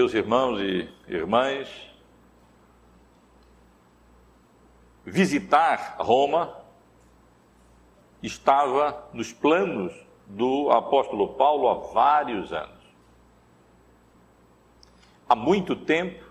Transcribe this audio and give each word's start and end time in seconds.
meus 0.00 0.14
irmãos 0.14 0.58
e 0.58 0.88
irmãs, 1.06 1.68
visitar 5.04 5.96
Roma 5.98 6.56
estava 8.22 9.10
nos 9.12 9.30
planos 9.30 9.92
do 10.26 10.70
apóstolo 10.70 11.34
Paulo 11.34 11.68
há 11.68 11.74
vários 11.92 12.50
anos. 12.50 12.80
Há 15.28 15.36
muito 15.36 15.76
tempo 15.76 16.24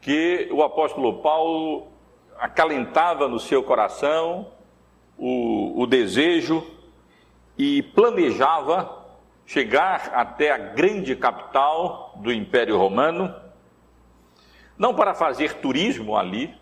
que 0.00 0.48
o 0.50 0.62
apóstolo 0.62 1.18
Paulo 1.18 1.86
acalentava 2.38 3.28
no 3.28 3.38
seu 3.38 3.62
coração 3.62 4.52
o, 5.18 5.82
o 5.82 5.86
desejo 5.86 6.66
e 7.58 7.82
planejava 7.82 8.99
chegar 9.50 10.12
até 10.14 10.52
a 10.52 10.56
grande 10.56 11.16
capital 11.16 12.12
do 12.18 12.32
Império 12.32 12.78
Romano, 12.78 13.34
não 14.78 14.94
para 14.94 15.12
fazer 15.12 15.54
turismo 15.54 16.16
ali, 16.16 16.54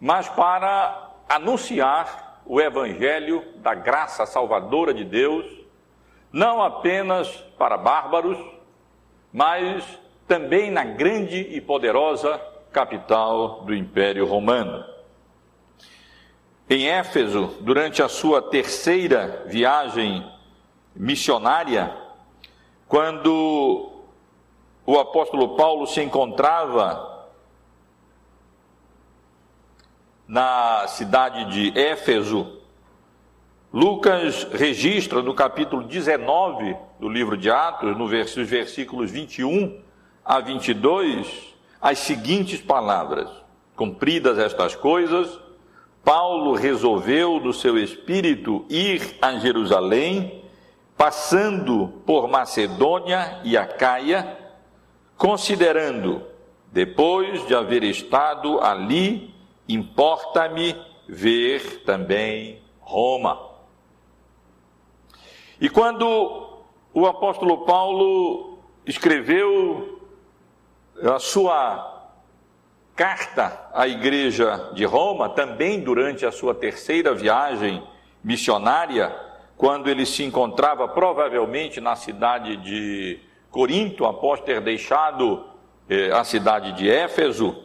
mas 0.00 0.28
para 0.28 1.12
anunciar 1.28 2.42
o 2.44 2.60
Evangelho 2.60 3.44
da 3.58 3.74
graça 3.74 4.26
salvadora 4.26 4.92
de 4.92 5.04
Deus, 5.04 5.46
não 6.32 6.60
apenas 6.60 7.28
para 7.56 7.78
bárbaros, 7.78 8.38
mas 9.32 9.84
também 10.26 10.72
na 10.72 10.82
grande 10.82 11.38
e 11.38 11.60
poderosa 11.60 12.40
capital 12.72 13.60
do 13.60 13.72
Império 13.72 14.26
Romano. 14.26 14.84
Em 16.68 16.88
Éfeso, 16.88 17.56
durante 17.60 18.02
a 18.02 18.08
sua 18.08 18.42
terceira 18.42 19.44
viagem 19.46 20.33
missionária, 20.94 21.96
quando 22.86 23.90
o 24.86 24.98
apóstolo 24.98 25.56
Paulo 25.56 25.86
se 25.86 26.00
encontrava 26.02 27.28
na 30.26 30.86
cidade 30.88 31.50
de 31.50 31.78
Éfeso, 31.78 32.60
Lucas 33.72 34.44
registra 34.52 35.20
no 35.20 35.34
capítulo 35.34 35.82
19 35.82 36.76
do 37.00 37.08
livro 37.08 37.36
de 37.36 37.50
Atos, 37.50 37.96
no 37.96 38.06
vers 38.06 38.34
versículos 38.34 39.10
21 39.10 39.80
a 40.24 40.38
22, 40.38 41.54
as 41.80 41.98
seguintes 41.98 42.60
palavras: 42.60 43.28
Cumpridas 43.74 44.38
estas 44.38 44.76
coisas, 44.76 45.40
Paulo 46.04 46.54
resolveu 46.54 47.40
no 47.40 47.52
seu 47.52 47.76
espírito 47.76 48.64
ir 48.70 49.16
a 49.20 49.38
Jerusalém, 49.38 50.43
passando 50.96 52.02
por 52.06 52.28
Macedônia 52.28 53.40
e 53.44 53.56
Acaia, 53.56 54.38
considerando, 55.16 56.26
depois 56.72 57.46
de 57.46 57.54
haver 57.54 57.82
estado 57.82 58.60
ali, 58.60 59.34
importa-me 59.68 60.74
ver 61.08 61.84
também 61.84 62.62
Roma. 62.80 63.50
E 65.60 65.68
quando 65.68 66.64
o 66.92 67.06
apóstolo 67.06 67.64
Paulo 67.64 68.58
escreveu 68.86 70.00
a 71.02 71.18
sua 71.18 71.92
carta 72.94 73.68
à 73.72 73.88
igreja 73.88 74.70
de 74.74 74.84
Roma, 74.84 75.28
também 75.28 75.80
durante 75.80 76.24
a 76.24 76.32
sua 76.32 76.54
terceira 76.54 77.14
viagem 77.14 77.82
missionária, 78.22 79.23
quando 79.56 79.88
ele 79.88 80.04
se 80.04 80.24
encontrava 80.24 80.88
provavelmente 80.88 81.80
na 81.80 81.96
cidade 81.96 82.56
de 82.56 83.20
Corinto, 83.50 84.04
após 84.04 84.40
ter 84.40 84.60
deixado 84.60 85.44
eh, 85.88 86.10
a 86.12 86.24
cidade 86.24 86.72
de 86.72 86.90
Éfeso, 86.90 87.56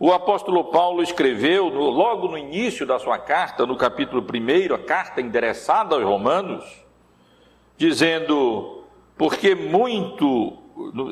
o 0.00 0.12
apóstolo 0.12 0.64
Paulo 0.64 1.02
escreveu, 1.02 1.70
no, 1.70 1.90
logo 1.90 2.28
no 2.28 2.38
início 2.38 2.86
da 2.86 2.98
sua 2.98 3.18
carta, 3.18 3.66
no 3.66 3.76
capítulo 3.76 4.22
1, 4.22 4.74
a 4.74 4.78
carta 4.78 5.20
endereçada 5.20 5.96
aos 5.96 6.04
Romanos, 6.04 6.64
dizendo: 7.76 8.84
Porque 9.16 9.54
muito, 9.54 10.56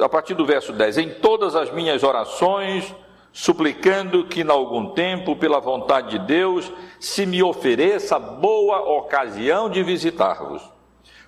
a 0.03 0.09
partir 0.09 0.35
do 0.35 0.47
verso 0.47 0.73
10, 0.73 0.99
em 0.99 1.11
todas 1.15 1.57
as 1.57 1.71
minhas 1.73 2.03
orações, 2.03 2.95
suplicando 3.37 4.25
que, 4.25 4.41
em 4.41 4.51
algum 4.51 4.95
tempo, 4.95 5.37
pela 5.37 5.61
vontade 5.61 6.19
de 6.19 6.27
Deus, 6.27 6.73
se 6.99 7.27
me 7.27 7.43
ofereça 7.43 8.19
boa 8.19 8.79
ocasião 8.97 9.69
de 9.69 9.83
visitar-vos. 9.83 10.63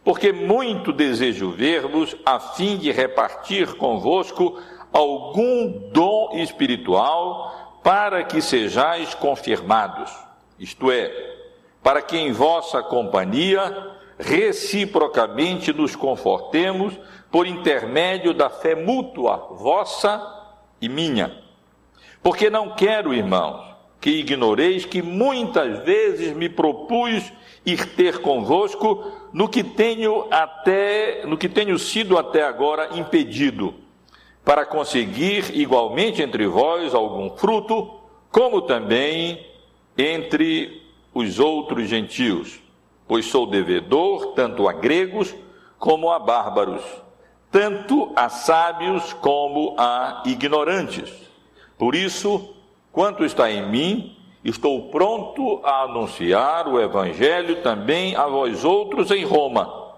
Porque 0.02 0.32
muito 0.32 0.90
desejo 0.90 1.50
ver-vos, 1.50 2.16
a 2.24 2.40
fim 2.40 2.78
de 2.78 2.90
repartir 2.90 3.74
convosco 3.74 4.58
algum 4.90 5.90
dom 5.92 6.30
espiritual 6.32 7.78
para 7.84 8.24
que 8.24 8.40
sejais 8.40 9.14
confirmados, 9.14 10.10
isto 10.58 10.90
é, 10.90 11.12
para 11.82 12.00
que 12.00 12.16
em 12.16 12.32
vossa 12.32 12.82
companhia 12.82 13.92
reciprocamente 14.18 15.74
nos 15.74 15.94
confortemos 15.94 16.98
por 17.30 17.46
intermédio 17.46 18.32
da 18.32 18.48
fé 18.48 18.74
mútua, 18.74 19.48
vossa 19.58 20.26
e 20.80 20.88
minha. 20.88 21.47
Porque 22.22 22.50
não 22.50 22.74
quero, 22.74 23.14
irmãos, 23.14 23.64
que 24.00 24.10
ignoreis 24.10 24.84
que 24.84 25.02
muitas 25.02 25.84
vezes 25.84 26.34
me 26.34 26.48
propus 26.48 27.32
ir 27.64 27.94
ter 27.94 28.18
convosco 28.20 29.12
no 29.32 29.48
que 29.48 29.62
tenho 29.62 30.26
até 30.30 31.24
no 31.26 31.36
que 31.36 31.48
tenho 31.48 31.78
sido 31.78 32.16
até 32.16 32.42
agora 32.42 32.96
impedido 32.96 33.74
para 34.44 34.64
conseguir 34.64 35.54
igualmente 35.54 36.22
entre 36.22 36.46
vós 36.46 36.94
algum 36.94 37.36
fruto, 37.36 38.00
como 38.30 38.62
também 38.62 39.46
entre 39.96 40.82
os 41.12 41.38
outros 41.38 41.86
gentios, 41.88 42.58
pois 43.06 43.26
sou 43.26 43.46
devedor 43.46 44.32
tanto 44.34 44.66
a 44.66 44.72
gregos 44.72 45.34
como 45.78 46.10
a 46.10 46.18
bárbaros, 46.18 46.82
tanto 47.50 48.10
a 48.16 48.30
sábios 48.30 49.12
como 49.12 49.74
a 49.76 50.22
ignorantes. 50.24 51.27
Por 51.78 51.94
isso, 51.94 52.54
quanto 52.92 53.24
está 53.24 53.50
em 53.50 53.70
mim, 53.70 54.16
estou 54.44 54.90
pronto 54.90 55.60
a 55.64 55.84
anunciar 55.84 56.68
o 56.68 56.80
evangelho 56.80 57.62
também 57.62 58.16
a 58.16 58.26
vós 58.26 58.64
outros 58.64 59.10
em 59.10 59.24
Roma, 59.24 59.94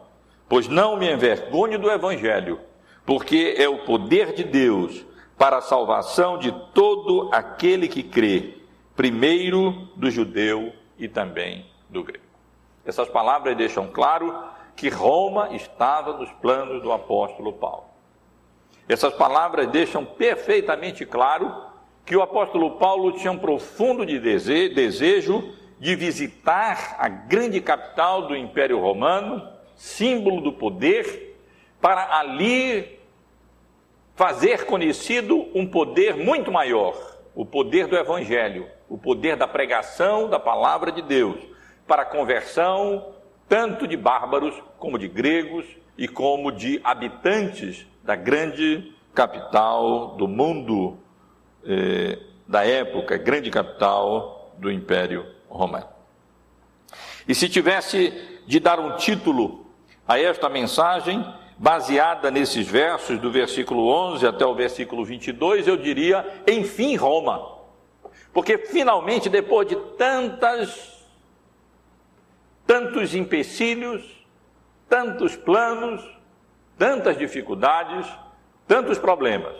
pois 0.48 0.68
não 0.68 0.96
me 0.96 1.10
envergonho 1.10 1.78
do 1.78 1.90
evangelho 1.90 2.60
porque 3.10 3.56
é 3.58 3.68
o 3.68 3.84
poder 3.84 4.34
de 4.34 4.44
Deus 4.44 5.04
para 5.36 5.58
a 5.58 5.62
salvação 5.62 6.38
de 6.38 6.52
todo 6.72 7.28
aquele 7.32 7.88
que 7.88 8.04
crê, 8.04 8.58
primeiro 8.94 9.88
do 9.96 10.08
judeu 10.10 10.72
e 10.96 11.08
também 11.08 11.66
do 11.88 12.04
grego. 12.04 12.24
Essas 12.84 13.08
palavras 13.08 13.56
deixam 13.56 13.88
claro 13.88 14.44
que 14.76 14.88
Roma 14.88 15.48
estava 15.56 16.16
nos 16.18 16.30
planos 16.34 16.82
do 16.82 16.92
apóstolo 16.92 17.52
Paulo. 17.52 17.86
Essas 18.88 19.12
palavras 19.14 19.66
deixam 19.68 20.04
perfeitamente 20.04 21.04
claro 21.04 21.52
que 22.10 22.16
o 22.16 22.22
apóstolo 22.22 22.72
Paulo 22.72 23.12
tinha 23.12 23.30
um 23.30 23.38
profundo 23.38 24.04
de 24.04 24.18
desejo 24.18 25.54
de 25.78 25.94
visitar 25.94 26.96
a 26.98 27.08
grande 27.08 27.60
capital 27.60 28.26
do 28.26 28.36
Império 28.36 28.80
Romano, 28.80 29.48
símbolo 29.76 30.40
do 30.40 30.52
poder, 30.52 31.38
para 31.80 32.18
ali 32.18 32.98
fazer 34.16 34.66
conhecido 34.66 35.46
um 35.54 35.64
poder 35.64 36.16
muito 36.16 36.50
maior, 36.50 36.96
o 37.32 37.46
poder 37.46 37.86
do 37.86 37.96
Evangelho, 37.96 38.66
o 38.88 38.98
poder 38.98 39.36
da 39.36 39.46
pregação 39.46 40.28
da 40.28 40.40
palavra 40.40 40.90
de 40.90 41.02
Deus, 41.02 41.38
para 41.86 42.02
a 42.02 42.06
conversão 42.06 43.14
tanto 43.48 43.86
de 43.86 43.96
bárbaros 43.96 44.60
como 44.80 44.98
de 44.98 45.06
gregos 45.06 45.64
e 45.96 46.08
como 46.08 46.50
de 46.50 46.80
habitantes 46.82 47.86
da 48.02 48.16
grande 48.16 48.92
capital 49.14 50.16
do 50.16 50.26
mundo 50.26 50.98
eh, 51.64 52.18
da 52.46 52.64
época, 52.66 53.16
grande 53.16 53.50
capital 53.50 54.52
do 54.58 54.70
Império 54.70 55.26
Romano. 55.48 55.88
E 57.26 57.34
se 57.34 57.48
tivesse 57.48 58.40
de 58.46 58.58
dar 58.58 58.80
um 58.80 58.96
título 58.96 59.66
a 60.06 60.18
esta 60.18 60.48
mensagem, 60.48 61.24
baseada 61.56 62.30
nesses 62.30 62.66
versos, 62.66 63.18
do 63.18 63.30
versículo 63.30 63.86
11 63.86 64.26
até 64.26 64.44
o 64.44 64.54
versículo 64.54 65.04
22, 65.04 65.68
eu 65.68 65.76
diria: 65.76 66.42
enfim, 66.46 66.96
Roma. 66.96 67.60
Porque 68.32 68.58
finalmente, 68.58 69.28
depois 69.28 69.68
de 69.68 69.76
tantas, 69.96 71.06
tantos 72.66 73.14
empecilhos, 73.14 74.24
tantos 74.88 75.36
planos, 75.36 76.02
tantas 76.78 77.18
dificuldades, 77.18 78.06
tantos 78.66 78.98
problemas, 78.98 79.54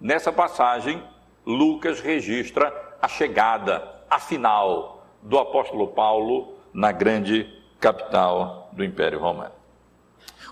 nessa 0.00 0.32
passagem, 0.32 1.02
Lucas 1.44 2.00
registra 2.00 2.72
a 3.00 3.08
chegada, 3.08 4.02
a 4.08 4.18
final, 4.18 5.06
do 5.22 5.38
apóstolo 5.38 5.88
Paulo 5.88 6.54
na 6.72 6.92
grande 6.92 7.46
capital 7.80 8.70
do 8.72 8.84
Império 8.84 9.18
Romano. 9.18 9.52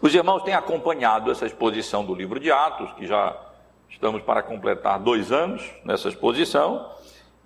Os 0.02 0.14
irmãos 0.14 0.42
têm 0.42 0.54
acompanhado 0.54 1.30
essa 1.30 1.46
exposição 1.46 2.04
do 2.04 2.14
livro 2.14 2.40
de 2.40 2.50
Atos, 2.50 2.92
que 2.94 3.06
já 3.06 3.36
Estamos 3.90 4.22
para 4.22 4.42
completar 4.42 5.00
dois 5.00 5.32
anos 5.32 5.68
nessa 5.84 6.08
exposição 6.08 6.90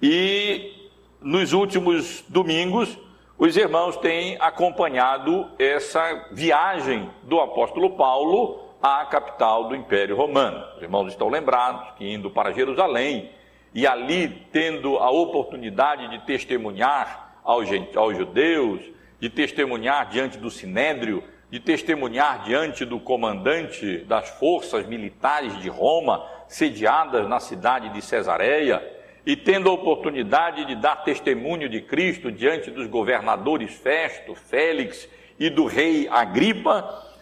e 0.00 0.90
nos 1.20 1.52
últimos 1.54 2.22
domingos 2.28 2.98
os 3.38 3.56
irmãos 3.56 3.96
têm 3.96 4.36
acompanhado 4.38 5.50
essa 5.58 6.28
viagem 6.32 7.10
do 7.22 7.40
apóstolo 7.40 7.96
Paulo 7.96 8.60
à 8.84 9.06
capital 9.06 9.66
do 9.66 9.74
Império 9.74 10.14
Romano. 10.14 10.62
Os 10.76 10.82
irmãos 10.82 11.08
estão 11.08 11.30
lembrados 11.30 11.94
que 11.96 12.06
indo 12.06 12.28
para 12.28 12.52
Jerusalém 12.52 13.30
e 13.74 13.86
ali 13.86 14.28
tendo 14.52 14.98
a 14.98 15.08
oportunidade 15.08 16.06
de 16.10 16.18
testemunhar 16.26 17.40
aos, 17.42 17.66
aos 17.96 18.14
judeus, 18.14 18.82
de 19.18 19.30
testemunhar 19.30 20.10
diante 20.10 20.36
do 20.36 20.50
sinédrio, 20.50 21.24
de 21.50 21.58
testemunhar 21.58 22.42
diante 22.42 22.84
do 22.84 23.00
comandante 23.00 24.00
das 24.00 24.28
forças 24.28 24.86
militares 24.86 25.58
de 25.62 25.70
Roma, 25.70 26.22
sediadas 26.46 27.26
na 27.26 27.40
cidade 27.40 27.88
de 27.88 28.02
Cesareia, 28.02 28.86
e 29.24 29.34
tendo 29.34 29.70
a 29.70 29.72
oportunidade 29.72 30.66
de 30.66 30.74
dar 30.74 30.96
testemunho 30.96 31.70
de 31.70 31.80
Cristo 31.80 32.30
diante 32.30 32.70
dos 32.70 32.86
governadores 32.86 33.72
Festo, 33.76 34.34
Félix 34.34 35.08
e 35.40 35.48
do 35.48 35.64
rei 35.64 36.06
Agripa, 36.10 37.13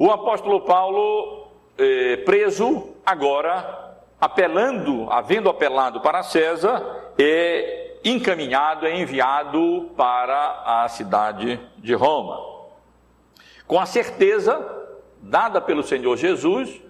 o 0.00 0.10
apóstolo 0.10 0.62
Paulo, 0.62 1.48
eh, 1.76 2.16
preso, 2.24 2.94
agora, 3.04 3.98
apelando, 4.18 5.06
havendo 5.12 5.50
apelado 5.50 6.00
para 6.00 6.22
César, 6.22 7.12
é 7.18 7.98
encaminhado, 8.02 8.86
é 8.86 8.98
enviado 8.98 9.90
para 9.98 10.62
a 10.64 10.88
cidade 10.88 11.60
de 11.76 11.92
Roma. 11.92 12.40
Com 13.66 13.78
a 13.78 13.84
certeza 13.84 14.66
dada 15.20 15.60
pelo 15.60 15.82
Senhor 15.82 16.16
Jesus 16.16 16.80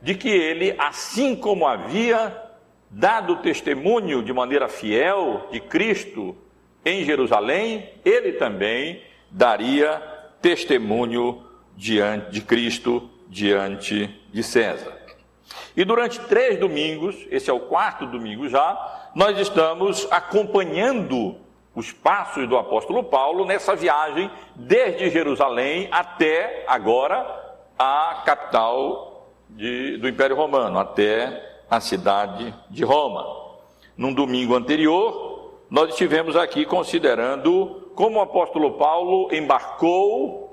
de 0.00 0.14
que 0.14 0.28
ele, 0.28 0.72
assim 0.78 1.34
como 1.34 1.66
havia 1.66 2.40
dado 2.88 3.38
testemunho 3.38 4.22
de 4.22 4.32
maneira 4.32 4.68
fiel 4.68 5.48
de 5.50 5.58
Cristo 5.58 6.36
em 6.84 7.04
Jerusalém, 7.04 7.94
ele 8.04 8.34
também 8.34 9.02
daria 9.28 10.00
testemunho 10.40 11.49
diante 11.80 12.30
de 12.30 12.42
Cristo 12.42 13.08
diante 13.26 14.06
de 14.30 14.42
César. 14.42 14.92
E 15.74 15.82
durante 15.82 16.20
três 16.20 16.58
domingos, 16.58 17.16
esse 17.30 17.48
é 17.48 17.52
o 17.52 17.60
quarto 17.60 18.04
domingo 18.06 18.50
já, 18.50 19.10
nós 19.14 19.38
estamos 19.38 20.06
acompanhando 20.10 21.36
os 21.74 21.90
passos 21.90 22.46
do 22.46 22.58
apóstolo 22.58 23.02
Paulo 23.02 23.46
nessa 23.46 23.74
viagem 23.74 24.30
desde 24.54 25.08
Jerusalém 25.08 25.88
até 25.90 26.64
agora 26.68 27.24
a 27.78 28.24
capital 28.26 29.32
de, 29.48 29.96
do 29.96 30.06
Império 30.06 30.36
Romano, 30.36 30.78
até 30.78 31.62
a 31.70 31.80
cidade 31.80 32.54
de 32.68 32.84
Roma. 32.84 33.24
Num 33.96 34.12
domingo 34.12 34.54
anterior, 34.54 35.54
nós 35.70 35.88
estivemos 35.90 36.36
aqui 36.36 36.66
considerando 36.66 37.90
como 37.94 38.18
o 38.18 38.22
apóstolo 38.22 38.72
Paulo 38.72 39.32
embarcou 39.32 40.49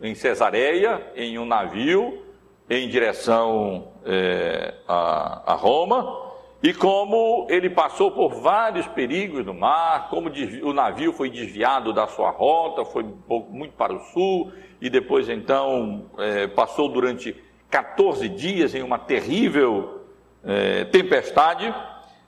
em 0.00 0.14
Cesareia, 0.14 1.00
em 1.16 1.38
um 1.38 1.44
navio, 1.44 2.22
em 2.68 2.88
direção 2.88 3.88
é, 4.04 4.74
a, 4.88 5.52
a 5.52 5.54
Roma, 5.54 6.24
e 6.62 6.72
como 6.72 7.46
ele 7.50 7.68
passou 7.68 8.10
por 8.10 8.40
vários 8.40 8.86
perigos 8.86 9.44
no 9.44 9.52
mar, 9.52 10.08
como 10.08 10.30
o 10.62 10.72
navio 10.72 11.12
foi 11.12 11.28
desviado 11.28 11.92
da 11.92 12.06
sua 12.06 12.30
rota, 12.30 12.86
foi 12.86 13.04
muito 13.50 13.74
para 13.74 13.92
o 13.92 14.00
sul, 14.00 14.50
e 14.80 14.88
depois 14.88 15.28
então 15.28 16.06
é, 16.18 16.46
passou 16.46 16.88
durante 16.88 17.36
14 17.70 18.28
dias 18.30 18.74
em 18.74 18.82
uma 18.82 18.98
terrível 18.98 20.00
é, 20.42 20.84
tempestade, 20.84 21.74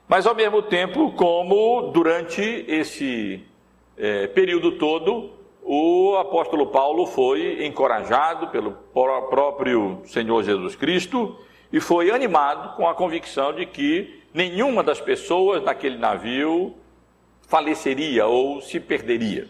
mas 0.07 0.27
ao 0.27 0.35
mesmo 0.35 0.61
tempo, 0.61 1.11
como 1.13 1.91
durante 1.91 2.41
esse 2.67 3.43
é, 3.97 4.27
período 4.27 4.73
todo, 4.73 5.31
o 5.69 6.15
apóstolo 6.15 6.67
Paulo 6.67 7.05
foi 7.05 7.65
encorajado 7.65 8.47
pelo 8.47 8.71
próprio 8.71 10.01
Senhor 10.05 10.41
Jesus 10.41 10.77
Cristo 10.77 11.37
e 11.73 11.81
foi 11.81 12.09
animado 12.09 12.77
com 12.77 12.87
a 12.87 12.95
convicção 12.95 13.51
de 13.51 13.65
que 13.65 14.23
nenhuma 14.33 14.81
das 14.81 15.01
pessoas 15.01 15.61
naquele 15.61 15.97
navio 15.97 16.73
faleceria 17.49 18.27
ou 18.27 18.61
se 18.61 18.79
perderia. 18.79 19.49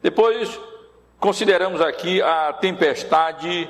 Depois, 0.00 0.58
consideramos 1.20 1.82
aqui 1.82 2.22
a 2.22 2.54
tempestade 2.54 3.68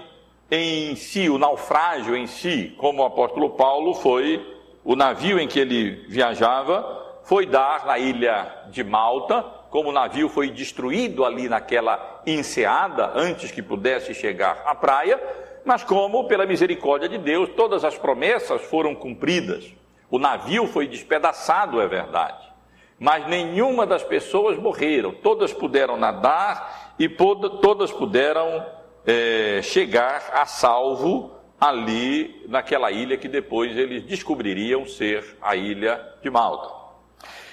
em 0.49 0.94
si, 0.94 1.29
o 1.29 1.37
naufrágio 1.37 2.17
em 2.17 2.29
si, 2.29 2.76
como 2.79 3.02
o 3.02 3.06
apóstolo 3.06 3.50
Paulo 3.50 3.93
foi, 3.93 4.40
o 4.84 4.94
navio 4.94 5.40
em 5.40 5.49
que 5.49 5.58
ele 5.58 6.05
viajava, 6.08 7.20
foi 7.25 7.44
dar 7.44 7.87
na 7.87 7.99
ilha 7.99 8.67
de 8.70 8.84
Malta, 8.84 9.62
como 9.72 9.88
o 9.88 9.92
navio 9.92 10.28
foi 10.28 10.50
destruído 10.50 11.24
ali 11.24 11.48
naquela 11.48 12.20
enseada 12.26 13.10
antes 13.14 13.50
que 13.50 13.62
pudesse 13.62 14.12
chegar 14.12 14.62
à 14.66 14.74
praia, 14.74 15.19
mas 15.64 15.82
como, 15.82 16.28
pela 16.28 16.44
misericórdia 16.44 17.08
de 17.08 17.16
Deus, 17.16 17.48
todas 17.56 17.82
as 17.82 17.96
promessas 17.96 18.60
foram 18.60 18.94
cumpridas. 18.94 19.64
O 20.10 20.19
navio 20.19 20.66
foi 20.66 20.86
despedaçado, 20.86 21.80
é 21.80 21.88
verdade, 21.88 22.52
mas 22.98 23.26
nenhuma 23.26 23.86
das 23.86 24.02
pessoas 24.02 24.58
morreram, 24.58 25.10
todas 25.10 25.54
puderam 25.54 25.96
nadar 25.96 26.94
e 26.98 27.08
todas 27.08 27.90
puderam 27.90 28.66
é, 29.06 29.60
chegar 29.62 30.32
a 30.34 30.44
salvo 30.44 31.34
ali 31.58 32.44
naquela 32.46 32.90
ilha 32.90 33.16
que 33.16 33.26
depois 33.26 33.74
eles 33.74 34.02
descobririam 34.02 34.84
ser 34.84 35.38
a 35.40 35.56
ilha 35.56 35.98
de 36.20 36.28
Malta. 36.28 36.69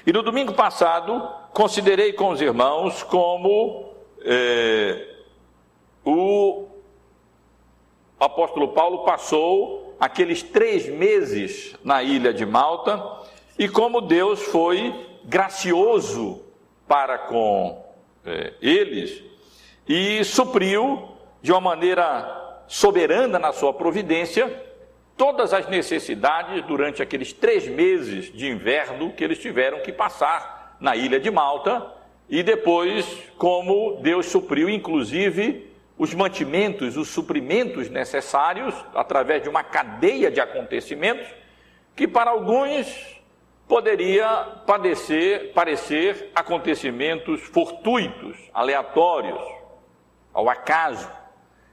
E 0.05 0.11
no 0.11 0.21
domingo 0.21 0.53
passado, 0.53 1.38
considerei 1.53 2.13
com 2.13 2.29
os 2.29 2.41
irmãos 2.41 3.03
como 3.03 3.93
é, 4.21 5.07
o 6.05 6.67
apóstolo 8.19 8.69
Paulo 8.69 9.05
passou 9.05 9.95
aqueles 9.99 10.43
três 10.43 10.87
meses 10.87 11.75
na 11.83 12.01
ilha 12.03 12.33
de 12.33 12.45
Malta 12.45 13.01
e 13.57 13.67
como 13.67 14.01
Deus 14.01 14.41
foi 14.43 14.93
gracioso 15.25 16.41
para 16.87 17.17
com 17.17 17.85
é, 18.25 18.53
eles 18.61 19.23
e 19.87 20.23
supriu 20.23 21.09
de 21.41 21.51
uma 21.51 21.61
maneira 21.61 22.63
soberana 22.67 23.39
na 23.39 23.51
sua 23.51 23.73
providência, 23.73 24.65
todas 25.17 25.53
as 25.53 25.67
necessidades 25.67 26.63
durante 26.65 27.01
aqueles 27.01 27.33
três 27.33 27.67
meses 27.67 28.31
de 28.31 28.47
inverno 28.47 29.11
que 29.11 29.23
eles 29.23 29.39
tiveram 29.39 29.81
que 29.81 29.91
passar 29.91 30.58
na 30.79 30.95
ilha 30.95 31.19
de 31.19 31.29
Malta, 31.29 31.93
e 32.29 32.43
depois 32.43 33.05
como 33.37 33.99
Deus 34.01 34.27
supriu, 34.27 34.69
inclusive, 34.69 35.69
os 35.97 36.13
mantimentos, 36.13 36.95
os 36.95 37.09
suprimentos 37.09 37.89
necessários, 37.89 38.73
através 38.93 39.43
de 39.43 39.49
uma 39.49 39.63
cadeia 39.63 40.31
de 40.31 40.39
acontecimentos, 40.39 41.27
que 41.95 42.07
para 42.07 42.31
alguns 42.31 43.19
poderia 43.67 44.27
padecer, 44.65 45.51
parecer 45.53 46.31
acontecimentos 46.33 47.41
fortuitos, 47.41 48.37
aleatórios, 48.53 49.39
ao 50.33 50.49
acaso. 50.49 51.09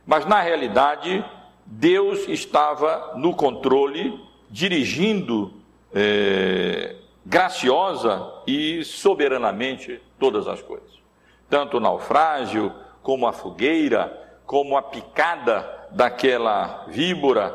Mas 0.05 0.27
na 0.27 0.41
realidade, 0.41 1.25
Deus 1.65 2.29
estava 2.29 3.15
no 3.17 3.35
controle, 3.35 4.21
dirigindo 4.51 5.55
é, 5.95 6.97
graciosa 7.29 8.33
e 8.47 8.85
soberanamente 8.85 10.01
todas 10.17 10.47
as 10.47 10.63
coisas. 10.63 11.03
Tanto 11.51 11.77
o 11.77 11.81
naufrágio, 11.81 12.73
como 13.03 13.27
a 13.27 13.33
fogueira, 13.33 14.39
como 14.47 14.77
a 14.77 14.83
picada 14.83 15.89
daquela 15.91 16.85
víbora, 16.87 17.55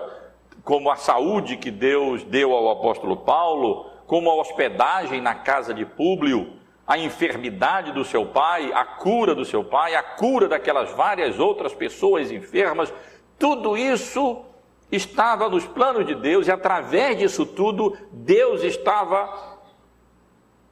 como 0.62 0.92
a 0.92 0.98
saúde 0.98 1.56
que 1.56 1.72
Deus 1.72 2.24
deu 2.26 2.54
ao 2.54 2.70
apóstolo 2.70 3.16
Paulo, 3.16 3.90
como 4.06 4.30
a 4.30 4.36
hospedagem 4.36 5.22
na 5.22 5.36
casa 5.36 5.74
de 5.74 5.86
Públio, 5.86 6.54
a 6.86 6.98
enfermidade 6.98 7.94
do 7.94 8.04
seu 8.04 8.26
pai, 8.26 8.74
a 8.74 8.84
cura 8.84 9.34
do 9.34 9.46
seu 9.46 9.64
pai, 9.64 9.96
a 9.96 10.04
cura 10.04 10.50
daquelas 10.50 10.92
várias 10.92 11.40
outras 11.40 11.74
pessoas 11.74 12.30
enfermas, 12.30 12.94
tudo 13.40 13.78
isso 13.78 14.44
estava 14.92 15.48
nos 15.48 15.66
planos 15.66 16.06
de 16.06 16.14
Deus 16.14 16.48
e 16.48 16.52
através 16.52 17.18
disso 17.18 17.46
tudo, 17.46 17.98
Deus 18.12 18.64
estava 18.64 19.51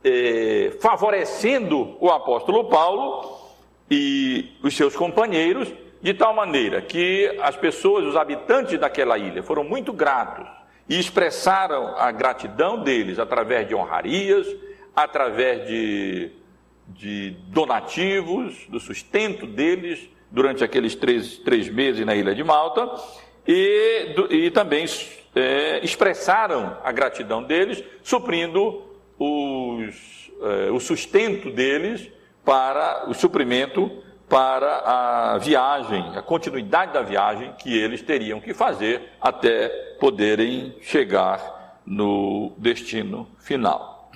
eh, 0.04 0.78
favorecendo 0.82 1.96
o 2.00 2.10
apóstolo 2.10 2.66
Paulo 2.66 3.38
e 3.90 4.52
os 4.64 4.76
seus 4.76 4.96
companheiros, 4.96 5.68
de 6.02 6.14
tal 6.14 6.34
maneira 6.34 6.82
que 6.82 7.38
as 7.42 7.56
pessoas, 7.56 8.06
os 8.06 8.16
habitantes 8.16 8.80
daquela 8.80 9.18
ilha, 9.18 9.44
foram 9.44 9.64
muito 9.64 9.92
gratos 9.92 10.48
e 10.88 11.00
expressaram 11.00 11.96
a 11.98 12.12
gratidão 12.12 12.82
deles 12.82 13.20
através 13.20 13.68
de 13.68 13.76
honrarias, 13.76 14.48
através 14.96 15.68
de, 15.68 16.32
de 16.88 17.32
donativos, 17.48 18.66
do 18.70 18.80
sustento 18.80 19.46
deles 19.46 20.10
durante 20.32 20.64
aqueles 20.64 20.96
três, 20.96 21.38
três 21.38 21.70
meses 21.70 22.06
na 22.06 22.16
ilha 22.16 22.34
de 22.34 22.44
Malta, 22.44 22.90
e, 23.48 24.16
e 24.30 24.52
também 24.52 24.86
é, 25.36 25.80
expressaram 25.84 26.78
a 26.84 26.92
gratidão 26.92 27.44
deles, 27.44 27.84
suprindo 28.04 28.89
os, 29.20 30.32
é, 30.42 30.72
o 30.72 30.80
sustento 30.80 31.52
deles 31.52 32.10
para 32.44 33.10
o 33.10 33.14
suprimento 33.14 33.92
para 34.30 34.78
a 34.86 35.38
viagem, 35.40 36.16
a 36.16 36.22
continuidade 36.22 36.94
da 36.94 37.02
viagem 37.02 37.52
que 37.54 37.76
eles 37.76 38.02
teriam 38.02 38.40
que 38.40 38.54
fazer 38.54 39.12
até 39.20 39.68
poderem 40.00 40.76
chegar 40.82 41.80
no 41.84 42.54
destino 42.58 43.28
final. 43.40 44.12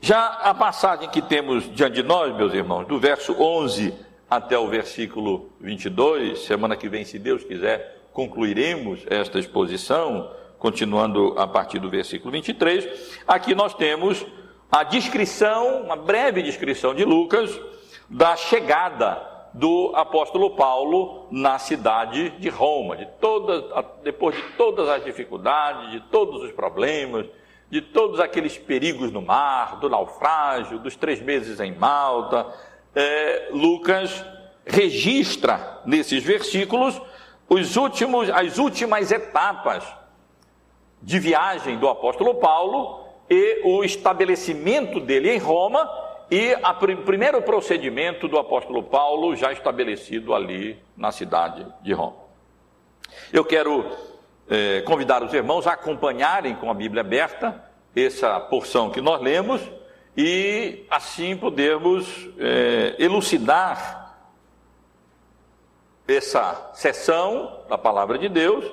Já 0.00 0.26
a 0.26 0.54
passagem 0.54 1.10
que 1.10 1.20
temos 1.20 1.64
diante 1.74 1.96
de 1.96 2.02
nós, 2.04 2.34
meus 2.36 2.54
irmãos, 2.54 2.86
do 2.86 3.00
verso 3.00 3.34
11 3.38 3.92
até 4.30 4.56
o 4.56 4.68
versículo 4.68 5.50
22, 5.60 6.44
semana 6.44 6.76
que 6.76 6.88
vem, 6.88 7.04
se 7.04 7.18
Deus 7.18 7.42
quiser, 7.42 8.06
concluiremos 8.12 9.04
esta 9.08 9.40
exposição, 9.40 10.30
continuando 10.58 11.34
a 11.38 11.46
partir 11.46 11.78
do 11.78 11.88
versículo 11.88 12.32
23. 12.32 13.20
Aqui 13.26 13.54
nós 13.54 13.74
temos 13.74 14.24
a 14.70 14.82
descrição, 14.82 15.82
uma 15.82 15.96
breve 15.96 16.42
descrição 16.42 16.94
de 16.94 17.04
Lucas, 17.04 17.58
da 18.08 18.36
chegada 18.36 19.26
do 19.54 19.92
apóstolo 19.94 20.50
Paulo 20.50 21.26
na 21.30 21.58
cidade 21.58 22.30
de 22.38 22.48
Roma, 22.48 22.96
de 22.96 23.08
depois 24.02 24.36
de 24.36 24.42
todas 24.56 24.88
as 24.88 25.04
dificuldades, 25.04 25.90
de 25.90 26.00
todos 26.10 26.42
os 26.42 26.52
problemas, 26.52 27.26
de 27.70 27.80
todos 27.80 28.20
aqueles 28.20 28.56
perigos 28.56 29.12
no 29.12 29.22
mar, 29.22 29.78
do 29.78 29.88
naufrágio, 29.88 30.78
dos 30.78 30.96
três 30.96 31.20
meses 31.20 31.60
em 31.60 31.72
Malta, 31.72 32.46
é, 32.94 33.48
Lucas 33.52 34.24
registra 34.66 35.80
nesses 35.86 36.22
versículos 36.22 37.00
os 37.48 37.76
últimos, 37.76 38.28
as 38.30 38.58
últimas 38.58 39.10
etapas 39.10 39.84
de 41.02 41.18
viagem 41.18 41.78
do 41.78 41.88
apóstolo 41.88 42.34
Paulo 42.34 43.04
e 43.30 43.60
o 43.64 43.84
estabelecimento 43.84 45.00
dele 45.00 45.32
em 45.32 45.38
Roma 45.38 45.88
e 46.30 46.54
o 46.54 47.04
primeiro 47.04 47.40
procedimento 47.42 48.28
do 48.28 48.38
apóstolo 48.38 48.82
Paulo 48.82 49.34
já 49.34 49.52
estabelecido 49.52 50.34
ali 50.34 50.78
na 50.96 51.10
cidade 51.10 51.66
de 51.82 51.92
Roma. 51.92 52.16
Eu 53.32 53.44
quero 53.44 53.84
é, 54.48 54.82
convidar 54.82 55.22
os 55.22 55.32
irmãos 55.32 55.66
a 55.66 55.72
acompanharem 55.72 56.54
com 56.56 56.70
a 56.70 56.74
Bíblia 56.74 57.00
aberta 57.00 57.64
essa 57.96 58.38
porção 58.40 58.90
que 58.90 59.00
nós 59.00 59.20
lemos 59.20 59.60
e 60.16 60.84
assim 60.90 61.36
podermos 61.36 62.28
é, 62.38 62.94
elucidar 62.98 64.16
essa 66.06 66.70
sessão 66.74 67.62
da 67.68 67.76
palavra 67.76 68.18
de 68.18 68.28
Deus 68.28 68.64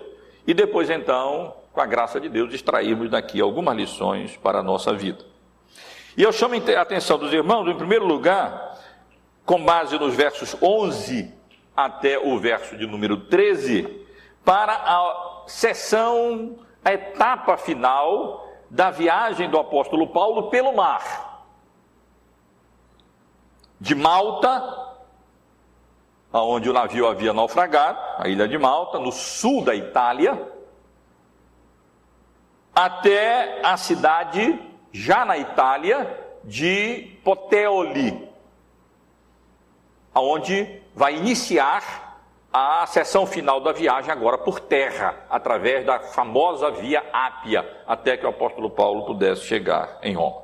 e 0.47 0.53
depois 0.53 0.89
então, 0.89 1.53
com 1.75 1.81
a 1.81 1.85
graça 1.85 2.21
de 2.21 2.29
Deus, 2.29 2.53
extrairmos 2.53 3.09
daqui 3.11 3.41
algumas 3.41 3.75
lições 3.75 4.37
para 4.37 4.59
a 4.59 4.63
nossa 4.63 4.93
vida. 4.93 5.25
E 6.15 6.23
eu 6.23 6.31
chamo 6.31 6.55
a 6.55 6.81
atenção 6.81 7.19
dos 7.19 7.33
irmãos, 7.33 7.67
em 7.67 7.75
primeiro 7.75 8.05
lugar, 8.05 8.79
com 9.45 9.61
base 9.61 9.99
nos 9.99 10.15
versos 10.15 10.55
11 10.61 11.33
até 11.75 12.17
o 12.17 12.39
verso 12.39 12.77
de 12.77 12.87
número 12.87 13.17
13, 13.25 14.05
para 14.45 14.73
a 14.73 15.43
sessão, 15.47 16.57
a 16.83 16.93
etapa 16.93 17.57
final 17.57 18.47
da 18.69 18.89
viagem 18.89 19.49
do 19.49 19.59
apóstolo 19.59 20.07
Paulo 20.07 20.49
pelo 20.49 20.73
mar. 20.73 21.43
De 23.81 23.93
Malta, 23.93 24.93
aonde 26.31 26.69
o 26.69 26.73
navio 26.73 27.05
havia 27.05 27.33
naufragado, 27.33 27.99
a 28.17 28.29
ilha 28.29 28.47
de 28.47 28.57
Malta, 28.57 28.97
no 28.97 29.11
sul 29.11 29.61
da 29.61 29.75
Itália, 29.75 30.54
até 32.75 33.61
a 33.63 33.77
cidade 33.77 34.59
já 34.91 35.23
na 35.23 35.37
Itália, 35.37 36.23
de 36.43 37.17
Poteoli, 37.23 38.29
aonde 40.13 40.81
vai 40.93 41.15
iniciar 41.15 42.19
a 42.51 42.85
sessão 42.85 43.25
final 43.25 43.59
da 43.59 43.71
viagem 43.71 44.11
agora 44.11 44.37
por 44.37 44.59
terra, 44.59 45.25
através 45.29 45.85
da 45.85 45.99
famosa 45.99 46.69
via 46.71 47.03
Ápia, 47.11 47.65
até 47.87 48.15
que 48.15 48.25
o 48.25 48.29
apóstolo 48.29 48.69
Paulo 48.69 49.05
pudesse 49.05 49.41
chegar 49.41 49.97
em 50.01 50.13
Roma. 50.13 50.43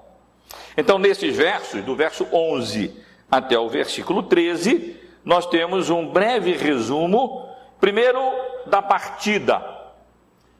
Então, 0.75 0.97
nesses 0.97 1.35
versos, 1.35 1.83
do 1.83 1.95
verso 1.95 2.27
11 2.31 3.01
até 3.29 3.57
o 3.57 3.69
versículo 3.69 4.23
13, 4.23 4.99
nós 5.23 5.45
temos 5.45 5.89
um 5.89 6.05
breve 6.07 6.53
resumo, 6.53 7.47
primeiro 7.79 8.19
da 8.65 8.81
partida 8.81 9.80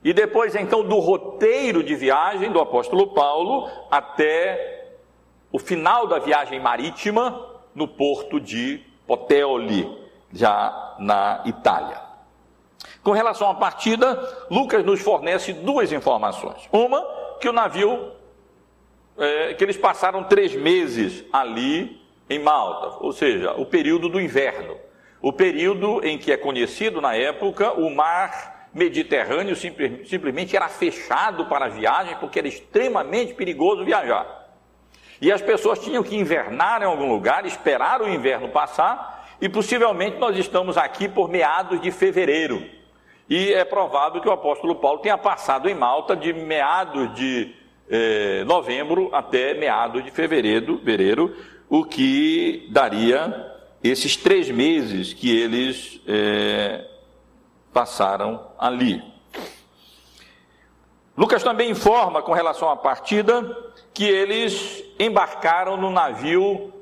e 0.03 0.13
depois, 0.13 0.55
então, 0.55 0.83
do 0.83 0.97
roteiro 0.97 1.83
de 1.83 1.95
viagem 1.95 2.51
do 2.51 2.59
apóstolo 2.59 3.13
Paulo 3.13 3.69
até 3.89 4.89
o 5.51 5.59
final 5.59 6.07
da 6.07 6.17
viagem 6.17 6.59
marítima 6.59 7.47
no 7.75 7.87
porto 7.87 8.39
de 8.39 8.81
Poteoli, 9.05 9.87
já 10.33 10.95
na 10.97 11.43
Itália. 11.45 12.01
Com 13.03 13.11
relação 13.11 13.49
à 13.49 13.55
partida, 13.55 14.47
Lucas 14.49 14.83
nos 14.83 15.01
fornece 15.01 15.53
duas 15.53 15.91
informações. 15.91 16.67
Uma, 16.71 17.05
que 17.39 17.47
o 17.47 17.53
navio, 17.53 18.11
é, 19.17 19.53
que 19.53 19.63
eles 19.63 19.77
passaram 19.77 20.23
três 20.23 20.55
meses 20.55 21.23
ali 21.31 22.01
em 22.29 22.39
Malta, 22.39 22.97
ou 23.03 23.11
seja, 23.11 23.53
o 23.53 23.65
período 23.65 24.09
do 24.09 24.19
inverno. 24.19 24.77
O 25.21 25.31
período 25.31 26.03
em 26.03 26.17
que 26.17 26.31
é 26.31 26.37
conhecido 26.37 27.01
na 27.01 27.15
época 27.15 27.73
o 27.73 27.93
mar 27.93 28.50
Mediterrâneo 28.73 29.55
simplesmente 29.55 30.55
era 30.55 30.69
fechado 30.69 31.45
para 31.45 31.67
viagem 31.67 32.15
porque 32.19 32.39
era 32.39 32.47
extremamente 32.47 33.33
perigoso 33.33 33.83
viajar. 33.83 34.41
E 35.21 35.31
as 35.31 35.41
pessoas 35.41 35.79
tinham 35.79 36.01
que 36.01 36.15
invernar 36.15 36.81
em 36.81 36.85
algum 36.85 37.11
lugar, 37.11 37.45
esperar 37.45 38.01
o 38.01 38.09
inverno 38.09 38.49
passar, 38.49 39.35
e 39.41 39.49
possivelmente 39.49 40.17
nós 40.17 40.37
estamos 40.37 40.77
aqui 40.77 41.07
por 41.07 41.29
meados 41.29 41.81
de 41.81 41.91
fevereiro. 41.91 42.65
E 43.29 43.53
é 43.53 43.63
provável 43.63 44.21
que 44.21 44.27
o 44.27 44.31
apóstolo 44.31 44.75
Paulo 44.75 44.99
tenha 44.99 45.17
passado 45.17 45.69
em 45.69 45.75
Malta 45.75 46.15
de 46.15 46.33
meados 46.33 47.13
de 47.15 47.53
eh, 47.89 48.43
novembro 48.45 49.09
até 49.13 49.53
meados 49.53 50.03
de 50.03 50.11
fevereiro, 50.11 50.77
fevereiro, 50.79 51.35
o 51.69 51.83
que 51.85 52.67
daria 52.69 53.51
esses 53.83 54.15
três 54.15 54.49
meses 54.49 55.13
que 55.13 55.35
eles 55.35 56.01
eh, 56.07 56.85
passaram 57.73 58.47
ali. 58.57 59.03
Lucas 61.17 61.43
também 61.43 61.69
informa 61.69 62.21
com 62.21 62.31
relação 62.31 62.69
à 62.69 62.75
partida 62.75 63.43
que 63.93 64.05
eles 64.05 64.83
embarcaram 64.97 65.77
no 65.77 65.89
navio 65.89 66.73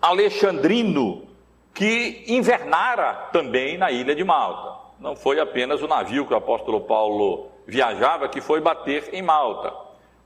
alexandrino 0.00 1.26
que 1.72 2.24
invernara 2.26 3.28
também 3.32 3.76
na 3.76 3.90
ilha 3.90 4.14
de 4.14 4.24
Malta. 4.24 4.76
Não 4.98 5.14
foi 5.14 5.38
apenas 5.38 5.82
o 5.82 5.88
navio 5.88 6.26
que 6.26 6.32
o 6.32 6.36
apóstolo 6.36 6.80
Paulo 6.80 7.48
viajava 7.66 8.28
que 8.28 8.40
foi 8.40 8.60
bater 8.60 9.10
em 9.12 9.22
Malta. 9.22 9.72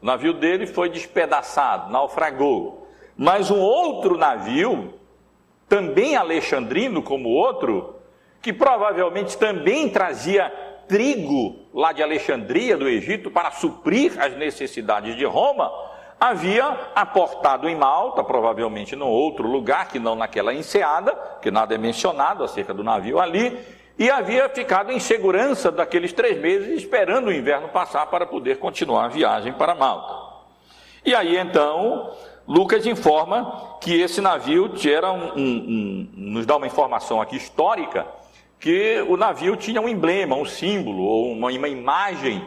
O 0.01 0.07
navio 0.07 0.33
dele 0.33 0.67
foi 0.67 0.89
despedaçado, 0.89 1.91
naufragou. 1.91 2.89
Mas 3.17 3.51
um 3.51 3.59
outro 3.59 4.17
navio, 4.17 4.95
também 5.69 6.17
alexandrino 6.17 7.03
como 7.03 7.29
o 7.29 7.33
outro, 7.33 8.00
que 8.43 8.53
provavelmente 8.53 9.37
também 9.37 9.89
trazia 9.89 10.49
trigo 10.89 11.57
lá 11.73 11.93
de 11.93 12.03
Alexandria, 12.03 12.77
do 12.77 12.89
Egito, 12.89 13.31
para 13.31 13.51
suprir 13.53 14.21
as 14.21 14.37
necessidades 14.37 15.17
de 15.17 15.25
Roma, 15.25 15.71
havia 16.19 16.67
aportado 16.95 17.69
em 17.69 17.77
Malta, 17.77 18.25
provavelmente 18.25 18.97
num 18.97 19.07
outro 19.07 19.47
lugar, 19.47 19.89
que 19.89 19.99
não 19.99 20.15
naquela 20.15 20.53
enseada, 20.53 21.17
que 21.41 21.51
nada 21.51 21.75
é 21.75 21.79
mencionado 21.79 22.43
acerca 22.43 22.75
do 22.75 22.83
navio 22.83 23.21
ali, 23.21 23.57
e 23.99 24.11
havia 24.11 24.49
ficado 24.49 24.91
em 24.91 24.99
segurança 24.99 25.71
daqueles 25.71 26.13
três 26.13 26.41
meses, 26.41 26.83
esperando 26.83 27.29
o 27.29 27.33
inverno 27.33 27.69
passar 27.69 28.07
para 28.07 28.27
poder 28.27 28.59
continuar 28.59 29.05
a 29.05 29.09
viagem 29.09 29.53
para 29.53 29.75
Malta. 29.75 30.31
E 31.05 31.15
aí 31.15 31.37
então, 31.37 32.11
Lucas 32.49 32.87
informa 32.87 33.77
que 33.81 34.01
esse 34.01 34.21
navio 34.21 34.73
era 34.87 35.13
um, 35.13 35.33
um, 35.37 35.39
um, 35.39 36.09
nos 36.17 36.47
dá 36.47 36.57
uma 36.57 36.67
informação 36.67 37.21
aqui 37.21 37.37
histórica, 37.37 38.07
que 38.61 39.03
o 39.09 39.17
navio 39.17 39.57
tinha 39.57 39.81
um 39.81 39.89
emblema, 39.89 40.37
um 40.37 40.45
símbolo, 40.45 41.03
ou 41.03 41.33
uma, 41.33 41.51
uma 41.51 41.69
imagem 41.69 42.45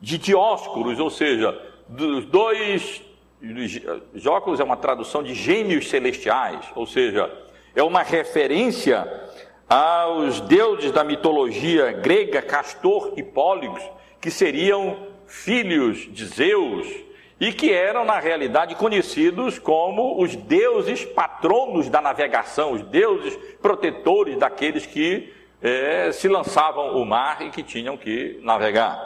de 0.00 0.18
Dióscuros, 0.18 0.98
ou 0.98 1.08
seja, 1.08 1.56
dos 1.88 2.26
dois. 2.26 3.00
Dióscuros 4.12 4.58
é 4.58 4.64
uma 4.64 4.76
tradução 4.76 5.22
de 5.22 5.32
gêmeos 5.32 5.88
celestiais, 5.88 6.66
ou 6.74 6.86
seja, 6.86 7.30
é 7.74 7.82
uma 7.82 8.02
referência 8.02 9.06
aos 9.68 10.40
deuses 10.40 10.90
da 10.90 11.04
mitologia 11.04 11.92
grega, 11.92 12.42
Castor 12.42 13.12
e 13.16 13.22
Póligos, 13.22 13.82
que 14.20 14.30
seriam 14.30 15.06
filhos 15.26 16.12
de 16.12 16.26
Zeus 16.26 16.88
e 17.40 17.52
que 17.52 17.72
eram, 17.72 18.04
na 18.04 18.18
realidade, 18.18 18.74
conhecidos 18.74 19.58
como 19.58 20.22
os 20.22 20.34
deuses 20.34 21.04
patronos 21.04 21.88
da 21.88 22.00
navegação, 22.00 22.72
os 22.72 22.82
deuses 22.82 23.36
protetores 23.60 24.38
daqueles 24.38 24.86
que 24.86 25.33
é, 25.64 26.12
se 26.12 26.28
lançavam 26.28 26.94
o 26.94 27.06
mar 27.06 27.40
e 27.40 27.48
que 27.48 27.62
tinham 27.62 27.96
que 27.96 28.38
navegar. 28.42 29.02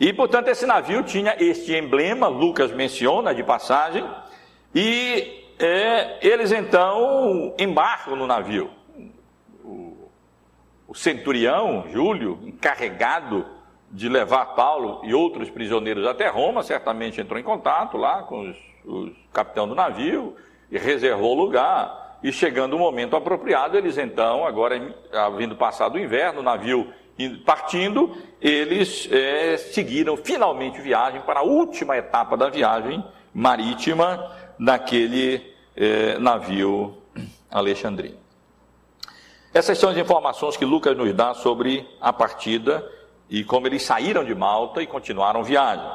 E, 0.00 0.10
portanto, 0.10 0.48
esse 0.48 0.64
navio 0.64 1.02
tinha 1.02 1.36
este 1.38 1.76
emblema, 1.76 2.26
Lucas 2.26 2.72
menciona 2.72 3.34
de 3.34 3.44
passagem, 3.44 4.02
e 4.74 5.44
é, 5.58 6.26
eles 6.26 6.50
então 6.52 7.54
embarcam 7.58 8.16
no 8.16 8.26
navio. 8.26 8.70
O, 9.62 10.08
o 10.88 10.94
centurião, 10.94 11.84
Júlio, 11.92 12.40
encarregado 12.44 13.44
de 13.90 14.08
levar 14.08 14.54
Paulo 14.54 15.02
e 15.04 15.12
outros 15.12 15.50
prisioneiros 15.50 16.06
até 16.06 16.28
Roma, 16.28 16.62
certamente 16.62 17.20
entrou 17.20 17.38
em 17.38 17.44
contato 17.44 17.98
lá 17.98 18.22
com 18.22 18.48
os, 18.48 18.56
os 18.86 19.12
capitão 19.30 19.68
do 19.68 19.74
navio 19.74 20.34
e 20.70 20.78
reservou 20.78 21.34
lugar. 21.34 22.01
E 22.22 22.32
chegando 22.32 22.76
o 22.76 22.78
momento 22.78 23.16
apropriado, 23.16 23.76
eles 23.76 23.98
então, 23.98 24.46
agora 24.46 24.80
vindo 25.36 25.56
passado 25.56 25.96
o 25.96 25.98
inverno, 25.98 26.40
o 26.40 26.42
navio 26.42 26.92
partindo, 27.44 28.16
eles 28.40 29.08
é, 29.10 29.56
seguiram 29.56 30.16
finalmente 30.16 30.80
viagem 30.80 31.20
para 31.22 31.40
a 31.40 31.42
última 31.42 31.96
etapa 31.96 32.36
da 32.36 32.48
viagem 32.48 33.04
marítima 33.34 34.30
naquele 34.58 35.54
é, 35.76 36.18
navio 36.18 36.96
alexandrino. 37.50 38.16
Essas 39.52 39.76
são 39.78 39.90
as 39.90 39.96
informações 39.96 40.56
que 40.56 40.64
Lucas 40.64 40.96
nos 40.96 41.12
dá 41.12 41.34
sobre 41.34 41.86
a 42.00 42.12
partida 42.12 42.88
e 43.28 43.44
como 43.44 43.66
eles 43.66 43.82
saíram 43.82 44.24
de 44.24 44.34
Malta 44.34 44.82
e 44.82 44.86
continuaram 44.86 45.44
viagem. 45.44 45.90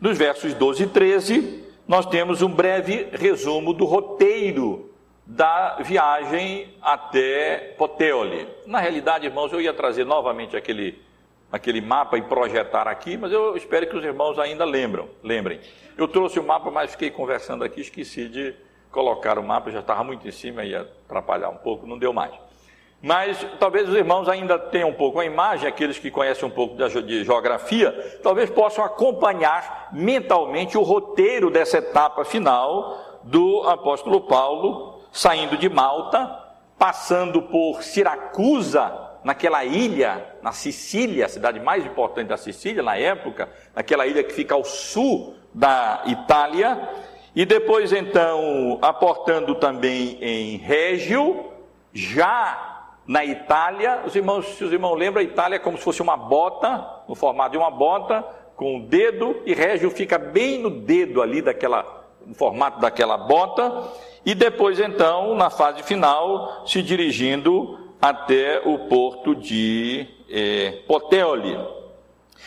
Nos 0.00 0.18
versos 0.18 0.54
12 0.54 0.84
e 0.84 0.86
13, 0.86 1.64
nós 1.86 2.06
temos 2.06 2.42
um 2.42 2.48
breve 2.48 3.08
resumo 3.12 3.72
do 3.72 3.84
roteiro 3.84 4.89
da 5.30 5.76
viagem 5.80 6.74
até 6.82 7.74
Poteoli. 7.78 8.48
Na 8.66 8.80
realidade, 8.80 9.26
irmãos, 9.26 9.52
eu 9.52 9.60
ia 9.60 9.72
trazer 9.72 10.04
novamente 10.04 10.56
aquele, 10.56 11.00
aquele 11.52 11.80
mapa 11.80 12.18
e 12.18 12.22
projetar 12.22 12.88
aqui, 12.88 13.16
mas 13.16 13.30
eu 13.30 13.56
espero 13.56 13.86
que 13.86 13.96
os 13.96 14.04
irmãos 14.04 14.40
ainda 14.40 14.64
lembram, 14.64 15.08
lembrem. 15.22 15.60
Eu 15.96 16.08
trouxe 16.08 16.40
o 16.40 16.42
mapa, 16.42 16.68
mas 16.70 16.90
fiquei 16.92 17.10
conversando 17.10 17.62
aqui, 17.62 17.80
esqueci 17.80 18.28
de 18.28 18.54
colocar 18.90 19.38
o 19.38 19.42
mapa, 19.42 19.70
já 19.70 19.78
estava 19.78 20.02
muito 20.02 20.26
em 20.26 20.32
cima, 20.32 20.64
ia 20.64 20.88
atrapalhar 21.06 21.48
um 21.50 21.58
pouco, 21.58 21.86
não 21.86 21.96
deu 21.96 22.12
mais. 22.12 22.32
Mas 23.00 23.46
talvez 23.60 23.88
os 23.88 23.94
irmãos 23.94 24.28
ainda 24.28 24.58
tenham 24.58 24.88
um 24.88 24.94
pouco 24.94 25.20
a 25.20 25.24
imagem, 25.24 25.68
aqueles 25.68 25.96
que 25.96 26.10
conhecem 26.10 26.46
um 26.46 26.50
pouco 26.50 26.76
de 26.76 27.24
geografia, 27.24 28.18
talvez 28.20 28.50
possam 28.50 28.84
acompanhar 28.84 29.90
mentalmente 29.92 30.76
o 30.76 30.82
roteiro 30.82 31.50
dessa 31.50 31.78
etapa 31.78 32.24
final 32.24 33.20
do 33.22 33.62
apóstolo 33.68 34.22
Paulo, 34.22 34.89
saindo 35.12 35.56
de 35.56 35.68
Malta, 35.68 36.38
passando 36.78 37.42
por 37.42 37.82
Siracusa, 37.82 39.10
naquela 39.22 39.64
ilha, 39.64 40.36
na 40.42 40.52
Sicília, 40.52 41.26
a 41.26 41.28
cidade 41.28 41.60
mais 41.60 41.84
importante 41.84 42.28
da 42.28 42.36
Sicília 42.36 42.82
na 42.82 42.96
época, 42.96 43.48
naquela 43.74 44.06
ilha 44.06 44.22
que 44.22 44.32
fica 44.32 44.54
ao 44.54 44.64
sul 44.64 45.34
da 45.52 46.02
Itália, 46.06 46.88
e 47.34 47.44
depois 47.44 47.92
então 47.92 48.78
aportando 48.80 49.54
também 49.54 50.18
em 50.20 50.56
Régio, 50.56 51.52
já 51.92 52.86
na 53.06 53.24
Itália, 53.24 54.02
os 54.06 54.14
irmãos, 54.14 54.46
se 54.54 54.64
os 54.64 54.72
irmãos 54.72 54.96
lembram, 54.96 55.20
a 55.20 55.24
Itália 55.24 55.56
é 55.56 55.58
como 55.58 55.76
se 55.76 55.84
fosse 55.84 56.00
uma 56.00 56.16
bota, 56.16 57.02
no 57.08 57.14
formato 57.14 57.52
de 57.52 57.58
uma 57.58 57.70
bota, 57.70 58.24
com 58.56 58.78
o 58.78 58.82
dedo, 58.86 59.42
e 59.44 59.54
Régio 59.54 59.90
fica 59.90 60.18
bem 60.18 60.58
no 60.58 60.70
dedo 60.70 61.22
ali 61.22 61.42
daquela, 61.42 62.04
no 62.24 62.34
formato 62.34 62.80
daquela 62.80 63.16
bota, 63.16 63.84
e 64.24 64.34
depois 64.34 64.78
então, 64.78 65.34
na 65.34 65.50
fase 65.50 65.82
final, 65.82 66.66
se 66.66 66.82
dirigindo 66.82 67.78
até 68.00 68.60
o 68.64 68.78
porto 68.80 69.34
de 69.34 70.06
eh, 70.28 70.82
Poteoli. 70.86 71.58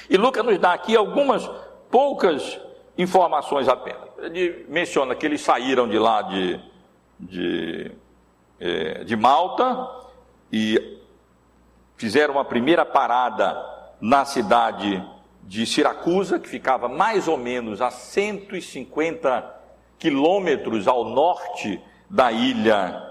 E 0.10 0.18
Lucas 0.18 0.46
nos 0.46 0.58
dá 0.60 0.74
aqui 0.74 0.96
algumas 0.96 1.50
poucas 1.90 2.60
informações 2.98 3.68
apenas. 3.68 4.10
Ele 4.20 4.66
menciona 4.70 5.16
que 5.16 5.26
eles 5.26 5.42
saíram 5.42 5.88
de 5.88 5.98
lá 5.98 6.22
de, 6.22 6.60
de, 7.20 7.92
eh, 8.60 9.04
de 9.04 9.16
Malta, 9.16 10.04
e 10.56 11.00
fizeram 11.98 12.36
uma 12.36 12.46
primeira 12.46 12.86
parada 12.86 13.58
na 14.00 14.24
cidade 14.24 15.04
de 15.42 15.66
Siracusa, 15.66 16.40
que 16.40 16.48
ficava 16.48 16.88
mais 16.88 17.28
ou 17.28 17.38
menos 17.38 17.82
a 17.82 17.90
150 17.90 19.32
quilômetros 19.32 19.63
ao 20.88 21.06
norte 21.06 21.80
da 22.10 22.32
ilha 22.32 23.02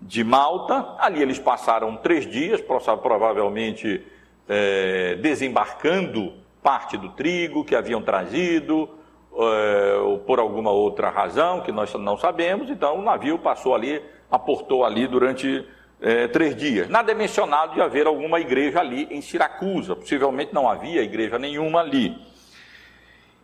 de 0.00 0.24
Malta. 0.24 0.94
Ali 0.98 1.20
eles 1.22 1.38
passaram 1.38 1.96
três 1.96 2.26
dias, 2.26 2.60
provavelmente 2.60 4.02
é, 4.48 5.14
desembarcando 5.16 6.32
parte 6.62 6.96
do 6.96 7.10
trigo 7.10 7.64
que 7.64 7.74
haviam 7.74 8.02
trazido, 8.02 8.88
é, 9.32 9.96
ou 9.98 10.18
por 10.18 10.38
alguma 10.38 10.70
outra 10.70 11.08
razão 11.08 11.60
que 11.60 11.72
nós 11.72 11.92
não 11.94 12.16
sabemos. 12.16 12.68
Então 12.70 12.98
o 12.98 13.02
navio 13.02 13.38
passou 13.38 13.74
ali, 13.74 14.02
aportou 14.30 14.84
ali 14.84 15.06
durante 15.06 15.64
é, 16.00 16.26
três 16.28 16.56
dias. 16.56 16.88
Nada 16.88 17.12
é 17.12 17.14
mencionado 17.14 17.74
de 17.74 17.80
haver 17.80 18.06
alguma 18.06 18.40
igreja 18.40 18.80
ali 18.80 19.06
em 19.10 19.20
Siracusa, 19.20 19.94
possivelmente 19.94 20.52
não 20.52 20.68
havia 20.68 21.02
igreja 21.02 21.38
nenhuma 21.38 21.80
ali. 21.80 22.16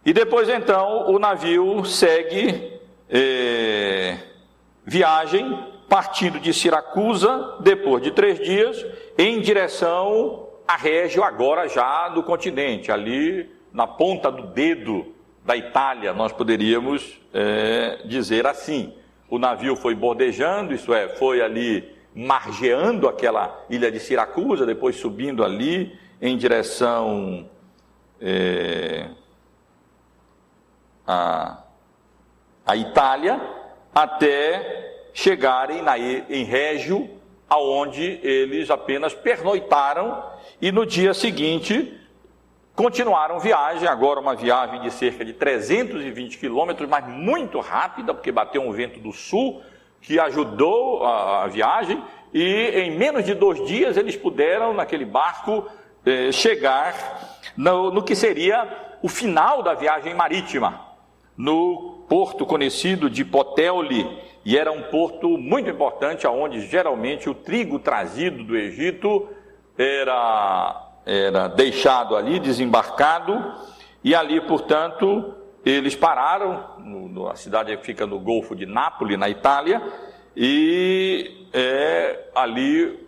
E 0.05 0.13
depois 0.13 0.49
então 0.49 1.11
o 1.11 1.19
navio 1.19 1.85
segue 1.85 2.81
é, 3.09 4.19
viagem, 4.85 5.59
partindo 5.89 6.41
de 6.41 6.53
Siracusa, 6.53 7.57
depois 7.61 8.03
de 8.03 8.11
três 8.11 8.39
dias, 8.39 8.85
em 9.17 9.41
direção 9.41 10.49
a 10.67 10.77
Régio, 10.77 11.23
agora 11.23 11.69
já 11.69 12.09
do 12.09 12.23
continente, 12.23 12.91
ali 12.91 13.49
na 13.73 13.87
ponta 13.87 14.31
do 14.31 14.49
dedo 14.49 15.15
da 15.45 15.57
Itália, 15.57 16.13
nós 16.13 16.33
poderíamos 16.33 17.21
é, 17.33 18.01
dizer 18.05 18.47
assim. 18.47 18.93
O 19.29 19.39
navio 19.39 19.77
foi 19.77 19.95
bordejando, 19.95 20.75
isso 20.75 20.93
é, 20.93 21.09
foi 21.09 21.41
ali 21.41 21.97
margeando 22.15 23.07
aquela 23.09 23.65
ilha 23.69 23.91
de 23.93 24.01
Siracusa, 24.01 24.65
depois 24.65 24.97
subindo 24.97 25.45
ali 25.45 25.97
em 26.21 26.37
direção 26.37 27.49
é, 28.21 29.11
a, 31.07 31.63
a 32.67 32.77
Itália, 32.77 33.41
até 33.95 35.09
chegarem 35.15 35.81
na, 35.81 35.99
em 35.99 36.45
Régio, 36.45 37.09
aonde 37.49 38.19
eles 38.23 38.71
apenas 38.71 39.15
pernoitaram 39.15 40.23
e 40.61 40.73
no 40.73 40.85
dia 40.85 41.15
seguinte 41.15 41.99
continuaram 42.75 43.41
viagem, 43.41 43.89
agora 43.89 44.21
uma 44.21 44.35
viagem 44.35 44.83
de 44.83 44.91
cerca 44.91 45.25
de 45.25 45.33
320 45.33 46.37
quilômetros, 46.37 46.87
mas 46.87 47.09
muito 47.09 47.59
rápida, 47.59 48.13
porque 48.13 48.31
bateu 48.31 48.61
um 48.61 48.71
vento 48.71 49.01
do 49.01 49.13
sul, 49.13 49.63
que 50.03 50.21
ajudou 50.21 51.03
a, 51.03 51.45
a 51.45 51.47
viagem, 51.47 52.03
e 52.35 52.69
em 52.75 52.91
menos 52.91 53.25
de 53.25 53.33
dois 53.33 53.67
dias 53.67 53.97
eles 53.97 54.15
puderam, 54.15 54.75
naquele 54.75 55.07
barco, 55.07 55.67
eh, 56.05 56.31
chegar 56.31 57.39
no, 57.57 57.91
no 57.91 58.03
que 58.03 58.15
seria 58.15 58.69
o 59.03 59.09
final 59.09 59.63
da 59.63 59.73
viagem 59.73 60.13
marítima, 60.13 60.79
no 61.37 62.05
porto 62.09 62.47
conhecido 62.47 63.11
de 63.11 63.25
Poteoli, 63.25 64.07
e 64.45 64.57
era 64.57 64.71
um 64.71 64.83
porto 64.83 65.37
muito 65.37 65.69
importante, 65.69 66.27
onde 66.27 66.61
geralmente 66.61 67.29
o 67.29 67.35
trigo 67.35 67.79
trazido 67.79 68.45
do 68.45 68.57
Egito 68.57 69.29
era, 69.77 70.91
era 71.05 71.49
deixado 71.49 72.17
ali, 72.17 72.39
desembarcado, 72.39 73.55
e 74.05 74.15
ali, 74.15 74.41
portanto, 74.41 75.35
eles 75.65 75.97
pararam, 75.97 76.65
no, 76.79 77.09
no, 77.09 77.29
a 77.29 77.35
cidade 77.35 77.77
fica 77.79 78.07
no 78.07 78.21
Golfo 78.21 78.55
de 78.55 78.67
Nápoles, 78.67 79.19
na 79.19 79.29
Itália, 79.29 79.83
e 80.37 81.49
é, 81.53 82.29
ali 82.35 83.07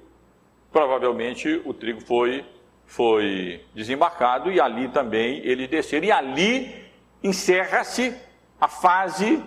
provavelmente 0.72 1.60
o 1.64 1.72
trigo 1.72 2.00
foi, 2.00 2.44
foi 2.86 3.62
desembarcado 3.74 4.50
e 4.50 4.60
ali 4.60 4.88
também 4.88 5.40
eles 5.44 5.68
desceram. 5.68 6.06
E 6.06 6.12
ali 6.12 6.87
encerra-se 7.22 8.14
a 8.60 8.68
fase, 8.68 9.42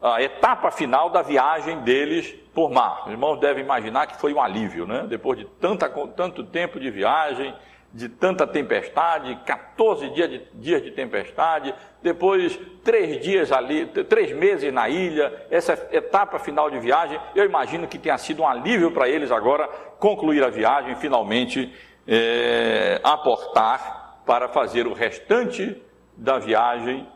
a 0.00 0.22
etapa 0.22 0.70
final 0.70 1.10
da 1.10 1.22
viagem 1.22 1.80
deles 1.80 2.34
por 2.54 2.70
mar. 2.70 3.04
Os 3.06 3.12
irmãos 3.12 3.38
devem 3.40 3.64
imaginar 3.64 4.06
que 4.06 4.20
foi 4.20 4.32
um 4.32 4.40
alívio, 4.40 4.86
né? 4.86 5.06
Depois 5.08 5.38
de 5.38 5.44
tanta, 5.44 5.88
tanto 5.88 6.44
tempo 6.44 6.78
de 6.78 6.90
viagem, 6.90 7.54
de 7.94 8.08
tanta 8.08 8.44
tempestade, 8.44 9.38
14 9.46 10.10
dias 10.10 10.28
de, 10.28 10.42
dias 10.54 10.82
de 10.82 10.90
tempestade, 10.90 11.72
depois 12.02 12.58
três 12.82 13.22
dias 13.22 13.52
ali, 13.52 13.86
três 13.86 14.32
meses 14.32 14.72
na 14.72 14.88
ilha, 14.88 15.46
essa 15.48 15.74
etapa 15.92 16.40
final 16.40 16.68
de 16.68 16.78
viagem, 16.80 17.20
eu 17.36 17.44
imagino 17.44 17.86
que 17.86 17.96
tenha 17.96 18.18
sido 18.18 18.42
um 18.42 18.48
alívio 18.48 18.90
para 18.90 19.08
eles 19.08 19.30
agora 19.30 19.68
concluir 20.00 20.42
a 20.42 20.50
viagem, 20.50 20.96
finalmente 20.96 21.72
é, 22.06 23.00
aportar 23.04 24.22
para 24.26 24.48
fazer 24.48 24.88
o 24.88 24.92
restante 24.92 25.80
da 26.16 26.38
viagem, 26.38 27.06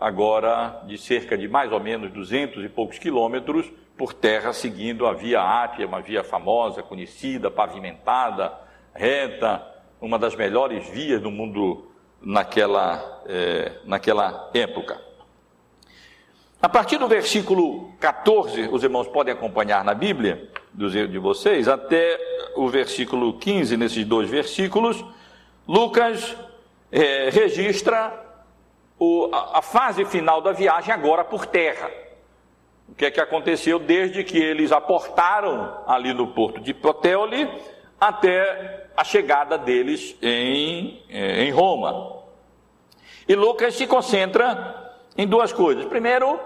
agora 0.00 0.82
de 0.86 0.98
cerca 0.98 1.36
de 1.36 1.48
mais 1.48 1.72
ou 1.72 1.80
menos 1.80 2.12
200 2.12 2.64
e 2.64 2.68
poucos 2.68 2.98
quilômetros, 2.98 3.70
por 3.96 4.12
terra, 4.12 4.52
seguindo 4.52 5.06
a 5.06 5.12
Via 5.12 5.40
Ápia, 5.40 5.86
uma 5.86 6.02
via 6.02 6.22
famosa, 6.22 6.82
conhecida, 6.82 7.50
pavimentada, 7.50 8.52
reta, 8.92 9.66
uma 10.00 10.18
das 10.18 10.36
melhores 10.36 10.86
vias 10.88 11.20
do 11.20 11.30
mundo 11.30 11.90
naquela, 12.20 13.22
é, 13.26 13.72
naquela 13.84 14.50
época. 14.52 15.00
A 16.60 16.68
partir 16.68 16.98
do 16.98 17.08
versículo 17.08 17.92
14, 18.00 18.68
os 18.70 18.82
irmãos 18.82 19.08
podem 19.08 19.32
acompanhar 19.32 19.84
na 19.84 19.94
Bíblia 19.94 20.50
de 20.74 21.18
vocês, 21.18 21.68
até 21.68 22.18
o 22.54 22.68
versículo 22.68 23.38
15, 23.38 23.76
nesses 23.76 24.04
dois 24.04 24.28
versículos, 24.28 25.02
Lucas 25.66 26.36
é, 26.92 27.30
registra 27.30 28.25
o, 28.98 29.28
a, 29.32 29.58
a 29.58 29.62
fase 29.62 30.04
final 30.04 30.40
da 30.40 30.52
viagem 30.52 30.92
agora 30.92 31.24
por 31.24 31.46
terra. 31.46 31.90
O 32.88 32.94
que 32.94 33.06
é 33.06 33.10
que 33.10 33.20
aconteceu 33.20 33.78
desde 33.78 34.22
que 34.22 34.38
eles 34.38 34.72
aportaram 34.72 35.82
ali 35.86 36.14
no 36.14 36.28
porto 36.28 36.60
de 36.60 36.72
Poteoli 36.72 37.50
até 38.00 38.88
a 38.96 39.04
chegada 39.04 39.58
deles 39.58 40.16
em, 40.22 41.02
é, 41.08 41.44
em 41.44 41.50
Roma. 41.50 42.22
E 43.28 43.34
Lucas 43.34 43.74
se 43.74 43.86
concentra 43.86 44.94
em 45.16 45.26
duas 45.26 45.52
coisas. 45.52 45.84
Primeiro, 45.84 46.38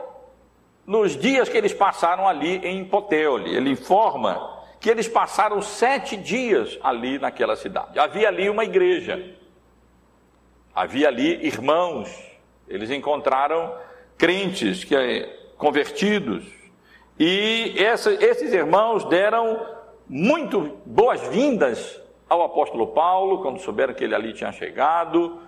nos 0.86 1.16
dias 1.16 1.48
que 1.48 1.56
eles 1.56 1.74
passaram 1.74 2.26
ali 2.26 2.56
em 2.66 2.84
Poteoli. 2.84 3.54
Ele 3.54 3.70
informa 3.70 4.58
que 4.80 4.88
eles 4.88 5.06
passaram 5.06 5.60
sete 5.60 6.16
dias 6.16 6.78
ali 6.82 7.18
naquela 7.18 7.54
cidade. 7.54 7.98
Havia 7.98 8.28
ali 8.28 8.48
uma 8.48 8.64
igreja, 8.64 9.36
havia 10.74 11.08
ali 11.08 11.46
irmãos, 11.46 12.29
eles 12.70 12.90
encontraram 12.90 13.74
crentes 14.16 14.85
que 14.85 14.94
convertidos 15.59 16.44
e 17.18 17.74
essa, 17.76 18.12
esses 18.12 18.50
irmãos 18.50 19.04
deram 19.04 19.61
muito 20.09 20.78
boas-vindas 20.87 22.00
ao 22.26 22.42
apóstolo 22.42 22.87
Paulo 22.87 23.42
quando 23.42 23.61
souberam 23.61 23.92
que 23.92 24.02
ele 24.02 24.14
ali 24.14 24.33
tinha 24.33 24.50
chegado 24.52 25.38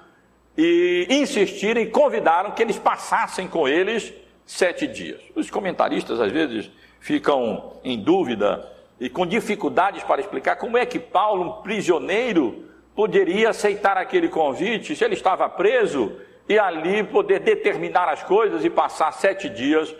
e 0.54 1.06
insistiram 1.08 1.80
e 1.80 1.86
convidaram 1.86 2.50
que 2.50 2.62
eles 2.62 2.78
passassem 2.78 3.48
com 3.48 3.66
eles 3.66 4.12
sete 4.44 4.86
dias. 4.86 5.22
Os 5.34 5.48
comentaristas 5.48 6.20
às 6.20 6.30
vezes 6.30 6.70
ficam 7.00 7.80
em 7.82 7.98
dúvida 7.98 8.70
e 9.00 9.08
com 9.08 9.26
dificuldades 9.26 10.02
para 10.02 10.20
explicar 10.20 10.56
como 10.56 10.76
é 10.76 10.84
que 10.84 10.98
Paulo, 10.98 11.42
um 11.42 11.62
prisioneiro, 11.62 12.66
poderia 12.94 13.48
aceitar 13.48 13.96
aquele 13.96 14.28
convite 14.28 14.94
se 14.94 15.02
ele 15.02 15.14
estava 15.14 15.48
preso 15.48 16.12
e 16.52 16.58
ali 16.58 17.02
poder 17.02 17.40
determinar 17.40 18.10
as 18.10 18.22
coisas 18.22 18.62
e 18.62 18.68
passar 18.68 19.10
sete 19.12 19.48
dias 19.48 19.94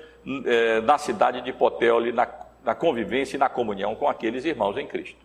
é, 0.44 0.82
na 0.82 0.98
cidade 0.98 1.40
de 1.40 1.50
Poteoli, 1.50 2.12
na, 2.12 2.28
na 2.62 2.74
convivência 2.74 3.36
e 3.36 3.38
na 3.38 3.48
comunhão 3.48 3.94
com 3.94 4.06
aqueles 4.06 4.44
irmãos 4.44 4.76
em 4.76 4.86
Cristo. 4.86 5.16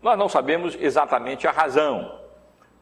Nós 0.00 0.16
não 0.16 0.28
sabemos 0.28 0.76
exatamente 0.80 1.48
a 1.48 1.50
razão. 1.50 2.20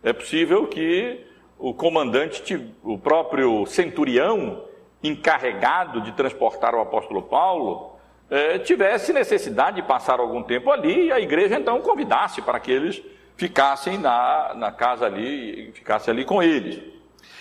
É 0.03 0.13
possível 0.13 0.67
que 0.67 1.27
o 1.59 1.73
comandante, 1.73 2.75
o 2.83 2.99
próprio 2.99 3.65
centurião, 3.65 4.65
encarregado 5.03 6.03
de 6.03 6.13
transportar 6.13 6.75
o 6.75 6.81
apóstolo 6.81 7.23
Paulo, 7.23 7.97
é, 8.29 8.59
tivesse 8.59 9.15
necessidade 9.15 9.77
de 9.77 9.83
passar 9.83 10.21
algum 10.21 10.43
tempo 10.43 10.71
ali 10.71 11.07
e 11.07 11.13
a 11.13 11.19
igreja 11.19 11.59
então 11.59 11.81
convidasse 11.81 12.43
para 12.43 12.61
que 12.61 12.71
eles 12.71 13.03
ficassem 13.35 13.97
na, 13.97 14.53
na 14.55 14.71
casa 14.71 15.07
ali, 15.07 15.73
ficassem 15.73 16.13
ali 16.13 16.27
com 16.27 16.43
eles. 16.43 16.93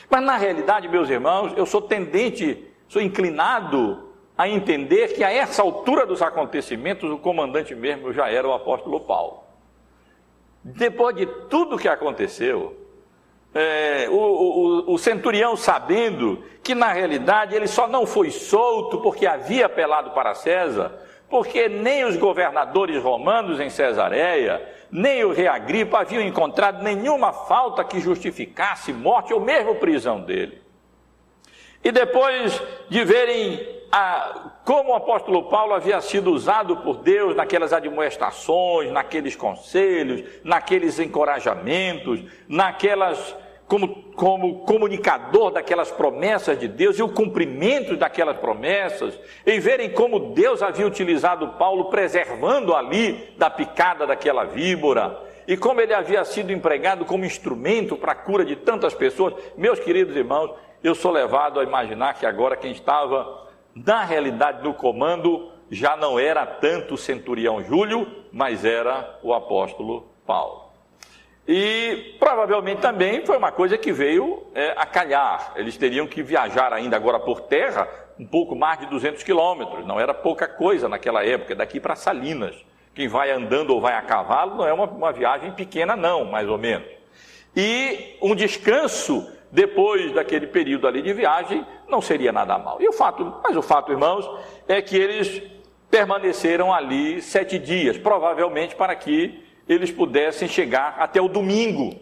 Mas 0.09 0.23
na 0.23 0.37
realidade, 0.37 0.87
meus 0.87 1.09
irmãos, 1.09 1.53
eu 1.55 1.65
sou 1.65 1.81
tendente, 1.81 2.65
sou 2.87 3.01
inclinado 3.01 4.09
a 4.37 4.47
entender 4.47 5.13
que 5.13 5.23
a 5.23 5.31
essa 5.31 5.61
altura 5.61 6.05
dos 6.05 6.21
acontecimentos 6.21 7.09
o 7.09 7.17
comandante 7.17 7.75
mesmo 7.75 8.11
já 8.11 8.29
era 8.29 8.47
o 8.47 8.53
apóstolo 8.53 8.99
Paulo. 8.99 9.43
Depois 10.63 11.15
de 11.15 11.25
tudo 11.25 11.77
que 11.77 11.87
aconteceu, 11.87 12.75
é, 13.53 14.07
o, 14.09 14.15
o, 14.15 14.93
o, 14.93 14.97
centurião 14.97 15.57
sabendo 15.57 16.43
que 16.63 16.73
na 16.73 16.93
realidade 16.93 17.55
ele 17.55 17.67
só 17.67 17.87
não 17.87 18.05
foi 18.05 18.31
solto 18.31 18.99
porque 18.99 19.25
havia 19.25 19.65
apelado 19.65 20.11
para 20.11 20.33
César, 20.33 20.91
porque 21.29 21.67
nem 21.67 22.05
os 22.05 22.15
governadores 22.15 23.01
romanos 23.03 23.59
em 23.59 23.69
Cesareia, 23.69 24.61
nem 24.91 25.23
o 25.23 25.31
rei 25.31 25.47
Agripa 25.47 25.99
haviam 25.99 26.21
encontrado 26.21 26.83
nenhuma 26.83 27.31
falta 27.31 27.83
que 27.83 27.99
justificasse 27.99 28.91
morte 28.91 29.33
ou 29.33 29.39
mesmo 29.39 29.75
prisão 29.75 30.21
dele. 30.21 30.61
E 31.83 31.91
depois 31.91 32.61
de 32.89 33.03
verem 33.03 33.81
a, 33.91 34.51
como 34.63 34.91
o 34.91 34.95
apóstolo 34.95 35.49
Paulo 35.49 35.73
havia 35.73 35.99
sido 35.99 36.31
usado 36.31 36.77
por 36.77 36.97
Deus 36.97 37.35
naquelas 37.35 37.73
admoestações, 37.73 38.91
naqueles 38.91 39.35
conselhos, 39.35 40.23
naqueles 40.43 40.99
encorajamentos, 40.99 42.23
naquelas 42.47 43.35
como, 43.71 43.87
como 44.17 44.65
comunicador 44.65 45.49
daquelas 45.49 45.89
promessas 45.89 46.59
de 46.59 46.67
Deus 46.67 46.99
e 46.99 47.03
o 47.03 47.07
cumprimento 47.07 47.95
daquelas 47.95 48.35
promessas, 48.35 49.17
em 49.47 49.61
verem 49.61 49.89
como 49.91 50.33
Deus 50.33 50.61
havia 50.61 50.85
utilizado 50.85 51.47
Paulo 51.57 51.85
preservando 51.85 52.75
ali 52.75 53.33
da 53.37 53.49
picada 53.49 54.05
daquela 54.05 54.43
víbora, 54.43 55.17
e 55.47 55.55
como 55.55 55.79
ele 55.79 55.93
havia 55.93 56.25
sido 56.25 56.51
empregado 56.51 57.05
como 57.05 57.23
instrumento 57.23 57.95
para 57.95 58.11
a 58.11 58.15
cura 58.15 58.43
de 58.43 58.57
tantas 58.57 58.93
pessoas, 58.93 59.35
meus 59.55 59.79
queridos 59.79 60.17
irmãos, 60.17 60.51
eu 60.83 60.93
sou 60.93 61.09
levado 61.09 61.57
a 61.57 61.63
imaginar 61.63 62.15
que 62.15 62.25
agora 62.25 62.57
quem 62.57 62.73
estava 62.73 63.47
na 63.73 64.03
realidade, 64.03 64.65
no 64.65 64.73
comando 64.73 65.49
já 65.69 65.95
não 65.95 66.19
era 66.19 66.45
tanto 66.45 66.95
o 66.95 66.97
centurião 66.97 67.63
Júlio, 67.63 68.05
mas 68.33 68.65
era 68.65 69.17
o 69.23 69.33
apóstolo 69.33 70.11
Paulo. 70.27 70.60
E 71.47 72.15
provavelmente 72.19 72.81
também 72.81 73.25
foi 73.25 73.37
uma 73.37 73.51
coisa 73.51 73.77
que 73.77 73.91
veio 73.91 74.43
é, 74.53 74.73
a 74.77 74.85
calhar. 74.85 75.53
Eles 75.55 75.75
teriam 75.75 76.07
que 76.07 76.21
viajar 76.21 76.71
ainda 76.71 76.95
agora 76.95 77.19
por 77.19 77.41
terra 77.41 77.87
um 78.19 78.25
pouco 78.25 78.55
mais 78.55 78.79
de 78.79 78.85
200 78.85 79.23
quilômetros. 79.23 79.85
Não 79.85 79.99
era 79.99 80.13
pouca 80.13 80.47
coisa 80.47 80.87
naquela 80.87 81.25
época, 81.25 81.55
daqui 81.55 81.79
para 81.79 81.95
Salinas. 81.95 82.55
Quem 82.93 83.07
vai 83.07 83.31
andando 83.31 83.71
ou 83.71 83.81
vai 83.81 83.95
a 83.95 84.01
cavalo 84.01 84.55
não 84.57 84.67
é 84.67 84.73
uma, 84.73 84.85
uma 84.85 85.11
viagem 85.11 85.51
pequena, 85.51 85.95
não, 85.95 86.25
mais 86.25 86.47
ou 86.47 86.57
menos. 86.57 86.87
E 87.55 88.17
um 88.21 88.35
descanso 88.35 89.27
depois 89.51 90.13
daquele 90.13 90.47
período 90.47 90.87
ali 90.87 91.01
de 91.01 91.13
viagem, 91.13 91.65
não 91.87 92.01
seria 92.01 92.31
nada 92.31 92.57
mal. 92.57 92.81
E 92.81 92.87
o 92.87 92.93
fato, 92.93 93.35
mas 93.43 93.57
o 93.57 93.61
fato, 93.61 93.91
irmãos, 93.91 94.29
é 94.67 94.81
que 94.81 94.95
eles 94.95 95.41
permaneceram 95.89 96.73
ali 96.73 97.21
sete 97.21 97.59
dias, 97.59 97.97
provavelmente 97.97 98.75
para 98.75 98.95
que 98.95 99.43
eles 99.73 99.91
pudessem 99.91 100.47
chegar 100.47 100.95
até 100.99 101.21
o 101.21 101.27
domingo, 101.27 101.99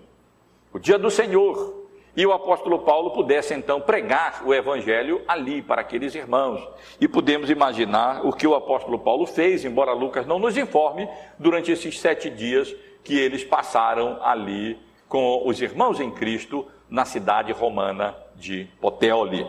o 0.73 0.79
dia 0.79 0.97
do 0.97 1.12
Senhor, 1.12 1.88
e 2.15 2.25
o 2.25 2.34
apóstolo 2.34 2.79
Paulo 2.79 3.12
pudesse 3.12 3.53
então 3.53 3.79
pregar 3.79 4.41
o 4.45 4.53
evangelho 4.53 5.21
ali 5.27 5.62
para 5.62 5.82
aqueles 5.82 6.15
irmãos. 6.15 6.67
E 6.99 7.08
podemos 7.08 7.49
imaginar 7.49 8.25
o 8.25 8.34
que 8.34 8.47
o 8.47 8.55
apóstolo 8.55 8.97
Paulo 8.99 9.25
fez, 9.25 9.63
embora 9.63 9.93
Lucas 9.93 10.25
não 10.25 10.39
nos 10.39 10.58
informe, 10.58 11.08
durante 11.38 11.71
esses 11.71 11.99
sete 11.99 12.29
dias 12.29 12.75
que 13.03 13.17
eles 13.17 13.43
passaram 13.43 14.19
ali 14.23 14.77
com 15.08 15.47
os 15.47 15.62
irmãos 15.62 15.99
em 15.99 16.12
Cristo 16.12 16.65
na 16.89 17.05
cidade 17.05 17.51
romana 17.51 18.15
de 18.36 18.67
Poteoli. 18.82 19.45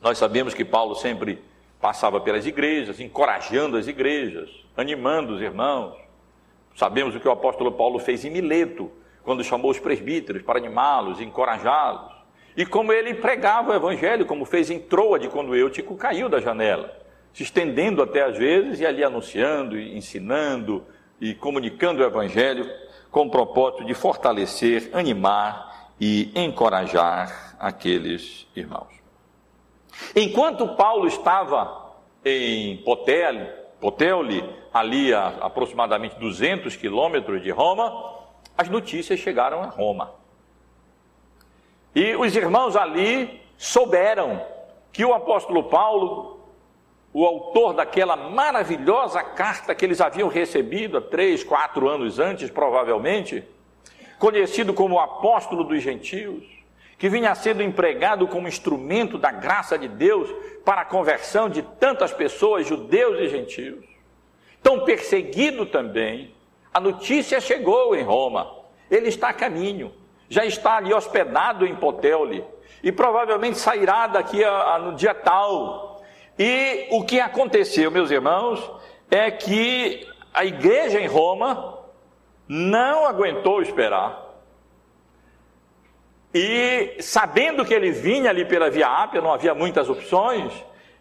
Nós 0.00 0.16
sabemos 0.16 0.54
que 0.54 0.64
Paulo 0.64 0.94
sempre 0.94 1.42
passava 1.80 2.20
pelas 2.20 2.46
igrejas, 2.46 3.00
encorajando 3.00 3.76
as 3.76 3.88
igrejas, 3.88 4.48
animando 4.76 5.34
os 5.34 5.42
irmãos. 5.42 5.96
Sabemos 6.74 7.14
o 7.14 7.20
que 7.20 7.28
o 7.28 7.32
apóstolo 7.32 7.72
Paulo 7.72 7.98
fez 7.98 8.24
em 8.24 8.30
Mileto, 8.30 8.90
quando 9.22 9.44
chamou 9.44 9.70
os 9.70 9.78
presbíteros 9.78 10.42
para 10.42 10.58
animá-los, 10.58 11.20
encorajá-los. 11.20 12.12
E 12.56 12.66
como 12.66 12.92
ele 12.92 13.14
pregava 13.14 13.72
o 13.72 13.74
evangelho, 13.74 14.26
como 14.26 14.44
fez 14.44 14.70
em 14.70 14.78
Troade, 14.78 15.28
quando 15.28 15.56
Eutico 15.56 15.96
caiu 15.96 16.28
da 16.28 16.40
janela, 16.40 16.94
se 17.32 17.42
estendendo 17.42 18.02
até 18.02 18.22
às 18.22 18.36
vezes 18.36 18.80
e 18.80 18.86
ali 18.86 19.02
anunciando, 19.02 19.78
e 19.78 19.96
ensinando 19.96 20.84
e 21.20 21.34
comunicando 21.34 22.02
o 22.02 22.04
evangelho 22.04 22.68
com 23.10 23.26
o 23.26 23.30
propósito 23.30 23.84
de 23.84 23.94
fortalecer, 23.94 24.90
animar 24.92 25.92
e 26.00 26.30
encorajar 26.34 27.56
aqueles 27.58 28.46
irmãos. 28.56 28.92
Enquanto 30.16 30.74
Paulo 30.74 31.06
estava 31.06 31.94
em 32.24 32.78
Poteoli, 32.78 33.48
Poteoli 33.82 34.48
ali 34.72 35.12
a 35.12 35.26
aproximadamente 35.40 36.14
200 36.14 36.76
quilômetros 36.76 37.42
de 37.42 37.50
Roma, 37.50 38.14
as 38.56 38.68
notícias 38.68 39.18
chegaram 39.18 39.60
a 39.60 39.66
Roma. 39.66 40.14
E 41.92 42.14
os 42.14 42.34
irmãos 42.36 42.76
ali 42.76 43.42
souberam 43.58 44.40
que 44.92 45.04
o 45.04 45.12
apóstolo 45.12 45.64
Paulo, 45.64 46.38
o 47.12 47.26
autor 47.26 47.74
daquela 47.74 48.14
maravilhosa 48.14 49.20
carta 49.20 49.74
que 49.74 49.84
eles 49.84 50.00
haviam 50.00 50.28
recebido 50.28 50.98
há 50.98 51.00
três, 51.00 51.42
quatro 51.42 51.88
anos 51.88 52.20
antes, 52.20 52.50
provavelmente, 52.50 53.42
conhecido 54.16 54.72
como 54.72 55.00
apóstolo 55.00 55.64
dos 55.64 55.82
gentios, 55.82 56.44
que 57.02 57.08
vinha 57.08 57.34
sendo 57.34 57.64
empregado 57.64 58.28
como 58.28 58.46
instrumento 58.46 59.18
da 59.18 59.32
graça 59.32 59.76
de 59.76 59.88
Deus 59.88 60.32
para 60.64 60.82
a 60.82 60.84
conversão 60.84 61.48
de 61.48 61.60
tantas 61.60 62.12
pessoas, 62.12 62.64
judeus 62.64 63.18
e 63.18 63.26
gentios. 63.26 63.84
Tão 64.62 64.84
perseguido 64.84 65.66
também, 65.66 66.32
a 66.72 66.78
notícia 66.78 67.40
chegou 67.40 67.96
em 67.96 68.04
Roma. 68.04 68.54
Ele 68.88 69.08
está 69.08 69.30
a 69.30 69.32
caminho. 69.32 69.92
já 70.28 70.44
está 70.44 70.76
ali 70.76 70.94
hospedado 70.94 71.66
em 71.66 71.74
Poteule 71.74 72.44
e 72.84 72.92
provavelmente 72.92 73.58
sairá 73.58 74.06
daqui 74.06 74.44
a, 74.44 74.74
a, 74.74 74.78
no 74.78 74.94
dia 74.94 75.12
tal. 75.12 76.04
E 76.38 76.86
o 76.92 77.04
que 77.04 77.18
aconteceu, 77.18 77.90
meus 77.90 78.12
irmãos, 78.12 78.64
é 79.10 79.28
que 79.28 80.06
a 80.32 80.44
igreja 80.44 81.00
em 81.00 81.08
Roma 81.08 81.80
não 82.46 83.04
aguentou 83.06 83.60
esperar. 83.60 84.21
E 86.34 86.96
sabendo 87.00 87.64
que 87.64 87.74
ele 87.74 87.90
vinha 87.90 88.30
ali 88.30 88.44
pela 88.44 88.70
Via 88.70 88.88
Ápia, 88.88 89.20
não 89.20 89.32
havia 89.32 89.54
muitas 89.54 89.90
opções, 89.90 90.52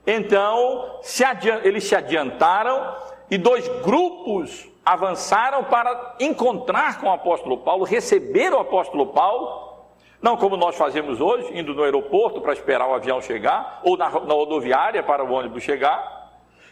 então 0.06 1.00
se 1.02 1.24
eles 1.64 1.84
se 1.86 1.96
adiantaram 1.96 2.96
e 3.30 3.38
dois 3.38 3.68
grupos 3.82 4.70
avançaram 4.86 5.64
para 5.64 6.16
encontrar 6.20 7.00
com 7.00 7.08
o 7.08 7.12
apóstolo 7.12 7.60
Paulo, 7.60 7.86
receber 7.86 8.52
o 8.52 8.60
apóstolo 8.60 9.08
Paulo, 9.08 9.72
não 10.22 10.36
como 10.36 10.58
nós 10.58 10.76
fazemos 10.76 11.22
hoje, 11.22 11.58
indo 11.58 11.74
no 11.74 11.84
aeroporto 11.84 12.42
para 12.42 12.54
esperar 12.54 12.88
o 12.88 12.94
avião 12.94 13.22
chegar, 13.22 13.80
ou 13.84 13.96
na, 13.96 14.10
na 14.10 14.34
rodoviária 14.34 15.02
para 15.02 15.24
o 15.24 15.32
ônibus 15.32 15.64
chegar, 15.64 16.22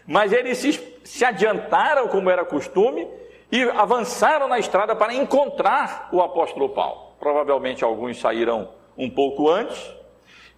mas 0.05 0.33
eles 0.33 0.57
se, 0.57 0.73
se 1.03 1.23
adiantaram, 1.23 2.07
como 2.07 2.29
era 2.29 2.43
costume, 2.43 3.07
e 3.51 3.63
avançaram 3.63 4.47
na 4.47 4.59
estrada 4.59 4.95
para 4.95 5.13
encontrar 5.13 6.09
o 6.11 6.21
apóstolo 6.21 6.69
Paulo. 6.69 7.08
Provavelmente 7.19 7.83
alguns 7.83 8.19
saíram 8.19 8.69
um 8.97 9.09
pouco 9.09 9.49
antes 9.49 9.93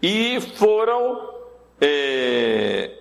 e 0.01 0.39
foram 0.55 1.29
é, 1.79 2.91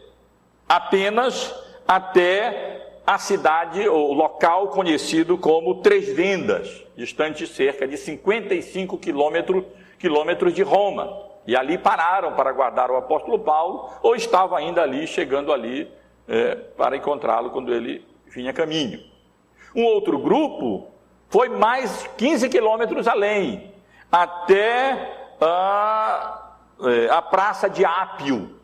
apenas 0.69 1.55
até 1.87 2.81
a 3.07 3.19
cidade, 3.19 3.89
ou 3.89 4.13
local 4.13 4.69
conhecido 4.69 5.37
como 5.37 5.83
Três 5.83 6.15
Vendas, 6.15 6.85
distante 6.97 7.47
cerca 7.47 7.89
de 7.89 7.97
55 7.97 8.97
quilômetros, 8.99 9.65
quilômetros 9.99 10.55
de 10.55 10.63
Roma. 10.63 11.29
E 11.47 11.57
ali 11.57 11.77
pararam 11.77 12.35
para 12.35 12.53
guardar 12.53 12.91
o 12.91 12.97
apóstolo 12.97 13.39
Paulo, 13.41 13.91
ou 14.03 14.15
estavam 14.15 14.57
ainda 14.57 14.83
ali, 14.83 15.07
chegando 15.07 15.53
ali 15.53 15.91
é, 16.29 16.55
para 16.55 16.97
encontrá-lo 16.97 17.51
quando 17.51 17.75
ele 17.75 18.05
vinha 18.27 18.51
a 18.51 18.55
caminho. 18.55 19.01
Um 19.75 19.85
outro 19.85 20.19
grupo 20.19 20.87
foi 21.31 21.49
mais 21.49 22.09
15 22.19 22.49
quilômetros 22.49 23.07
além, 23.07 23.73
até 24.11 25.37
a, 25.41 26.51
é, 26.83 27.09
a 27.09 27.23
Praça 27.23 27.71
de 27.71 27.85
Ápio, 27.85 28.57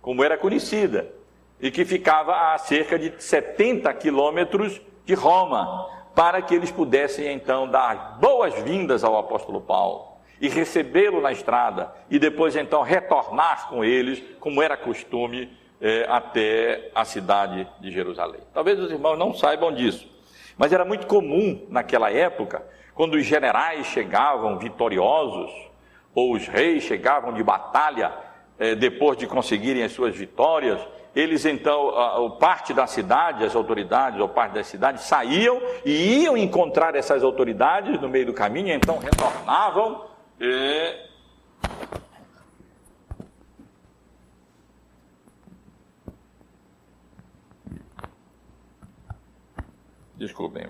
como 0.00 0.24
era 0.24 0.38
conhecida, 0.38 1.12
e 1.60 1.70
que 1.70 1.84
ficava 1.84 2.54
a 2.54 2.58
cerca 2.58 2.98
de 2.98 3.12
70 3.22 3.92
quilômetros 3.94 4.80
de 5.04 5.14
Roma, 5.14 5.86
para 6.14 6.40
que 6.40 6.54
eles 6.54 6.70
pudessem 6.70 7.30
então 7.32 7.68
dar 7.68 8.16
boas-vindas 8.18 9.04
ao 9.04 9.18
apóstolo 9.18 9.60
Paulo 9.60 10.16
e 10.40 10.48
recebê-lo 10.48 11.20
na 11.20 11.30
estrada 11.30 11.92
e 12.10 12.18
depois 12.18 12.56
então 12.56 12.80
retornar 12.82 13.68
com 13.68 13.84
eles, 13.84 14.22
como 14.40 14.62
era 14.62 14.78
costume, 14.78 15.54
é, 15.78 16.06
até 16.08 16.90
a 16.94 17.04
cidade 17.04 17.68
de 17.80 17.90
Jerusalém. 17.90 18.40
Talvez 18.54 18.78
os 18.80 18.90
irmãos 18.90 19.18
não 19.18 19.34
saibam 19.34 19.70
disso, 19.72 20.08
mas 20.56 20.72
era 20.72 20.84
muito 20.84 21.06
comum 21.06 21.66
naquela 21.68 22.10
época, 22.10 22.62
quando 22.94 23.14
os 23.14 23.24
generais 23.24 23.86
chegavam 23.86 24.58
vitoriosos, 24.58 25.52
ou 26.14 26.32
os 26.32 26.48
reis 26.48 26.82
chegavam 26.84 27.32
de 27.34 27.42
batalha, 27.42 28.12
é, 28.58 28.74
depois 28.74 29.18
de 29.18 29.26
conseguirem 29.26 29.82
as 29.82 29.92
suas 29.92 30.16
vitórias, 30.16 30.80
eles 31.14 31.44
então, 31.44 31.90
a, 31.90 32.26
a, 32.26 32.30
parte 32.30 32.74
da 32.74 32.86
cidade, 32.86 33.44
as 33.44 33.54
autoridades, 33.54 34.20
ou 34.20 34.28
parte 34.28 34.52
da 34.52 34.64
cidade, 34.64 35.02
saíam 35.02 35.60
e 35.84 36.22
iam 36.22 36.36
encontrar 36.36 36.94
essas 36.94 37.22
autoridades 37.22 38.00
no 38.00 38.08
meio 38.08 38.26
do 38.26 38.32
caminho, 38.32 38.74
então 38.74 38.98
retornavam 38.98 40.04
e 40.40 41.06
Desculpem. 50.16 50.64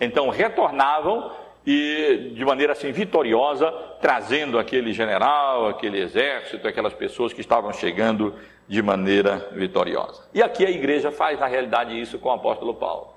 Então 0.00 0.28
retornavam 0.28 1.30
e 1.64 2.32
de 2.34 2.44
maneira 2.44 2.72
assim 2.72 2.92
vitoriosa, 2.92 3.70
trazendo 4.00 4.58
aquele 4.58 4.92
general, 4.92 5.68
aquele 5.68 6.00
exército, 6.00 6.66
aquelas 6.66 6.94
pessoas 6.94 7.32
que 7.32 7.40
estavam 7.40 7.72
chegando 7.72 8.34
de 8.66 8.82
maneira 8.82 9.48
vitoriosa. 9.52 10.22
E 10.32 10.42
aqui 10.42 10.64
a 10.64 10.70
igreja 10.70 11.10
faz 11.12 11.38
na 11.38 11.46
realidade 11.46 11.98
isso 12.00 12.18
com 12.18 12.28
o 12.28 12.32
apóstolo 12.32 12.74
Paulo. 12.74 13.14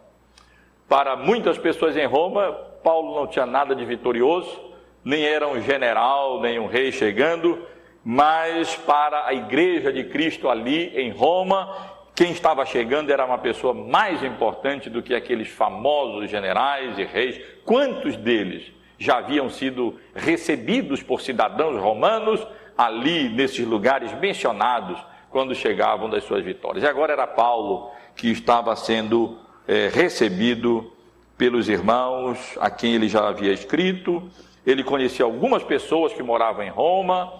Para 0.87 1.15
muitas 1.15 1.57
pessoas 1.57 1.95
em 1.95 2.05
Roma, 2.05 2.51
Paulo 2.83 3.15
não 3.15 3.27
tinha 3.27 3.45
nada 3.45 3.73
de 3.73 3.85
vitorioso, 3.85 4.59
nem 5.03 5.23
era 5.23 5.47
um 5.47 5.61
general, 5.61 6.41
nem 6.41 6.59
um 6.59 6.67
rei 6.67 6.91
chegando, 6.91 7.65
mas 8.03 8.75
para 8.75 9.25
a 9.27 9.33
igreja 9.33 9.93
de 9.93 10.03
Cristo 10.03 10.49
ali 10.49 10.87
em 10.97 11.09
Roma, 11.11 11.73
quem 12.15 12.31
estava 12.31 12.65
chegando 12.65 13.11
era 13.11 13.25
uma 13.25 13.37
pessoa 13.37 13.73
mais 13.73 14.21
importante 14.23 14.89
do 14.89 15.01
que 15.01 15.15
aqueles 15.15 15.47
famosos 15.47 16.29
generais 16.29 16.97
e 16.97 17.03
reis. 17.03 17.41
Quantos 17.65 18.15
deles 18.15 18.71
já 18.97 19.17
haviam 19.17 19.49
sido 19.49 19.99
recebidos 20.13 21.01
por 21.01 21.21
cidadãos 21.21 21.81
romanos 21.81 22.45
ali 22.77 23.29
nesses 23.29 23.65
lugares 23.65 24.13
mencionados 24.19 24.99
quando 25.29 25.55
chegavam 25.55 26.09
das 26.09 26.23
suas 26.23 26.43
vitórias? 26.43 26.83
E 26.83 26.87
agora 26.87 27.13
era 27.13 27.25
Paulo 27.25 27.89
que 28.15 28.29
estava 28.29 28.75
sendo 28.75 29.37
é, 29.67 29.87
recebido 29.87 30.91
pelos 31.37 31.69
irmãos 31.69 32.37
a 32.59 32.69
quem 32.69 32.93
ele 32.93 33.07
já 33.07 33.27
havia 33.27 33.51
escrito. 33.51 34.29
Ele 34.63 34.83
conhecia 34.83 35.25
algumas 35.25 35.63
pessoas 35.63 36.13
que 36.13 36.21
moravam 36.21 36.63
em 36.63 36.69
Roma 36.69 37.33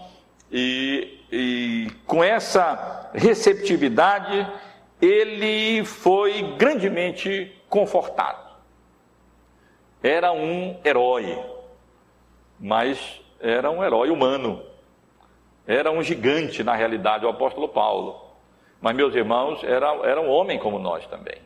e, 0.52 1.20
e 1.32 1.90
com 2.06 2.24
essa 2.24 3.10
receptividade, 3.14 4.46
ele 5.02 5.86
foi 5.86 6.56
grandemente 6.58 7.56
confortado. 7.70 8.52
Era 10.04 10.32
um 10.34 10.80
herói, 10.84 11.40
mas 12.60 13.22
era 13.40 13.72
um 13.72 13.84
herói 13.84 14.10
humano. 14.10 14.62
Era 15.66 15.92
um 15.92 16.04
gigante, 16.04 16.64
na 16.64 16.76
realidade, 16.76 17.26
o 17.26 17.30
apóstolo 17.30 17.70
Paulo. 17.70 18.20
Mas, 18.82 18.96
meus 18.96 19.16
irmãos, 19.16 19.64
era, 19.64 19.88
era 20.04 20.20
um 20.20 20.30
homem 20.30 20.60
como 20.60 20.80
nós 20.80 21.06
também. 21.08 21.38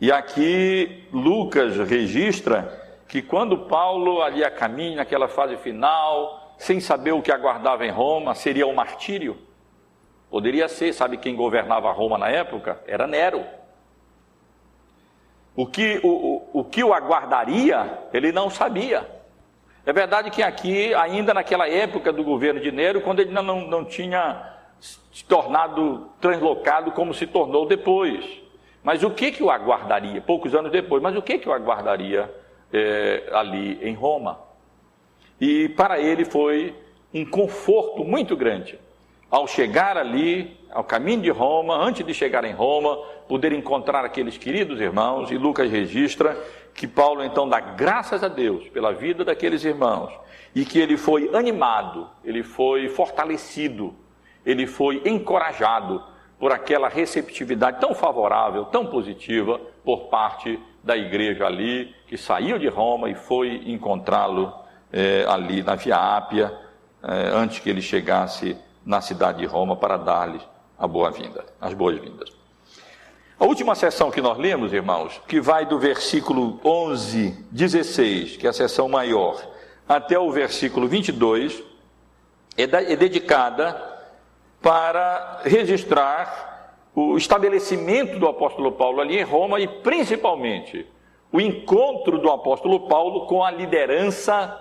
E 0.00 0.10
aqui 0.10 1.06
Lucas 1.12 1.76
registra 1.76 2.80
que 3.06 3.22
quando 3.22 3.66
Paulo 3.66 4.22
ali 4.22 4.42
a 4.42 4.50
caminho, 4.50 4.96
naquela 4.96 5.28
fase 5.28 5.56
final, 5.58 6.51
sem 6.62 6.78
saber 6.78 7.10
o 7.10 7.20
que 7.20 7.32
aguardava 7.32 7.84
em 7.84 7.90
Roma, 7.90 8.36
seria 8.36 8.68
o 8.68 8.74
martírio. 8.74 9.36
Poderia 10.30 10.68
ser, 10.68 10.92
sabe 10.92 11.16
quem 11.16 11.34
governava 11.34 11.90
Roma 11.90 12.16
na 12.16 12.28
época? 12.28 12.80
Era 12.86 13.04
Nero. 13.04 13.44
O 15.56 15.66
que 15.66 16.00
o, 16.04 16.08
o, 16.08 16.60
o 16.60 16.64
que 16.64 16.84
o 16.84 16.94
aguardaria, 16.94 17.98
ele 18.12 18.30
não 18.30 18.48
sabia. 18.48 19.10
É 19.84 19.92
verdade 19.92 20.30
que 20.30 20.40
aqui, 20.40 20.94
ainda 20.94 21.34
naquela 21.34 21.68
época 21.68 22.12
do 22.12 22.22
governo 22.22 22.60
de 22.60 22.70
Nero, 22.70 23.00
quando 23.00 23.18
ele 23.18 23.32
não, 23.32 23.66
não 23.66 23.84
tinha 23.84 24.54
se 24.78 25.24
tornado 25.24 26.12
translocado 26.20 26.92
como 26.92 27.12
se 27.12 27.26
tornou 27.26 27.66
depois. 27.66 28.24
Mas 28.84 29.02
o 29.02 29.10
que, 29.10 29.32
que 29.32 29.42
o 29.42 29.50
aguardaria? 29.50 30.20
Poucos 30.20 30.54
anos 30.54 30.70
depois, 30.70 31.02
mas 31.02 31.16
o 31.16 31.22
que, 31.22 31.38
que 31.38 31.48
o 31.48 31.52
aguardaria 31.52 32.32
é, 32.72 33.28
ali 33.32 33.80
em 33.82 33.94
Roma? 33.94 34.51
E 35.42 35.68
para 35.70 35.98
ele 35.98 36.24
foi 36.24 36.72
um 37.12 37.24
conforto 37.24 38.04
muito 38.04 38.36
grande. 38.36 38.78
Ao 39.28 39.44
chegar 39.48 39.98
ali, 39.98 40.56
ao 40.70 40.84
caminho 40.84 41.20
de 41.20 41.30
Roma, 41.30 41.74
antes 41.74 42.06
de 42.06 42.14
chegar 42.14 42.44
em 42.44 42.52
Roma, 42.52 42.96
poder 43.26 43.52
encontrar 43.52 44.04
aqueles 44.04 44.38
queridos 44.38 44.80
irmãos, 44.80 45.32
e 45.32 45.36
Lucas 45.36 45.68
registra 45.68 46.40
que 46.72 46.86
Paulo 46.86 47.24
então 47.24 47.48
dá 47.48 47.58
graças 47.58 48.22
a 48.22 48.28
Deus 48.28 48.68
pela 48.68 48.92
vida 48.92 49.24
daqueles 49.24 49.64
irmãos 49.64 50.12
e 50.54 50.64
que 50.64 50.78
ele 50.78 50.96
foi 50.96 51.28
animado, 51.34 52.08
ele 52.22 52.44
foi 52.44 52.88
fortalecido, 52.88 53.96
ele 54.46 54.64
foi 54.64 55.02
encorajado 55.04 56.04
por 56.38 56.52
aquela 56.52 56.88
receptividade 56.88 57.80
tão 57.80 57.96
favorável, 57.96 58.66
tão 58.66 58.86
positiva 58.86 59.60
por 59.84 60.02
parte 60.02 60.56
da 60.84 60.96
igreja 60.96 61.46
ali, 61.46 61.92
que 62.06 62.16
saiu 62.16 62.60
de 62.60 62.68
Roma 62.68 63.10
e 63.10 63.16
foi 63.16 63.60
encontrá-lo 63.66 64.61
é, 64.92 65.24
ali 65.26 65.62
na 65.62 65.74
Via 65.74 65.96
Ápia, 65.96 66.52
é, 67.02 67.28
antes 67.32 67.58
que 67.60 67.70
ele 67.70 67.80
chegasse 67.80 68.56
na 68.84 69.00
cidade 69.00 69.38
de 69.38 69.46
Roma 69.46 69.74
para 69.74 69.96
dar-lhe 69.96 70.40
a 70.78 70.86
boa-vinda, 70.86 71.46
as 71.60 71.72
boas-vindas. 71.72 72.30
A 73.38 73.44
última 73.44 73.74
sessão 73.74 74.10
que 74.10 74.20
nós 74.20 74.38
lemos, 74.38 74.72
irmãos, 74.72 75.20
que 75.26 75.40
vai 75.40 75.66
do 75.66 75.78
versículo 75.78 76.60
11, 76.64 77.46
16, 77.50 78.36
que 78.36 78.46
é 78.46 78.50
a 78.50 78.52
sessão 78.52 78.88
maior, 78.88 79.40
até 79.88 80.18
o 80.18 80.30
versículo 80.30 80.86
22, 80.86 81.62
é, 82.56 82.66
da, 82.66 82.82
é 82.82 82.94
dedicada 82.94 83.90
para 84.60 85.40
registrar 85.44 86.76
o 86.94 87.16
estabelecimento 87.16 88.18
do 88.18 88.28
apóstolo 88.28 88.72
Paulo 88.72 89.00
ali 89.00 89.18
em 89.18 89.24
Roma 89.24 89.58
e 89.58 89.66
principalmente 89.66 90.86
o 91.32 91.40
encontro 91.40 92.18
do 92.18 92.30
apóstolo 92.30 92.86
Paulo 92.86 93.26
com 93.26 93.42
a 93.42 93.50
liderança 93.50 94.60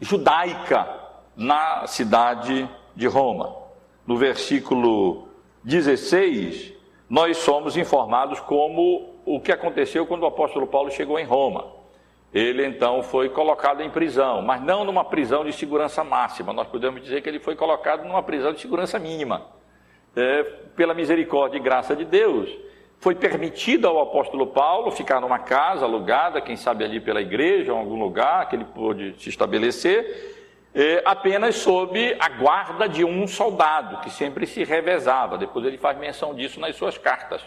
judaica 0.00 0.88
na 1.36 1.86
cidade 1.86 2.68
de 2.96 3.06
Roma. 3.06 3.54
No 4.06 4.16
versículo 4.16 5.28
16, 5.62 6.72
nós 7.08 7.36
somos 7.38 7.76
informados 7.76 8.40
como 8.40 9.14
o 9.24 9.40
que 9.40 9.52
aconteceu 9.52 10.06
quando 10.06 10.22
o 10.22 10.26
apóstolo 10.26 10.66
Paulo 10.66 10.90
chegou 10.90 11.18
em 11.18 11.24
Roma. 11.24 11.78
Ele 12.32 12.64
então 12.64 13.02
foi 13.02 13.28
colocado 13.28 13.82
em 13.82 13.90
prisão, 13.90 14.40
mas 14.40 14.62
não 14.62 14.84
numa 14.84 15.04
prisão 15.04 15.44
de 15.44 15.52
segurança 15.52 16.04
máxima. 16.04 16.52
Nós 16.52 16.68
podemos 16.68 17.02
dizer 17.02 17.22
que 17.22 17.28
ele 17.28 17.40
foi 17.40 17.56
colocado 17.56 18.04
numa 18.04 18.22
prisão 18.22 18.52
de 18.52 18.60
segurança 18.60 18.98
mínima. 18.98 19.46
É, 20.14 20.42
pela 20.76 20.94
misericórdia 20.94 21.58
e 21.58 21.60
graça 21.60 21.94
de 21.94 22.04
Deus, 22.04 22.48
foi 23.00 23.14
permitido 23.14 23.88
ao 23.88 23.98
apóstolo 23.98 24.46
Paulo 24.48 24.90
ficar 24.90 25.20
numa 25.20 25.38
casa 25.38 25.86
alugada, 25.86 26.40
quem 26.40 26.54
sabe 26.54 26.84
ali 26.84 27.00
pela 27.00 27.20
igreja, 27.20 27.72
em 27.72 27.76
algum 27.76 27.98
lugar 27.98 28.46
que 28.48 28.56
ele 28.56 28.66
pôde 28.66 29.14
se 29.18 29.30
estabelecer, 29.30 30.36
é, 30.74 31.02
apenas 31.04 31.56
sob 31.56 32.16
a 32.20 32.28
guarda 32.28 32.86
de 32.86 33.02
um 33.02 33.26
soldado, 33.26 34.02
que 34.02 34.10
sempre 34.10 34.46
se 34.46 34.62
revezava. 34.64 35.38
Depois 35.38 35.64
ele 35.64 35.78
faz 35.78 35.98
menção 35.98 36.34
disso 36.34 36.60
nas 36.60 36.76
suas 36.76 36.98
cartas. 36.98 37.42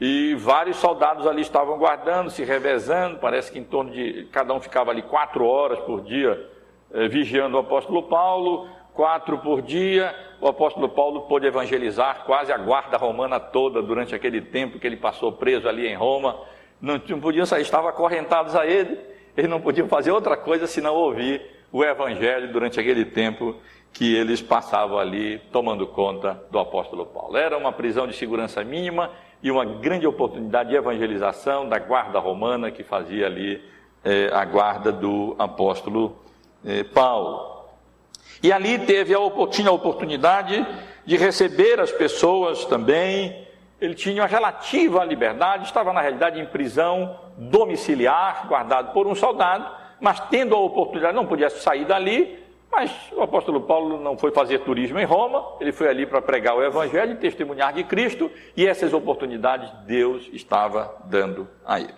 E 0.00 0.34
vários 0.34 0.78
soldados 0.78 1.28
ali 1.28 1.42
estavam 1.42 1.78
guardando, 1.78 2.28
se 2.28 2.42
revezando, 2.42 3.18
parece 3.18 3.52
que 3.52 3.60
em 3.60 3.64
torno 3.64 3.92
de. 3.92 4.28
Cada 4.32 4.52
um 4.52 4.60
ficava 4.60 4.90
ali 4.90 5.02
quatro 5.02 5.46
horas 5.46 5.78
por 5.78 6.02
dia 6.02 6.50
eh, 6.92 7.06
vigiando 7.06 7.56
o 7.56 7.60
apóstolo 7.60 8.02
Paulo, 8.02 8.68
quatro 8.94 9.38
por 9.38 9.62
dia. 9.62 10.14
O 10.40 10.48
apóstolo 10.48 10.88
Paulo 10.88 11.22
pôde 11.22 11.46
evangelizar 11.46 12.24
quase 12.24 12.52
a 12.52 12.58
guarda 12.58 12.96
romana 12.96 13.38
toda 13.38 13.82
durante 13.82 14.14
aquele 14.14 14.40
tempo 14.40 14.78
que 14.78 14.86
ele 14.86 14.96
passou 14.96 15.32
preso 15.32 15.68
ali 15.68 15.86
em 15.86 15.94
Roma. 15.94 16.36
Não, 16.80 16.98
podiam 17.20 17.46
sair, 17.46 17.62
estavam 17.62 17.88
acorrentados 17.88 18.56
a 18.56 18.66
ele, 18.66 18.98
eles 19.36 19.48
não 19.48 19.60
podiam 19.60 19.86
fazer 19.86 20.10
outra 20.10 20.36
coisa 20.36 20.66
senão 20.66 20.94
ouvir 20.94 21.40
o 21.70 21.84
evangelho 21.84 22.52
durante 22.52 22.80
aquele 22.80 23.04
tempo 23.04 23.54
que 23.92 24.16
eles 24.16 24.42
passavam 24.42 24.98
ali 24.98 25.38
tomando 25.52 25.86
conta 25.86 26.42
do 26.50 26.58
apóstolo 26.58 27.06
Paulo. 27.06 27.36
Era 27.36 27.56
uma 27.56 27.72
prisão 27.72 28.06
de 28.06 28.14
segurança 28.14 28.64
mínima 28.64 29.10
e 29.42 29.50
uma 29.50 29.64
grande 29.64 30.06
oportunidade 30.06 30.70
de 30.70 30.76
evangelização 30.76 31.68
da 31.68 31.78
guarda 31.78 32.18
romana 32.18 32.70
que 32.70 32.82
fazia 32.82 33.26
ali 33.26 33.62
eh, 34.04 34.30
a 34.32 34.44
guarda 34.44 34.90
do 34.90 35.36
apóstolo 35.38 36.16
eh, 36.64 36.84
Paulo. 36.84 37.51
E 38.42 38.52
ali 38.52 38.78
teve 38.78 39.14
a, 39.14 39.18
tinha 39.48 39.68
a 39.68 39.72
oportunidade 39.72 40.66
de 41.04 41.16
receber 41.16 41.80
as 41.80 41.92
pessoas 41.92 42.64
também, 42.64 43.46
ele 43.80 43.94
tinha 43.94 44.22
uma 44.22 44.28
relativa 44.28 45.04
liberdade, 45.04 45.64
estava 45.64 45.92
na 45.92 46.00
realidade 46.00 46.40
em 46.40 46.46
prisão 46.46 47.18
domiciliar, 47.36 48.46
guardado 48.46 48.92
por 48.92 49.06
um 49.06 49.14
soldado, 49.14 49.68
mas 50.00 50.20
tendo 50.28 50.54
a 50.54 50.58
oportunidade, 50.58 51.14
não 51.14 51.26
podia 51.26 51.50
sair 51.50 51.84
dali, 51.84 52.40
mas 52.70 52.90
o 53.12 53.20
apóstolo 53.20 53.60
Paulo 53.60 54.00
não 54.00 54.16
foi 54.16 54.30
fazer 54.30 54.60
turismo 54.60 54.98
em 54.98 55.04
Roma, 55.04 55.44
ele 55.60 55.72
foi 55.72 55.88
ali 55.88 56.06
para 56.06 56.22
pregar 56.22 56.56
o 56.56 56.62
evangelho 56.62 57.12
e 57.12 57.16
testemunhar 57.16 57.72
de 57.72 57.84
Cristo, 57.84 58.30
e 58.56 58.66
essas 58.66 58.92
oportunidades 58.92 59.70
Deus 59.84 60.28
estava 60.32 60.96
dando 61.04 61.48
a 61.66 61.80
ele. 61.80 61.92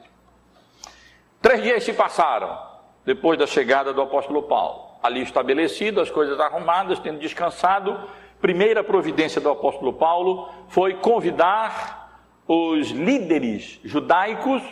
Três 1.41 1.63
dias 1.63 1.85
se 1.85 1.93
passaram 1.93 2.59
depois 3.05 3.39
da 3.39 3.47
chegada 3.47 3.93
do 3.93 4.01
apóstolo 4.01 4.43
Paulo. 4.43 4.84
Ali 5.05 5.21
estabelecido, 5.21 6.01
as 6.01 6.11
coisas 6.11 6.41
arrumadas, 6.41 6.99
tendo 6.99 7.19
descansado, 7.19 8.09
primeira 8.41 8.83
providência 8.83 9.39
do 9.39 9.51
apóstolo 9.51 9.93
Paulo 9.93 10.49
foi 10.69 10.95
convidar 10.95 12.23
os 12.49 12.89
líderes 12.89 13.79
judaicos 13.85 14.63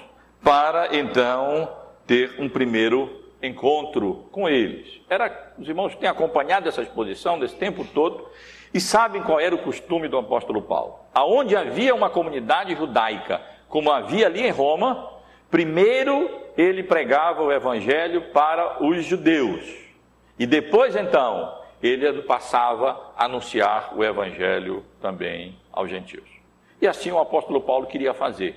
para 0.43 0.97
então 0.97 1.69
ter 2.07 2.35
um 2.39 2.49
primeiro 2.49 3.11
encontro 3.43 4.27
com 4.33 4.49
eles. 4.49 5.03
Era, 5.07 5.53
os 5.59 5.69
irmãos 5.69 5.95
têm 5.97 6.09
acompanhado 6.09 6.67
essa 6.67 6.81
exposição 6.81 7.39
desse 7.39 7.57
tempo 7.57 7.85
todo 7.85 8.27
e 8.73 8.81
sabem 8.81 9.23
qual 9.23 9.39
era 9.39 9.55
o 9.55 9.63
costume 9.63 10.09
do 10.09 10.17
apóstolo 10.17 10.63
Paulo. 10.63 10.95
Aonde 11.13 11.55
havia 11.55 11.95
uma 11.95 12.09
comunidade 12.09 12.75
judaica, 12.75 13.43
como 13.69 13.93
havia 13.93 14.29
ali 14.29 14.47
em 14.47 14.51
Roma, 14.51 15.11
primeiro 15.51 16.31
ele 16.57 16.83
pregava 16.83 17.43
o 17.43 17.53
evangelho 17.53 18.31
para 18.33 18.83
os 18.83 19.05
judeus. 19.05 19.82
E 20.43 20.47
depois 20.47 20.97
então, 20.97 21.57
ele 21.81 22.23
passava 22.23 23.13
a 23.17 23.27
anunciar 23.27 23.97
o 23.97 24.03
evangelho 24.03 24.85
também 25.01 25.57
aos 25.71 25.89
gentios. 25.89 26.29
E 26.81 26.89
assim 26.89 27.13
o 27.13 27.21
apóstolo 27.21 27.61
Paulo 27.61 27.87
queria 27.87 28.13
fazer. 28.13 28.57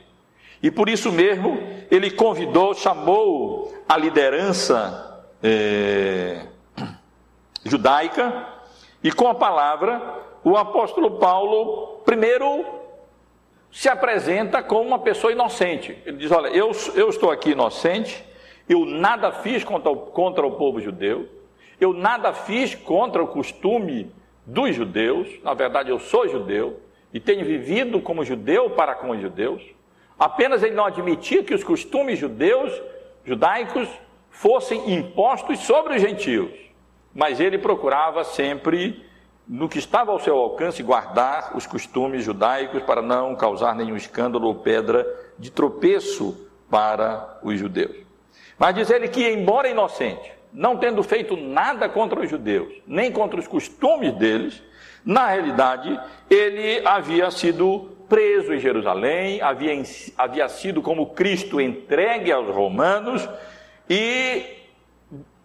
E 0.64 0.72
por 0.72 0.90
isso 0.90 1.12
mesmo 1.12 1.60
ele 1.92 2.10
convidou, 2.10 2.74
chamou 2.74 3.72
a 3.88 3.96
liderança 3.98 5.28
é, 5.44 6.48
judaica, 7.64 8.48
e 9.04 9.12
com 9.12 9.28
a 9.28 9.36
palavra, 9.36 10.24
o 10.44 10.58
apóstolo 10.58 11.20
Paulo, 11.20 12.02
primeiro, 12.04 12.66
se 13.72 13.88
apresenta 13.88 14.64
como 14.64 14.88
uma 14.88 14.98
pessoa 14.98 15.32
inocente. 15.32 15.96
Ele 16.04 16.18
diz: 16.18 16.32
Olha, 16.32 16.48
eu, 16.48 16.72
eu 16.96 17.10
estou 17.10 17.30
aqui 17.30 17.52
inocente, 17.52 18.26
eu 18.68 18.88
nada 18.88 19.32
fiz 19.32 19.64
contra 19.64 19.94
contra 19.94 20.48
o 20.48 20.54
povo 20.54 20.82
judeu, 20.82 21.30
eu 21.80 21.94
nada 21.94 22.34
fiz 22.34 22.76
contra 22.76 23.24
o 23.24 23.28
costume 23.28 24.12
dos 24.46 24.76
judeus, 24.76 25.28
na 25.44 25.54
verdade 25.54 25.90
eu 25.90 26.00
sou 26.00 26.28
judeu 26.28 26.80
e 27.14 27.20
tenho 27.20 27.46
vivido 27.46 28.00
como 28.00 28.26
judeu 28.26 28.70
para 28.70 28.96
com 28.96 29.12
os 29.12 29.22
judeus. 29.22 29.62
Apenas 30.18 30.64
ele 30.64 30.76
não 30.76 30.86
admitia 30.86 31.44
que 31.44 31.54
os 31.54 31.64
costumes 31.64 32.20
judeus, 32.20 32.72
judaicos, 33.24 33.90
fossem 34.30 34.94
impostos 34.94 35.60
sobre 35.60 35.96
os 35.96 36.02
gentios, 36.02 36.52
mas 37.14 37.40
ele 37.40 37.58
procurava 37.58 38.24
sempre, 38.24 39.06
no 39.48 39.70
que 39.70 39.80
estava 39.80 40.12
ao 40.12 40.20
seu 40.20 40.38
alcance, 40.38 40.84
guardar 40.84 41.56
os 41.56 41.66
costumes 41.66 42.24
judaicos 42.24 42.84
para 42.84 43.02
não 43.02 43.36
causar 43.36 43.74
nenhum 43.76 43.96
escândalo 43.96 44.48
ou 44.48 44.56
pedra 44.56 45.08
de 45.40 45.50
tropeço 45.50 46.50
para 46.70 47.40
os 47.44 47.58
judeus. 47.58 47.96
Mas 48.58 48.76
diz 48.76 48.90
ele 48.90 49.08
que, 49.08 49.26
embora 49.30 49.70
inocente, 49.70 50.35
não 50.56 50.78
tendo 50.78 51.04
feito 51.04 51.36
nada 51.36 51.90
contra 51.90 52.22
os 52.22 52.30
judeus, 52.30 52.74
nem 52.88 53.12
contra 53.12 53.40
os 53.40 53.48
costumes 53.48 54.14
deles, 54.14 54.64
na 55.04 55.28
realidade, 55.28 56.00
ele 56.30 56.82
havia 56.88 57.30
sido 57.30 57.92
preso 58.08 58.54
em 58.54 58.60
Jerusalém, 58.60 59.42
havia, 59.42 59.72
havia 60.18 60.48
sido 60.48 60.82
como 60.82 61.08
Cristo 61.08 61.60
entregue 61.60 62.32
aos 62.32 62.48
romanos 62.48 63.28
e 63.90 64.44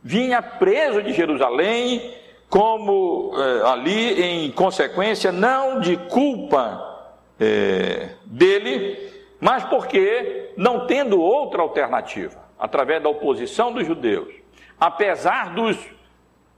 vinha 0.02 0.40
preso 0.40 1.02
de 1.02 1.12
Jerusalém 1.12 2.14
como 2.48 3.32
eh, 3.36 3.68
ali 3.68 4.22
em 4.22 4.50
consequência 4.52 5.30
não 5.30 5.78
de 5.80 5.96
culpa 5.96 7.12
eh, 7.38 8.10
dele, 8.24 8.98
mas 9.38 9.64
porque 9.64 10.52
não 10.56 10.86
tendo 10.86 11.20
outra 11.20 11.62
alternativa, 11.62 12.38
através 12.58 13.02
da 13.02 13.08
oposição 13.08 13.72
dos 13.72 13.86
judeus, 13.86 14.39
apesar 14.80 15.54
dos 15.54 15.76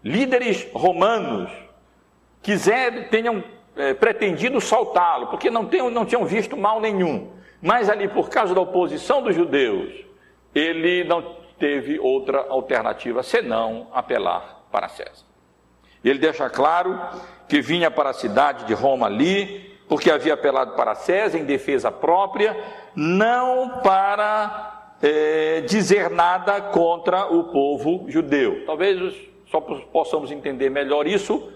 líderes 0.03 0.67
romanos 0.73 1.51
quiser 2.41 3.09
tenham 3.11 3.43
é, 3.77 3.93
pretendido 3.95 4.61
soltá-lo, 4.61 5.27
porque 5.27 5.51
não, 5.51 5.69
não 5.91 6.05
tinham 6.07 6.25
visto 6.25 6.57
mal 6.57 6.81
nenhum. 6.81 7.33
Mas 7.61 7.89
ali, 7.89 8.09
por 8.09 8.29
causa 8.29 8.55
da 8.55 8.61
oposição 8.61 9.23
dos 9.23 9.35
judeus, 9.35 9.93
ele 10.55 11.05
não 11.05 11.37
teve 11.59 11.99
outra 11.99 12.47
alternativa 12.49 13.23
senão 13.23 13.89
apelar 13.93 14.67
para 14.71 14.89
César. 14.89 15.25
Ele 16.05 16.19
deixa 16.19 16.51
claro 16.51 16.99
que 17.49 17.61
vinha 17.61 17.91
para 17.91 18.11
a 18.11 18.15
cidade 18.15 18.65
de 18.65 18.75
Roma 18.75 19.07
ali, 19.07 19.79
porque 19.89 20.11
havia 20.11 20.35
apelado 20.35 20.75
para 20.75 20.95
César 20.95 21.39
em 21.39 21.45
defesa 21.45 21.93
própria, 21.93 22.57
não 22.97 23.81
para 23.83 24.72
é, 25.03 25.61
dizer 25.63 26.09
nada 26.11 26.61
contra 26.61 27.27
o 27.27 27.45
povo 27.45 28.05
judeu. 28.09 28.65
Talvez 28.65 29.15
só 29.51 29.61
possamos 29.61 30.31
entender 30.31 30.71
melhor 30.71 31.07
isso 31.07 31.53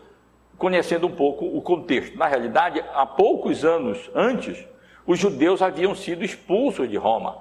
conhecendo 0.58 1.06
um 1.06 1.12
pouco 1.12 1.44
o 1.44 1.62
contexto. 1.62 2.18
Na 2.18 2.26
realidade, 2.26 2.82
há 2.94 3.06
poucos 3.06 3.64
anos 3.64 4.10
antes, 4.14 4.66
os 5.06 5.18
judeus 5.18 5.62
haviam 5.62 5.94
sido 5.94 6.24
expulsos 6.24 6.88
de 6.88 6.96
Roma. 6.96 7.38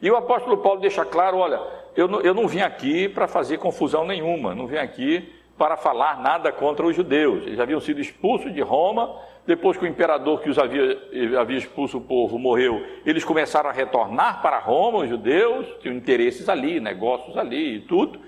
E 0.00 0.10
o 0.10 0.16
apóstolo 0.16 0.58
Paulo 0.58 0.80
deixa 0.80 1.04
claro: 1.04 1.38
olha, 1.38 1.60
eu 1.96 2.06
não, 2.08 2.20
eu 2.20 2.34
não 2.34 2.46
vim 2.46 2.60
aqui 2.60 3.08
para 3.08 3.26
fazer 3.26 3.58
confusão 3.58 4.04
nenhuma, 4.04 4.54
não 4.54 4.66
vim 4.66 4.76
aqui 4.76 5.32
para 5.56 5.76
falar 5.76 6.20
nada 6.20 6.50
contra 6.50 6.84
os 6.84 6.94
judeus. 6.94 7.46
Eles 7.46 7.60
haviam 7.60 7.80
sido 7.80 8.00
expulsos 8.00 8.52
de 8.52 8.60
Roma, 8.60 9.16
depois 9.46 9.76
que 9.76 9.84
o 9.84 9.88
imperador 9.88 10.40
que 10.40 10.48
os 10.48 10.58
havia, 10.58 10.98
havia 11.38 11.58
expulso 11.58 11.98
o 11.98 12.00
povo 12.00 12.38
morreu, 12.38 12.84
eles 13.04 13.24
começaram 13.24 13.68
a 13.68 13.72
retornar 13.72 14.40
para 14.40 14.58
Roma, 14.58 14.98
os 14.98 15.08
judeus, 15.08 15.66
tinham 15.80 15.96
interesses 15.96 16.48
ali, 16.48 16.78
negócios 16.78 17.36
ali 17.36 17.76
e 17.76 17.80
tudo. 17.80 18.20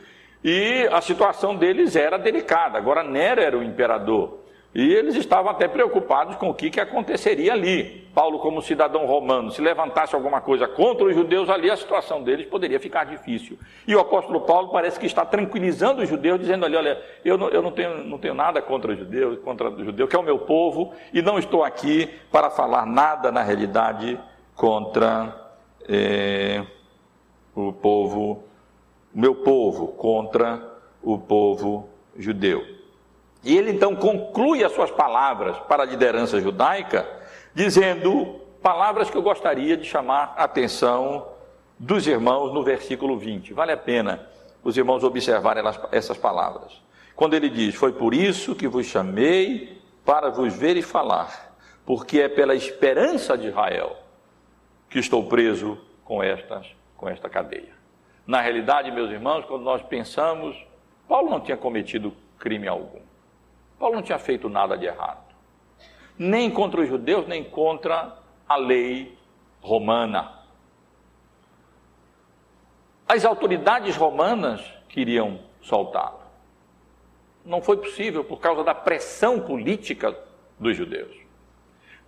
E 0.42 0.88
a 0.92 1.00
situação 1.00 1.56
deles 1.56 1.96
era 1.96 2.18
delicada. 2.18 2.76
Agora, 2.76 3.02
Nero 3.02 3.40
era 3.40 3.56
o 3.56 3.62
imperador. 3.62 4.43
E 4.74 4.92
eles 4.92 5.14
estavam 5.14 5.52
até 5.52 5.68
preocupados 5.68 6.34
com 6.34 6.50
o 6.50 6.54
que, 6.54 6.68
que 6.68 6.80
aconteceria 6.80 7.52
ali. 7.52 8.02
Paulo, 8.12 8.40
como 8.40 8.60
cidadão 8.60 9.06
romano, 9.06 9.52
se 9.52 9.60
levantasse 9.60 10.14
alguma 10.16 10.40
coisa 10.40 10.66
contra 10.66 11.04
os 11.04 11.14
judeus 11.14 11.48
ali, 11.48 11.70
a 11.70 11.76
situação 11.76 12.22
deles 12.22 12.46
poderia 12.46 12.80
ficar 12.80 13.04
difícil. 13.04 13.56
E 13.86 13.94
o 13.94 14.00
apóstolo 14.00 14.40
Paulo 14.40 14.68
parece 14.70 14.98
que 14.98 15.06
está 15.06 15.24
tranquilizando 15.24 16.02
os 16.02 16.08
judeus, 16.08 16.40
dizendo 16.40 16.66
ali: 16.66 16.74
olha, 16.74 17.00
eu 17.24 17.38
não, 17.38 17.48
eu 17.50 17.62
não, 17.62 17.70
tenho, 17.70 18.04
não 18.04 18.18
tenho 18.18 18.34
nada 18.34 18.60
contra 18.60 18.92
os 18.92 18.98
judeus, 18.98 19.38
contra 19.40 19.70
o 19.70 19.84
judeu, 19.84 20.08
que 20.08 20.16
é 20.16 20.18
o 20.18 20.24
meu 20.24 20.40
povo, 20.40 20.92
e 21.12 21.22
não 21.22 21.38
estou 21.38 21.62
aqui 21.62 22.08
para 22.32 22.50
falar 22.50 22.84
nada, 22.84 23.30
na 23.30 23.42
realidade, 23.42 24.18
contra 24.56 25.54
é, 25.88 26.64
o 27.54 27.72
povo, 27.72 28.42
meu 29.14 29.36
povo, 29.36 29.88
contra 29.88 30.62
o 31.00 31.16
povo 31.16 31.88
judeu. 32.16 32.83
E 33.44 33.56
ele 33.56 33.70
então 33.70 33.94
conclui 33.94 34.64
as 34.64 34.72
suas 34.72 34.90
palavras 34.90 35.58
para 35.68 35.82
a 35.82 35.86
liderança 35.86 36.40
judaica, 36.40 37.06
dizendo 37.54 38.40
palavras 38.62 39.10
que 39.10 39.16
eu 39.16 39.22
gostaria 39.22 39.76
de 39.76 39.84
chamar 39.84 40.34
a 40.36 40.44
atenção 40.44 41.28
dos 41.78 42.06
irmãos 42.06 42.54
no 42.54 42.62
versículo 42.62 43.18
20. 43.18 43.52
Vale 43.52 43.72
a 43.72 43.76
pena 43.76 44.26
os 44.62 44.76
irmãos 44.76 45.04
observarem 45.04 45.62
essas 45.92 46.16
palavras. 46.16 46.82
Quando 47.14 47.34
ele 47.34 47.50
diz: 47.50 47.74
Foi 47.74 47.92
por 47.92 48.14
isso 48.14 48.54
que 48.54 48.66
vos 48.66 48.86
chamei 48.86 49.78
para 50.04 50.30
vos 50.30 50.54
ver 50.54 50.76
e 50.76 50.82
falar, 50.82 51.54
porque 51.84 52.20
é 52.20 52.28
pela 52.28 52.54
esperança 52.54 53.36
de 53.36 53.48
Israel 53.48 53.96
que 54.88 54.98
estou 54.98 55.26
preso 55.26 55.78
com, 56.04 56.22
estas, 56.22 56.66
com 56.96 57.08
esta 57.08 57.28
cadeia. 57.28 57.74
Na 58.26 58.40
realidade, 58.40 58.90
meus 58.90 59.10
irmãos, 59.10 59.44
quando 59.44 59.62
nós 59.62 59.82
pensamos, 59.82 60.56
Paulo 61.06 61.28
não 61.28 61.40
tinha 61.40 61.56
cometido 61.56 62.14
crime 62.38 62.66
algum. 62.66 63.00
Paulo 63.78 63.96
não 63.96 64.02
tinha 64.02 64.18
feito 64.18 64.48
nada 64.48 64.76
de 64.76 64.86
errado, 64.86 65.24
nem 66.18 66.50
contra 66.50 66.80
os 66.80 66.88
judeus, 66.88 67.26
nem 67.26 67.42
contra 67.44 68.16
a 68.48 68.56
lei 68.56 69.18
romana. 69.60 70.32
As 73.08 73.24
autoridades 73.24 73.96
romanas 73.96 74.62
queriam 74.88 75.40
soltá-lo. 75.60 76.20
Não 77.44 77.60
foi 77.60 77.76
possível 77.76 78.24
por 78.24 78.40
causa 78.40 78.64
da 78.64 78.74
pressão 78.74 79.40
política 79.40 80.16
dos 80.58 80.76
judeus. 80.76 81.14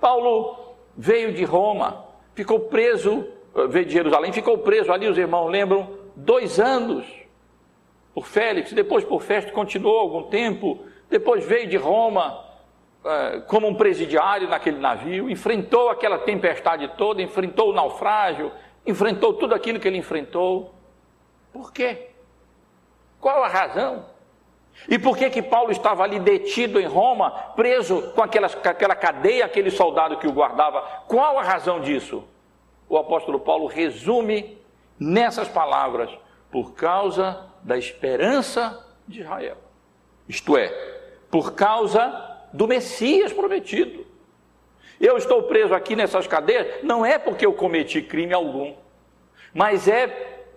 Paulo 0.01 0.75
veio 0.97 1.33
de 1.33 1.45
Roma, 1.45 2.07
ficou 2.35 2.61
preso, 2.61 3.27
veio 3.69 3.85
de 3.85 3.93
Jerusalém, 3.93 4.33
ficou 4.33 4.59
preso 4.59 4.93
ali, 4.93 5.09
os 5.09 5.19
irmãos 5.19 5.49
lembram, 5.49 5.99
dois 6.15 6.59
anos 6.59 7.07
por 8.15 8.27
Félix, 8.27 8.73
depois 8.73 9.05
por 9.05 9.21
Festo, 9.21 9.53
continuou 9.53 9.99
algum 9.99 10.23
tempo 10.25 10.87
depois 11.09 11.45
veio 11.45 11.69
de 11.69 11.77
Roma 11.77 12.45
é, 13.05 13.41
como 13.47 13.69
um 13.69 13.75
presidiário 13.75 14.49
naquele 14.49 14.79
navio, 14.79 15.31
enfrentou 15.31 15.89
aquela 15.89 16.19
tempestade 16.19 16.89
toda, 16.97 17.23
enfrentou 17.23 17.71
o 17.71 17.73
naufrágio, 17.73 18.51
enfrentou 18.85 19.35
tudo 19.35 19.55
aquilo 19.55 19.79
que 19.79 19.87
ele 19.87 19.99
enfrentou. 19.99 20.75
Por 21.53 21.73
quê? 21.73 22.11
Qual 23.21 23.45
a 23.45 23.49
razão? 23.49 24.07
E 24.89 24.99
por 24.99 25.17
que 25.17 25.31
que 25.31 25.41
Paulo 25.41 25.73
estava 25.73 26.03
ali 26.03 26.19
detido 26.19 26.79
em 26.79 26.87
Roma, 26.87 27.31
preso 27.55 28.13
com, 28.13 28.23
aquelas, 28.23 28.55
com 28.55 28.69
aquela 28.69 28.95
cadeia, 28.95 29.45
aquele 29.45 29.71
soldado 29.71 30.19
que 30.19 30.27
o 30.27 30.33
guardava? 30.33 30.83
Qual 31.07 31.39
a 31.39 31.43
razão 31.43 31.81
disso? 31.81 32.25
O 32.89 32.99
apóstolo 32.99 33.41
Paulo 33.41 33.67
resume 33.67 34.59
nessas 34.99 35.49
palavras: 35.49 36.11
por 36.51 36.75
causa 36.75 37.47
da 37.63 37.77
esperança 37.79 38.85
de 39.09 39.21
Israel. 39.21 39.57
Isto 40.29 40.57
é, 40.57 40.96
por 41.37 41.53
causa 41.53 42.35
do 42.51 42.67
Messias 42.67 43.31
prometido. 43.31 44.07
Eu 44.99 45.19
estou 45.19 45.43
preso 45.43 45.75
aqui 45.75 45.95
nessas 45.95 46.27
cadeias, 46.27 46.83
não 46.83 47.05
é 47.05 47.19
porque 47.19 47.45
eu 47.45 47.53
cometi 47.53 48.01
crime 48.01 48.33
algum, 48.33 48.75
mas 49.53 49.87
é 49.87 50.07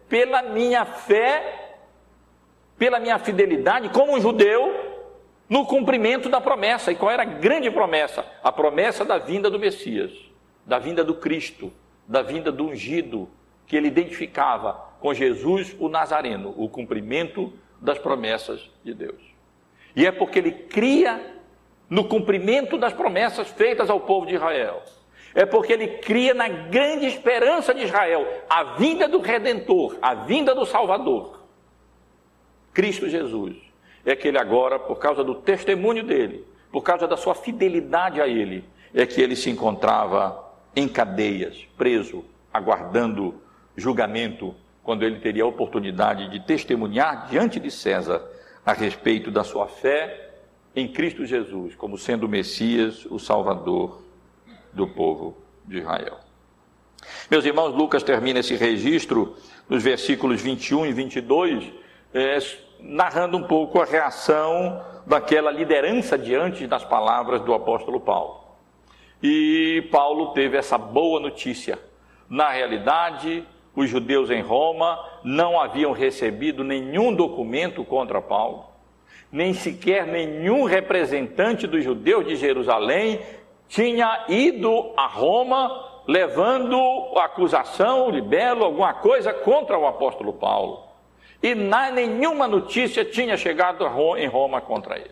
pela 0.07 0.41
minha 0.41 0.85
fé, 0.85 1.75
pela 2.77 2.97
minha 2.97 3.19
fidelidade 3.19 3.89
como 3.89 4.15
um 4.15 4.21
judeu 4.21 4.73
no 5.49 5.65
cumprimento 5.65 6.29
da 6.29 6.39
promessa. 6.39 6.93
E 6.93 6.95
qual 6.95 7.11
era 7.11 7.23
a 7.23 7.25
grande 7.25 7.69
promessa? 7.69 8.25
A 8.41 8.49
promessa 8.49 9.03
da 9.03 9.17
vinda 9.17 9.49
do 9.49 9.59
Messias, 9.59 10.13
da 10.65 10.79
vinda 10.79 11.03
do 11.03 11.15
Cristo, 11.15 11.73
da 12.07 12.21
vinda 12.21 12.53
do 12.53 12.67
ungido, 12.67 13.27
que 13.67 13.75
ele 13.75 13.89
identificava 13.89 14.93
com 15.01 15.13
Jesus 15.13 15.75
o 15.77 15.89
Nazareno, 15.89 16.53
o 16.55 16.69
cumprimento 16.69 17.51
das 17.81 17.99
promessas 17.99 18.71
de 18.81 18.93
Deus. 18.93 19.28
E 19.95 20.05
é 20.05 20.11
porque 20.11 20.39
ele 20.39 20.51
cria 20.51 21.39
no 21.89 22.03
cumprimento 22.03 22.77
das 22.77 22.93
promessas 22.93 23.49
feitas 23.49 23.89
ao 23.89 23.99
povo 24.01 24.25
de 24.25 24.35
Israel. 24.35 24.83
É 25.33 25.45
porque 25.45 25.73
ele 25.73 25.87
cria 25.99 26.33
na 26.33 26.47
grande 26.47 27.05
esperança 27.05 27.73
de 27.73 27.83
Israel 27.83 28.25
a 28.49 28.75
vinda 28.75 29.07
do 29.07 29.19
Redentor, 29.19 29.97
a 30.01 30.13
vinda 30.13 30.53
do 30.53 30.65
Salvador. 30.65 31.39
Cristo 32.73 33.09
Jesus. 33.09 33.55
É 34.05 34.15
que 34.15 34.27
ele 34.27 34.37
agora, 34.37 34.79
por 34.79 34.97
causa 34.97 35.23
do 35.23 35.35
testemunho 35.35 36.03
dele, 36.03 36.45
por 36.71 36.81
causa 36.81 37.07
da 37.07 37.17
sua 37.17 37.35
fidelidade 37.35 38.21
a 38.21 38.27
ele, 38.27 38.63
é 38.93 39.05
que 39.05 39.21
ele 39.21 39.35
se 39.35 39.49
encontrava 39.49 40.43
em 40.75 40.87
cadeias, 40.87 41.67
preso, 41.77 42.23
aguardando 42.53 43.41
julgamento, 43.75 44.55
quando 44.83 45.03
ele 45.03 45.19
teria 45.19 45.43
a 45.43 45.47
oportunidade 45.47 46.29
de 46.29 46.39
testemunhar 46.39 47.27
diante 47.29 47.59
de 47.59 47.69
César 47.69 48.23
a 48.65 48.73
respeito 48.73 49.31
da 49.31 49.43
sua 49.43 49.67
fé 49.67 50.29
em 50.75 50.87
Cristo 50.87 51.25
Jesus, 51.25 51.75
como 51.75 51.97
sendo 51.97 52.25
o 52.25 52.29
Messias, 52.29 53.05
o 53.05 53.19
Salvador 53.19 54.01
do 54.71 54.87
povo 54.87 55.37
de 55.65 55.79
Israel. 55.79 56.19
Meus 57.29 57.45
irmãos, 57.45 57.73
Lucas 57.73 58.03
termina 58.03 58.39
esse 58.39 58.55
registro 58.55 59.35
nos 59.67 59.83
versículos 59.83 60.41
21 60.41 60.87
e 60.87 60.93
22, 60.93 61.71
é, 62.13 62.37
narrando 62.79 63.37
um 63.37 63.43
pouco 63.43 63.81
a 63.81 63.85
reação 63.85 64.83
daquela 65.05 65.51
liderança 65.51 66.17
diante 66.17 66.67
das 66.67 66.83
palavras 66.83 67.41
do 67.41 67.53
apóstolo 67.53 67.99
Paulo. 67.99 68.39
E 69.21 69.87
Paulo 69.91 70.33
teve 70.33 70.57
essa 70.57 70.77
boa 70.77 71.19
notícia. 71.19 71.77
Na 72.29 72.49
realidade, 72.49 73.45
os 73.79 73.89
judeus 73.89 74.29
em 74.29 74.41
Roma 74.41 74.99
não 75.23 75.57
haviam 75.57 75.93
recebido 75.93 76.65
nenhum 76.65 77.13
documento 77.13 77.81
contra 77.85 78.21
Paulo, 78.21 78.65
nem 79.31 79.53
sequer 79.53 80.05
nenhum 80.05 80.65
representante 80.65 81.65
dos 81.65 81.81
judeus 81.81 82.27
de 82.27 82.35
Jerusalém 82.35 83.21
tinha 83.69 84.25
ido 84.27 84.91
a 84.97 85.07
Roma 85.07 86.01
levando 86.05 86.77
acusação, 87.19 88.09
libelo, 88.09 88.65
alguma 88.65 88.93
coisa 88.95 89.31
contra 89.31 89.77
o 89.77 89.87
apóstolo 89.87 90.33
Paulo. 90.33 90.83
E 91.41 91.55
na, 91.55 91.89
nenhuma 91.89 92.49
notícia 92.49 93.05
tinha 93.05 93.37
chegado 93.37 93.85
em 94.17 94.27
Roma 94.27 94.59
contra 94.59 94.97
ele. 94.97 95.11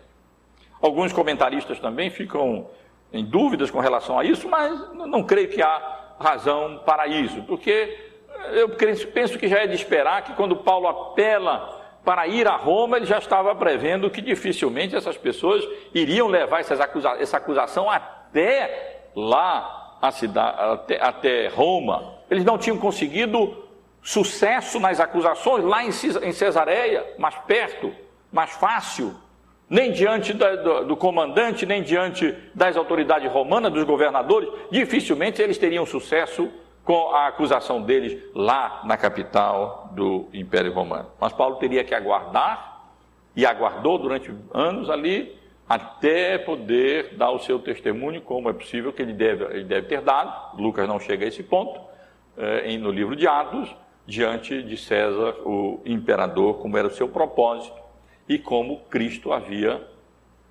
Alguns 0.78 1.10
comentaristas 1.10 1.80
também 1.80 2.10
ficam 2.10 2.66
em 3.10 3.24
dúvidas 3.24 3.70
com 3.70 3.78
relação 3.78 4.18
a 4.18 4.24
isso, 4.24 4.46
mas 4.46 4.92
não 4.92 5.22
creio 5.22 5.48
que 5.48 5.62
há 5.62 6.16
razão 6.20 6.82
para 6.84 7.06
isso, 7.06 7.42
porque 7.44 8.07
eu 8.52 8.68
penso 9.12 9.38
que 9.38 9.48
já 9.48 9.58
é 9.58 9.66
de 9.66 9.74
esperar 9.74 10.22
que 10.22 10.34
quando 10.34 10.56
Paulo 10.56 10.88
apela 10.88 11.78
para 12.04 12.26
ir 12.26 12.46
a 12.48 12.56
Roma, 12.56 12.96
ele 12.96 13.06
já 13.06 13.18
estava 13.18 13.54
prevendo 13.54 14.08
que 14.08 14.22
dificilmente 14.22 14.96
essas 14.96 15.16
pessoas 15.16 15.62
iriam 15.94 16.26
levar 16.26 16.60
acusa 16.60 17.16
essa 17.18 17.36
acusação 17.36 17.90
até 17.90 19.02
lá, 19.14 19.98
a 20.00 20.10
cidade, 20.10 20.56
até, 20.58 21.02
até 21.02 21.48
Roma. 21.48 22.14
Eles 22.30 22.44
não 22.44 22.56
tinham 22.56 22.78
conseguido 22.78 23.64
sucesso 24.02 24.80
nas 24.80 25.00
acusações 25.00 25.64
lá 25.64 25.84
em, 25.84 25.88
em 25.88 26.32
Cesareia, 26.32 27.04
mais 27.18 27.34
perto, 27.46 27.92
mais 28.32 28.50
fácil, 28.52 29.14
nem 29.68 29.92
diante 29.92 30.32
do, 30.32 30.86
do, 30.86 30.96
comandante, 30.96 31.66
nem 31.66 31.82
diante 31.82 32.34
das 32.54 32.76
autoridades 32.76 33.30
romanas, 33.30 33.72
dos 33.72 33.84
governadores, 33.84 34.48
dificilmente 34.70 35.42
eles 35.42 35.58
teriam 35.58 35.84
sucesso 35.84 36.48
com 36.88 37.10
a 37.10 37.26
acusação 37.26 37.82
deles 37.82 38.18
lá 38.34 38.80
na 38.82 38.96
capital 38.96 39.90
do 39.92 40.26
Império 40.32 40.72
Romano. 40.72 41.10
Mas 41.20 41.34
Paulo 41.34 41.56
teria 41.56 41.84
que 41.84 41.94
aguardar, 41.94 42.82
e 43.36 43.44
aguardou 43.44 43.98
durante 43.98 44.34
anos 44.54 44.88
ali, 44.88 45.38
até 45.68 46.38
poder 46.38 47.14
dar 47.14 47.30
o 47.30 47.40
seu 47.40 47.58
testemunho, 47.58 48.22
como 48.22 48.48
é 48.48 48.54
possível 48.54 48.90
que 48.90 49.02
ele 49.02 49.12
deve, 49.12 49.44
ele 49.54 49.64
deve 49.64 49.86
ter 49.86 50.00
dado. 50.00 50.56
Lucas 50.56 50.88
não 50.88 50.98
chega 50.98 51.26
a 51.26 51.28
esse 51.28 51.42
ponto, 51.42 51.78
é, 52.38 52.74
no 52.78 52.90
livro 52.90 53.14
de 53.14 53.28
Atos, 53.28 53.76
diante 54.06 54.62
de 54.62 54.78
César, 54.78 55.36
o 55.44 55.82
imperador, 55.84 56.56
como 56.56 56.78
era 56.78 56.88
o 56.88 56.90
seu 56.90 57.06
propósito 57.06 57.76
e 58.26 58.38
como 58.38 58.80
Cristo 58.88 59.30
havia 59.30 59.86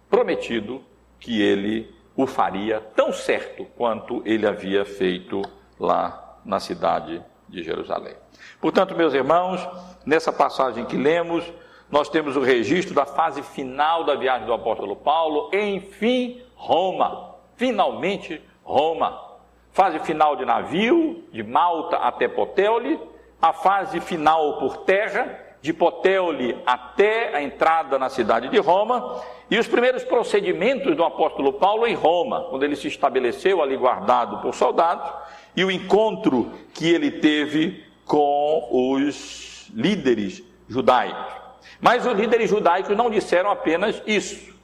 prometido 0.08 0.84
que 1.20 1.42
ele 1.42 1.92
o 2.16 2.28
faria 2.28 2.80
tão 2.80 3.12
certo 3.12 3.66
quanto 3.76 4.22
ele 4.24 4.46
havia 4.46 4.86
feito 4.86 5.42
lá 5.80 6.26
na 6.48 6.60
cidade 6.60 7.22
de 7.48 7.62
Jerusalém. 7.62 8.16
Portanto, 8.60 8.96
meus 8.96 9.14
irmãos, 9.14 9.68
nessa 10.06 10.32
passagem 10.32 10.86
que 10.86 10.98
lemos, 10.98 11.44
nós 11.92 12.10
temos 12.10 12.36
o 12.36 12.42
registro 12.42 12.96
da 12.96 13.06
fase 13.06 13.44
final 13.44 14.04
da 14.04 14.16
viagem 14.16 14.48
do 14.48 14.54
apóstolo 14.54 14.96
Paulo, 14.96 15.52
enfim, 15.54 16.42
Roma. 16.56 17.36
Finalmente, 17.56 18.42
Roma. 18.64 19.26
Fase 19.72 20.00
final 20.00 20.36
de 20.36 20.44
navio, 20.44 21.24
de 21.32 21.44
Malta 21.44 21.98
até 21.98 22.28
Poteoli, 22.28 23.00
a 23.42 23.54
fase 23.54 24.00
final 24.00 24.58
por 24.58 24.78
terra, 24.78 25.40
de 25.62 25.72
Poteoli 25.72 26.60
até 26.66 27.36
a 27.36 27.42
entrada 27.42 28.00
na 28.00 28.10
cidade 28.10 28.50
de 28.50 28.58
Roma, 28.58 29.22
e 29.50 29.58
os 29.58 29.68
primeiros 29.68 30.04
procedimentos 30.04 30.96
do 30.96 31.04
apóstolo 31.04 31.54
Paulo 31.54 31.86
em 31.86 31.94
Roma, 31.94 32.48
quando 32.50 32.64
ele 32.64 32.76
se 32.76 32.88
estabeleceu 32.88 33.62
ali 33.62 33.78
guardado 33.78 34.42
por 34.42 34.54
soldados, 34.54 35.10
e 35.58 35.66
o 35.66 35.72
encontro 35.72 36.52
que 36.72 36.88
ele 36.88 37.10
teve 37.10 37.84
com 38.06 38.70
os 38.72 39.68
líderes 39.74 40.44
judaicos. 40.70 41.34
Mas 41.82 42.06
os 42.06 42.14
líderes 42.14 42.52
judaicos 42.52 42.96
não 42.96 43.10
disseram 43.10 43.50
apenas 43.50 44.00
isso. 44.06 44.56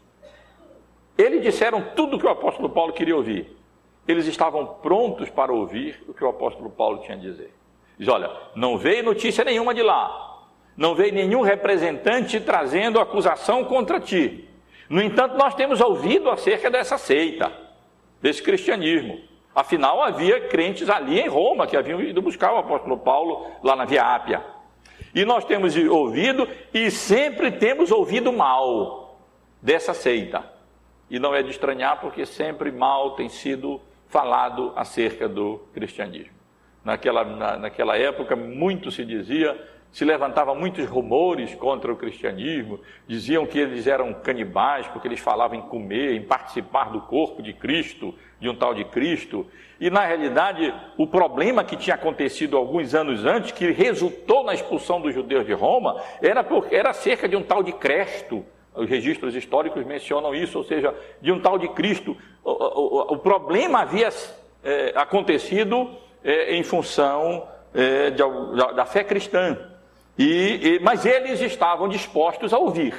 Eles 1.17 1.41
disseram 1.41 1.81
tudo 1.95 2.15
o 2.15 2.19
que 2.19 2.27
o 2.27 2.29
apóstolo 2.29 2.69
Paulo 2.69 2.93
queria 2.93 3.15
ouvir. 3.15 3.57
Eles 4.07 4.27
estavam 4.27 4.67
prontos 4.67 5.29
para 5.31 5.51
ouvir 5.51 6.03
o 6.07 6.13
que 6.13 6.23
o 6.23 6.29
apóstolo 6.29 6.69
Paulo 6.69 6.99
tinha 6.99 7.17
a 7.17 7.19
dizer. 7.19 7.51
Diz: 7.97 8.07
olha, 8.07 8.29
não 8.55 8.77
veio 8.77 9.03
notícia 9.03 9.43
nenhuma 9.43 9.73
de 9.73 9.81
lá, 9.81 10.45
não 10.77 10.93
veio 10.93 11.13
nenhum 11.13 11.41
representante 11.41 12.39
trazendo 12.39 12.99
acusação 12.99 13.63
contra 13.65 13.99
ti. 13.99 14.47
No 14.87 15.01
entanto, 15.01 15.37
nós 15.37 15.55
temos 15.55 15.81
ouvido 15.81 16.29
acerca 16.29 16.69
dessa 16.69 16.99
seita, 16.99 17.51
desse 18.21 18.43
cristianismo. 18.43 19.32
Afinal, 19.55 20.01
havia 20.01 20.47
crentes 20.47 20.89
ali 20.89 21.19
em 21.19 21.27
Roma 21.27 21.67
que 21.67 21.77
haviam 21.77 22.01
ido 22.01 22.21
buscar 22.21 22.53
o 22.53 22.57
apóstolo 22.57 22.97
Paulo 22.97 23.45
lá 23.61 23.75
na 23.75 23.85
Via 23.85 24.03
Ápia. 24.03 24.43
E 25.13 25.23
nós 25.25 25.45
temos 25.45 25.75
ouvido 25.75 26.47
e 26.73 26.89
sempre 26.89 27.51
temos 27.51 27.91
ouvido 27.91 28.33
mal 28.33 29.19
dessa 29.61 29.93
seita. 29.93 30.43
E 31.09 31.19
não 31.19 31.35
é 31.35 31.43
de 31.43 31.51
estranhar, 31.51 31.99
porque 32.01 32.25
sempre 32.25 32.71
mal 32.71 33.11
tem 33.11 33.29
sido 33.29 33.79
falado 34.07 34.73
acerca 34.75 35.27
do 35.27 35.61
cristianismo. 35.73 36.33
Naquela, 36.83 37.23
na, 37.23 37.57
naquela 37.57 37.95
época, 37.95 38.35
muito 38.35 38.89
se 38.91 39.05
dizia 39.05 39.55
se 39.93 40.03
levantavam 40.03 40.55
muitos 40.55 40.87
rumores 40.87 41.53
contra 41.53 41.93
o 41.93 41.95
cristianismo, 41.95 42.79
diziam 43.07 43.45
que 43.45 43.59
eles 43.59 43.85
eram 43.85 44.11
canibais 44.11 44.87
porque 44.87 45.07
eles 45.07 45.19
falavam 45.19 45.59
em 45.59 45.61
comer, 45.61 46.15
em 46.15 46.23
participar 46.23 46.85
do 46.85 46.99
corpo 47.01 47.43
de 47.43 47.53
Cristo, 47.53 48.13
de 48.43 48.49
um 48.49 48.55
tal 48.55 48.75
de 48.75 48.83
Cristo. 48.83 49.47
E 49.79 49.89
na 49.89 50.05
realidade, 50.05 50.73
o 50.97 51.07
problema 51.07 51.63
que 51.63 51.77
tinha 51.77 51.95
acontecido 51.95 52.57
alguns 52.57 52.93
anos 52.93 53.25
antes, 53.25 53.53
que 53.53 53.71
resultou 53.71 54.43
na 54.43 54.53
expulsão 54.53 54.99
dos 54.99 55.13
judeus 55.13 55.45
de 55.45 55.53
Roma, 55.53 55.99
era, 56.21 56.43
por, 56.43 56.67
era 56.69 56.89
acerca 56.89 57.27
de 57.27 57.37
um 57.37 57.41
tal 57.41 57.63
de 57.63 57.71
Cresto. 57.71 58.45
Os 58.75 58.89
registros 58.89 59.33
históricos 59.33 59.85
mencionam 59.85 60.35
isso, 60.35 60.57
ou 60.57 60.63
seja, 60.63 60.93
de 61.21 61.31
um 61.31 61.39
tal 61.39 61.57
de 61.57 61.69
Cristo. 61.69 62.17
O, 62.43 62.51
o, 62.51 63.13
o 63.13 63.17
problema 63.17 63.79
havia 63.79 64.09
é, 64.61 64.91
acontecido 64.95 65.89
é, 66.21 66.53
em 66.55 66.63
função 66.63 67.47
é, 67.73 68.09
de, 68.09 68.23
da 68.75 68.85
fé 68.85 69.05
cristã. 69.05 69.57
E, 70.17 70.75
e, 70.75 70.79
mas 70.81 71.05
eles 71.05 71.39
estavam 71.39 71.87
dispostos 71.87 72.53
a 72.53 72.57
ouvir. 72.57 72.93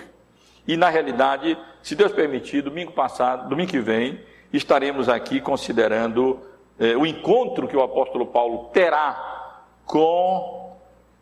E 0.66 0.76
na 0.76 0.88
realidade, 0.88 1.58
se 1.82 1.94
Deus 1.94 2.12
permitir, 2.12 2.62
domingo 2.62 2.92
passado, 2.92 3.48
domingo 3.48 3.70
que 3.70 3.80
vem, 3.80 4.18
estaremos 4.56 5.08
aqui 5.08 5.40
considerando 5.40 6.40
eh, 6.78 6.96
o 6.96 7.04
encontro 7.04 7.66
que 7.66 7.76
o 7.76 7.82
apóstolo 7.82 8.26
Paulo 8.26 8.70
terá 8.72 9.62
com 9.84 10.76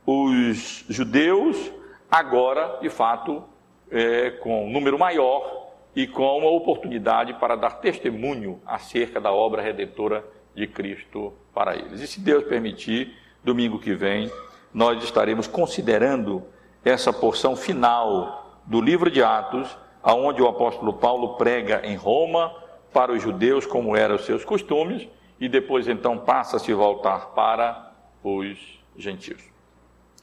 os 0.07 0.85
judeus, 0.89 1.73
agora, 2.11 2.79
de 2.81 2.91
fato, 2.91 3.43
eh, 3.91 4.33
com 4.43 4.67
um 4.67 4.71
número 4.71 4.99
maior 4.99 5.71
e 5.95 6.07
com 6.07 6.39
uma 6.39 6.51
oportunidade 6.51 7.35
para 7.35 7.57
dar 7.57 7.81
testemunho 7.81 8.61
acerca 8.67 9.21
da 9.21 9.33
obra 9.33 9.63
redentora 9.63 10.25
de 10.55 10.67
Cristo 10.67 11.33
para 11.55 11.77
eles. 11.77 12.01
E 12.01 12.07
se 12.07 12.21
Deus 12.21 12.45
permitir, 12.45 13.17
domingo 13.43 13.79
que 13.79 13.95
vem, 13.95 14.31
nós 14.73 15.03
estaremos 15.03 15.47
considerando 15.47 16.43
essa 16.85 17.13
porção 17.13 17.57
final 17.57 18.61
do 18.67 18.81
livro 18.81 19.11
de 19.11 19.23
Atos, 19.23 19.77
aonde 20.03 20.43
o 20.43 20.49
apóstolo 20.49 20.95
Paulo 20.95 21.37
prega 21.37 21.81
em 21.85 21.97
Roma 21.97 22.62
para 22.93 23.13
os 23.13 23.23
judeus 23.23 23.67
como 23.67 23.97
eram 23.97 24.17
os 24.17 24.25
seus 24.25 24.45
costumes 24.45 25.09
e 25.41 25.49
depois 25.49 25.89
então 25.89 26.19
passa 26.19 26.57
a 26.57 26.61
se 26.61 26.73
voltar 26.73 27.31
para 27.35 27.93
os 28.23 28.59
gentios. 28.97 29.43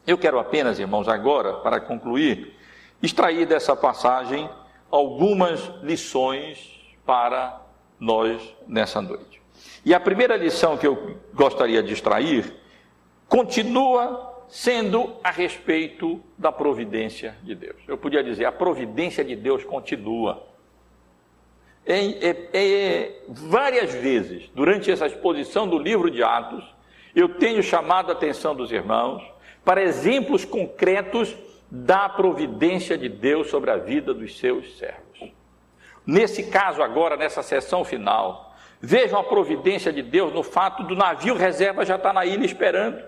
Eu 0.05 0.17
quero 0.17 0.39
apenas, 0.39 0.79
irmãos, 0.79 1.07
agora, 1.07 1.53
para 1.55 1.79
concluir, 1.79 2.55
extrair 3.01 3.45
dessa 3.45 3.75
passagem 3.75 4.49
algumas 4.89 5.71
lições 5.83 6.79
para 7.05 7.61
nós 7.99 8.41
nessa 8.67 9.01
noite. 9.01 9.41
E 9.85 9.93
a 9.93 9.99
primeira 9.99 10.35
lição 10.35 10.77
que 10.77 10.87
eu 10.87 11.17
gostaria 11.33 11.83
de 11.83 11.93
extrair 11.93 12.55
continua 13.27 14.43
sendo 14.47 15.15
a 15.23 15.29
respeito 15.29 16.21
da 16.37 16.51
providência 16.51 17.37
de 17.43 17.53
Deus. 17.53 17.77
Eu 17.87 17.97
podia 17.97 18.23
dizer, 18.23 18.45
a 18.45 18.51
providência 18.51 19.23
de 19.23 19.35
Deus 19.35 19.63
continua. 19.63 20.48
Várias 23.27 23.93
vezes, 23.93 24.49
durante 24.53 24.91
essa 24.91 25.07
exposição 25.07 25.67
do 25.67 25.77
livro 25.77 26.11
de 26.11 26.21
Atos, 26.23 26.63
eu 27.15 27.29
tenho 27.29 27.63
chamado 27.63 28.09
a 28.09 28.13
atenção 28.13 28.55
dos 28.55 28.71
irmãos 28.71 29.23
para 29.65 29.81
exemplos 29.81 30.45
concretos 30.45 31.35
da 31.71 32.09
providência 32.09 32.97
de 32.97 33.09
Deus 33.09 33.49
sobre 33.49 33.71
a 33.71 33.77
vida 33.77 34.13
dos 34.13 34.37
seus 34.37 34.77
servos. 34.77 35.31
Nesse 36.05 36.49
caso, 36.49 36.81
agora, 36.81 37.15
nessa 37.15 37.43
sessão 37.43 37.83
final, 37.83 38.55
vejam 38.81 39.19
a 39.19 39.23
providência 39.23 39.93
de 39.93 40.01
Deus 40.01 40.33
no 40.33 40.41
fato 40.41 40.83
do 40.83 40.95
navio 40.95 41.35
reserva 41.35 41.85
já 41.85 41.95
estar 41.95 42.13
na 42.13 42.25
ilha 42.25 42.45
esperando. 42.45 43.03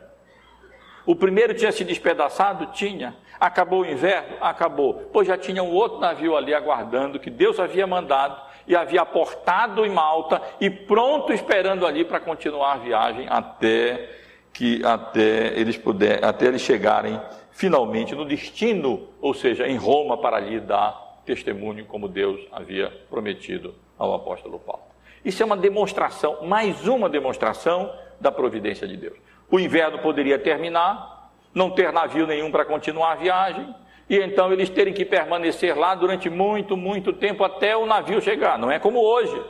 O 1.06 1.16
primeiro 1.16 1.54
tinha 1.54 1.72
se 1.72 1.84
despedaçado? 1.84 2.68
Tinha. 2.68 3.16
Acabou 3.40 3.82
o 3.82 3.86
inverno? 3.86 4.38
Acabou. 4.40 5.10
Pois 5.12 5.28
já 5.28 5.36
tinha 5.36 5.64
um 5.64 5.72
outro 5.72 6.00
navio 6.00 6.38
ali 6.38 6.54
aguardando 6.54 7.20
que 7.20 7.32
Deus 7.32 7.60
havia 7.60 7.88
mandado 7.88 8.40
e 8.68 8.76
havia 8.76 9.02
aportado 9.02 9.86
em 9.86 9.90
Malta 9.90 10.42
e 10.60 10.70
pronto 10.70 11.34
esperando 11.34 11.86
ali 11.86 12.06
para 12.06 12.20
continuar 12.20 12.74
a 12.74 12.78
viagem 12.78 13.28
até 13.30 14.10
que 14.54 14.84
até 14.86 15.60
eles 15.60 15.78
puder, 15.78 16.24
até 16.24 16.48
eles 16.48 16.62
chegarem 16.62 17.20
finalmente 17.52 18.16
no 18.16 18.26
destino, 18.26 19.08
ou 19.22 19.34
seja, 19.34 19.68
em 19.68 19.78
Roma 19.78 20.18
para 20.18 20.38
ali 20.38 20.60
dar 20.60 21.22
testemunho 21.26 21.86
como 21.86 22.08
Deus 22.08 22.42
havia 22.52 22.92
prometido 23.10 23.76
ao 23.98 24.14
apóstolo 24.14 24.60
Paulo. 24.60 24.84
Isso 25.24 25.44
é 25.44 25.46
uma 25.46 25.58
demonstração, 25.58 26.44
mais 26.44 26.88
uma 26.88 27.08
demonstração 27.08 27.94
da 28.20 28.32
providência 28.32 28.88
de 28.88 28.98
Deus. 28.98 29.18
O 29.50 29.60
inverno 29.60 30.00
poderia 30.00 30.40
terminar, 30.40 31.32
não 31.54 31.70
ter 31.70 31.92
navio 31.92 32.26
nenhum 32.26 32.52
para 32.52 32.66
continuar 32.66 33.12
a 33.12 33.16
viagem, 33.16 33.76
e 34.12 34.20
então 34.20 34.52
eles 34.52 34.70
terem 34.70 34.94
que 34.94 35.06
permanecer 35.06 35.74
lá 35.74 35.96
durante 35.96 36.30
muito, 36.30 36.76
muito 36.76 37.14
tempo 37.14 37.46
até 37.46 37.78
o 37.78 37.86
navio 37.86 38.22
chegar. 38.22 38.60
Não 38.60 38.70
é 38.70 38.78
como 38.78 39.00
hoje, 39.00 39.42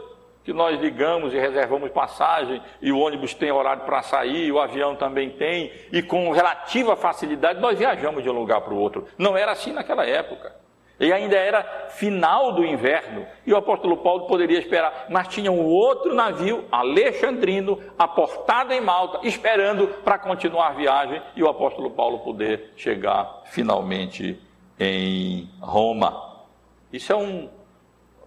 que 0.44 0.54
nós 0.54 0.80
ligamos 0.80 1.34
e 1.34 1.40
reservamos 1.40 1.90
passagem, 1.90 2.62
e 2.80 2.92
o 2.92 3.00
ônibus 3.00 3.34
tem 3.34 3.52
horário 3.52 3.82
para 3.86 4.04
sair, 4.04 4.52
o 4.52 4.60
avião 4.60 4.96
também 4.96 5.32
tem, 5.32 5.72
e 5.92 6.04
com 6.04 6.30
relativa 6.30 6.96
facilidade 6.96 7.60
nós 7.60 7.80
viajamos 7.80 8.22
de 8.22 8.30
um 8.30 8.34
lugar 8.34 8.62
para 8.62 8.72
o 8.72 8.78
outro. 8.78 9.08
Não 9.18 9.36
era 9.36 9.52
assim 9.52 9.74
naquela 9.74 10.06
época. 10.06 10.56
E 11.00 11.12
ainda 11.12 11.36
era 11.36 11.64
final 11.90 12.52
do 12.52 12.64
inverno, 12.64 13.26
e 13.44 13.52
o 13.52 13.58
apóstolo 13.58 13.98
Paulo 13.98 14.28
poderia 14.28 14.60
esperar, 14.60 15.08
mas 15.10 15.28
tinha 15.28 15.52
um 15.52 15.66
outro 15.66 16.14
navio, 16.14 16.66
alexandrino, 16.72 17.80
aportado 17.98 18.72
em 18.72 18.80
Malta, 18.80 19.22
esperando 19.24 19.88
para 20.04 20.20
continuar 20.20 20.68
a 20.68 20.74
viagem 20.74 21.20
e 21.36 21.42
o 21.42 21.50
apóstolo 21.50 21.90
Paulo 21.90 22.20
poder 22.20 22.74
chegar 22.76 23.42
finalmente 23.46 24.40
em 24.84 25.48
Roma. 25.60 26.42
Isso 26.92 27.14
é, 27.14 27.16
um, 27.16 27.48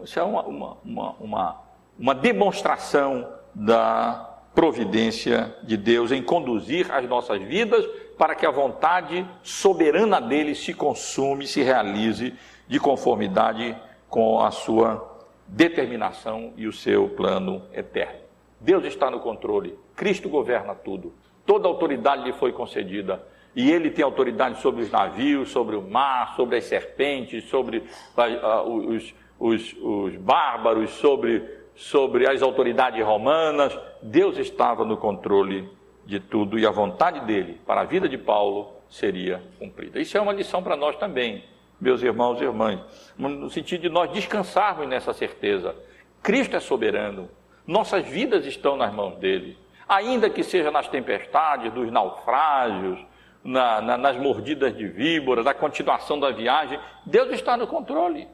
isso 0.04 0.20
é 0.20 0.22
uma, 0.22 0.42
uma, 0.42 0.76
uma, 0.84 1.10
uma, 1.18 1.62
uma 1.98 2.14
demonstração 2.14 3.28
da 3.52 4.38
providência 4.54 5.52
de 5.64 5.76
Deus 5.76 6.12
em 6.12 6.22
conduzir 6.22 6.92
as 6.92 7.08
nossas 7.08 7.42
vidas 7.42 7.84
para 8.16 8.36
que 8.36 8.46
a 8.46 8.52
vontade 8.52 9.28
soberana 9.42 10.20
dele 10.20 10.54
se 10.54 10.72
consume, 10.72 11.44
se 11.44 11.60
realize 11.60 12.32
de 12.68 12.78
conformidade 12.78 13.76
com 14.08 14.40
a 14.40 14.52
sua 14.52 15.26
determinação 15.48 16.52
e 16.56 16.68
o 16.68 16.72
seu 16.72 17.08
plano 17.08 17.62
eterno. 17.72 18.20
Deus 18.60 18.84
está 18.84 19.10
no 19.10 19.18
controle, 19.18 19.76
Cristo 19.96 20.28
governa 20.28 20.72
tudo, 20.72 21.12
toda 21.44 21.66
autoridade 21.66 22.22
lhe 22.22 22.32
foi 22.32 22.52
concedida. 22.52 23.33
E 23.54 23.70
ele 23.70 23.90
tem 23.90 24.04
autoridade 24.04 24.60
sobre 24.60 24.82
os 24.82 24.90
navios, 24.90 25.50
sobre 25.50 25.76
o 25.76 25.82
mar, 25.82 26.34
sobre 26.36 26.56
as 26.56 26.64
serpentes, 26.64 27.44
sobre 27.44 27.78
uh, 27.78 28.94
os, 28.94 29.14
os, 29.38 29.76
os 29.80 30.16
bárbaros, 30.16 30.90
sobre, 30.90 31.42
sobre 31.74 32.28
as 32.28 32.42
autoridades 32.42 33.04
romanas. 33.04 33.78
Deus 34.02 34.38
estava 34.38 34.84
no 34.84 34.96
controle 34.96 35.68
de 36.04 36.18
tudo 36.20 36.58
e 36.58 36.66
a 36.66 36.70
vontade 36.70 37.20
dele 37.20 37.60
para 37.66 37.82
a 37.82 37.84
vida 37.84 38.08
de 38.08 38.18
Paulo 38.18 38.72
seria 38.88 39.42
cumprida. 39.58 40.00
Isso 40.00 40.18
é 40.18 40.20
uma 40.20 40.32
lição 40.32 40.62
para 40.62 40.76
nós 40.76 40.96
também 40.96 41.44
meus 41.80 42.02
irmãos 42.02 42.40
e 42.40 42.44
irmãs, 42.44 42.80
no 43.18 43.50
sentido 43.50 43.82
de 43.82 43.88
nós 43.88 44.10
descansarmos 44.10 44.88
nessa 44.88 45.12
certeza. 45.12 45.76
Cristo 46.22 46.56
é 46.56 46.60
soberano, 46.60 47.28
nossas 47.66 48.06
vidas 48.06 48.46
estão 48.46 48.76
nas 48.76 48.92
mãos 48.92 49.16
dele, 49.16 49.58
ainda 49.86 50.30
que 50.30 50.42
seja 50.42 50.70
nas 50.70 50.88
tempestades, 50.88 51.72
dos 51.72 51.90
naufrágios, 51.90 52.98
na, 53.44 53.80
na, 53.82 53.98
nas 53.98 54.16
mordidas 54.16 54.74
de 54.74 54.88
víbora, 54.88 55.42
da 55.44 55.52
continuação 55.52 56.18
da 56.18 56.30
viagem, 56.30 56.80
Deus 57.04 57.30
está 57.30 57.56
no 57.56 57.66
controle 57.66 58.26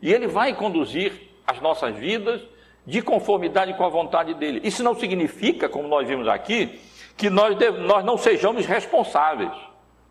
e 0.00 0.12
ele 0.12 0.26
vai 0.26 0.54
conduzir 0.54 1.30
as 1.46 1.60
nossas 1.60 1.96
vidas 1.96 2.42
de 2.86 3.02
conformidade 3.02 3.74
com 3.74 3.84
a 3.84 3.88
vontade 3.88 4.34
dele. 4.34 4.60
Isso 4.62 4.84
não 4.84 4.94
significa, 4.94 5.68
como 5.68 5.88
nós 5.88 6.06
vimos 6.06 6.28
aqui, 6.28 6.80
que 7.16 7.30
nós, 7.30 7.56
nós 7.80 8.04
não 8.04 8.16
sejamos 8.16 8.66
responsáveis. 8.66 9.52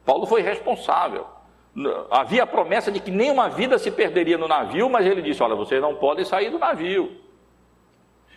Paulo 0.04 0.26
foi 0.26 0.42
responsável. 0.42 1.26
Havia 2.10 2.44
a 2.44 2.48
promessa 2.48 2.92
de 2.92 3.00
que 3.00 3.12
nenhuma 3.12 3.50
vida 3.50 3.78
se 3.78 3.92
perderia 3.92 4.38
no 4.38 4.48
navio, 4.48 4.90
mas 4.90 5.06
ele 5.06 5.22
disse: 5.22 5.44
Olha, 5.44 5.56
vocês 5.56 5.80
não 5.80 5.96
podem 5.96 6.26
sair 6.26 6.50
do 6.50 6.58
navio. 6.58 7.22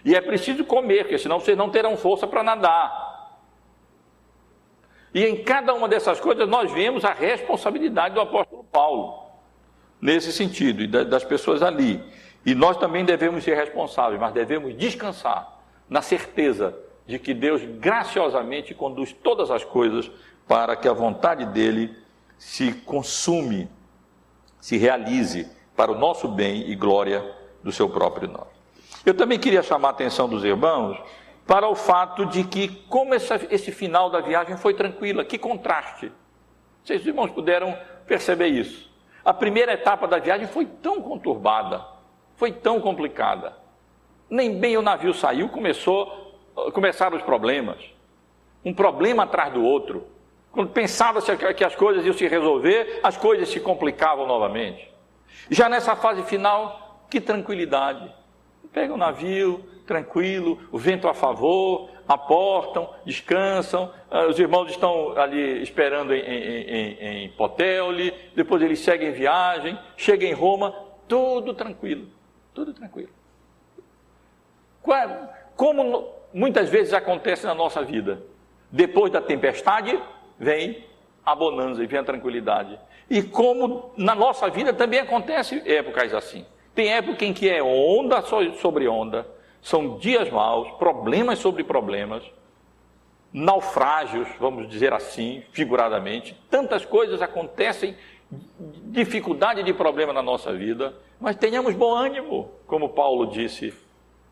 E 0.04 0.14
é 0.14 0.20
preciso 0.20 0.64
comer, 0.64 1.04
porque 1.04 1.18
senão 1.18 1.40
vocês 1.40 1.56
não 1.56 1.70
terão 1.70 1.96
força 1.96 2.26
para 2.26 2.42
nadar. 2.42 3.09
E 5.12 5.24
em 5.24 5.42
cada 5.42 5.74
uma 5.74 5.88
dessas 5.88 6.20
coisas 6.20 6.48
nós 6.48 6.70
vemos 6.72 7.04
a 7.04 7.12
responsabilidade 7.12 8.14
do 8.14 8.20
apóstolo 8.20 8.64
Paulo, 8.64 9.24
nesse 10.00 10.32
sentido, 10.32 10.82
e 10.82 10.86
das 10.86 11.24
pessoas 11.24 11.62
ali. 11.62 12.02
E 12.44 12.54
nós 12.54 12.76
também 12.76 13.04
devemos 13.04 13.44
ser 13.44 13.56
responsáveis, 13.56 14.20
mas 14.20 14.32
devemos 14.32 14.76
descansar 14.76 15.61
na 15.88 16.00
certeza 16.00 16.76
de 17.06 17.18
que 17.18 17.34
Deus 17.34 17.62
graciosamente 17.80 18.72
conduz 18.74 19.12
todas 19.12 19.50
as 19.50 19.64
coisas 19.64 20.11
para 20.46 20.76
que 20.76 20.88
a 20.88 20.92
vontade 20.92 21.44
dele 21.46 21.94
se 22.38 22.72
consume, 22.72 23.68
se 24.61 24.76
realize 24.78 25.48
para 25.76 25.90
o 25.90 25.98
nosso 25.98 26.28
bem 26.28 26.70
e 26.70 26.74
glória 26.74 27.24
do 27.62 27.72
seu 27.72 27.88
próprio 27.88 28.28
nome. 28.28 28.50
Eu 29.04 29.14
também 29.14 29.38
queria 29.38 29.62
chamar 29.62 29.88
a 29.88 29.90
atenção 29.92 30.28
dos 30.28 30.44
irmãos 30.44 30.98
para 31.51 31.68
o 31.68 31.74
fato 31.74 32.26
de 32.26 32.44
que, 32.44 32.68
como 32.88 33.12
essa, 33.12 33.34
esse 33.51 33.72
final 33.72 34.09
da 34.09 34.20
viagem 34.20 34.57
foi 34.57 34.72
tranquila, 34.72 35.24
que 35.24 35.36
contraste. 35.36 36.12
Vocês, 36.84 37.05
irmãos, 37.05 37.32
puderam 37.32 37.76
perceber 38.07 38.46
isso. 38.46 38.88
A 39.24 39.34
primeira 39.34 39.72
etapa 39.72 40.07
da 40.07 40.20
viagem 40.20 40.46
foi 40.46 40.64
tão 40.64 41.03
conturbada, 41.03 41.84
foi 42.36 42.53
tão 42.53 42.80
complicada. 42.80 43.57
Nem 44.30 44.61
bem 44.61 44.76
o 44.76 44.82
navio 44.82 45.12
saiu, 45.12 45.48
começou, 45.48 46.38
começaram 46.72 47.16
os 47.16 47.22
problemas. 47.24 47.82
Um 48.64 48.72
problema 48.72 49.24
atrás 49.24 49.53
do 49.53 49.64
outro. 49.64 50.07
Quando 50.53 50.70
pensava-se 50.70 51.36
que 51.36 51.64
as 51.64 51.74
coisas 51.74 52.07
iam 52.07 52.14
se 52.14 52.28
resolver, 52.28 53.01
as 53.03 53.16
coisas 53.16 53.48
se 53.48 53.59
complicavam 53.59 54.24
novamente. 54.24 54.88
Já 55.51 55.68
nessa 55.68 55.96
fase 55.96 56.22
final, 56.22 57.07
que 57.11 57.20
tranquilidade. 57.20 58.09
Pega 58.72 58.94
o 58.94 58.96
navio, 58.96 59.68
tranquilo, 59.91 60.57
o 60.70 60.78
vento 60.78 61.09
a 61.09 61.12
favor, 61.12 61.91
aportam, 62.07 62.88
descansam, 63.05 63.93
ah, 64.09 64.26
os 64.26 64.38
irmãos 64.38 64.70
estão 64.70 65.18
ali 65.18 65.61
esperando 65.62 66.14
em, 66.14 66.20
em, 66.20 66.95
em, 67.03 67.24
em 67.24 67.32
depois 68.36 68.62
eles 68.62 68.78
seguem 68.78 69.11
viagem, 69.11 69.76
chegam 69.97 70.28
em 70.28 70.32
Roma, 70.32 70.72
tudo 71.09 71.53
tranquilo, 71.55 72.07
tudo 72.55 72.72
tranquilo. 72.72 73.11
Como 75.57 76.09
muitas 76.32 76.68
vezes 76.68 76.95
acontece 76.95 77.45
na 77.45 77.55
nossa 77.55 77.82
vida, 77.82 78.22
depois 78.70 79.11
da 79.11 79.20
tempestade, 79.20 80.01
vem 80.38 80.84
a 81.26 81.34
bonança 81.34 81.82
e 81.82 81.86
vem 81.88 81.99
a 81.99 82.05
tranquilidade. 82.05 82.78
E 83.11 83.22
como 83.24 83.93
na 83.97 84.14
nossa 84.14 84.49
vida 84.49 84.72
também 84.72 85.01
acontece 85.01 85.61
épocas 85.66 86.14
assim. 86.14 86.47
Tem 86.74 86.93
época 86.93 87.24
em 87.24 87.32
que 87.32 87.51
é 87.51 87.61
onda 87.61 88.22
sobre 88.22 88.86
onda, 88.86 89.26
são 89.62 89.98
dias 89.98 90.30
maus, 90.30 90.70
problemas 90.72 91.38
sobre 91.38 91.62
problemas, 91.62 92.24
naufrágios, 93.32 94.28
vamos 94.38 94.68
dizer 94.68 94.92
assim, 94.92 95.42
figuradamente. 95.52 96.36
Tantas 96.50 96.84
coisas 96.84 97.22
acontecem, 97.22 97.96
dificuldade 98.86 99.62
de 99.62 99.72
problema 99.72 100.12
na 100.12 100.22
nossa 100.22 100.52
vida, 100.52 100.94
mas 101.20 101.36
tenhamos 101.36 101.74
bom 101.74 101.94
ânimo, 101.94 102.50
como 102.66 102.88
Paulo 102.88 103.26
disse 103.26 103.74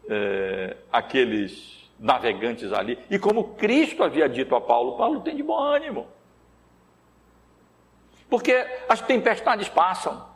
é, 0.09 0.76
aqueles 0.91 1.79
navegantes 1.99 2.72
ali, 2.72 2.99
e 3.11 3.18
como 3.18 3.55
Cristo 3.55 4.05
havia 4.05 4.29
dito 4.29 4.55
a 4.55 4.61
Paulo, 4.61 4.97
Paulo 4.97 5.20
tem 5.20 5.37
de 5.37 5.43
bom 5.43 5.59
ânimo. 5.59 6.07
Porque 8.31 8.53
as 8.89 9.01
tempestades 9.01 9.68
passam, 9.68 10.26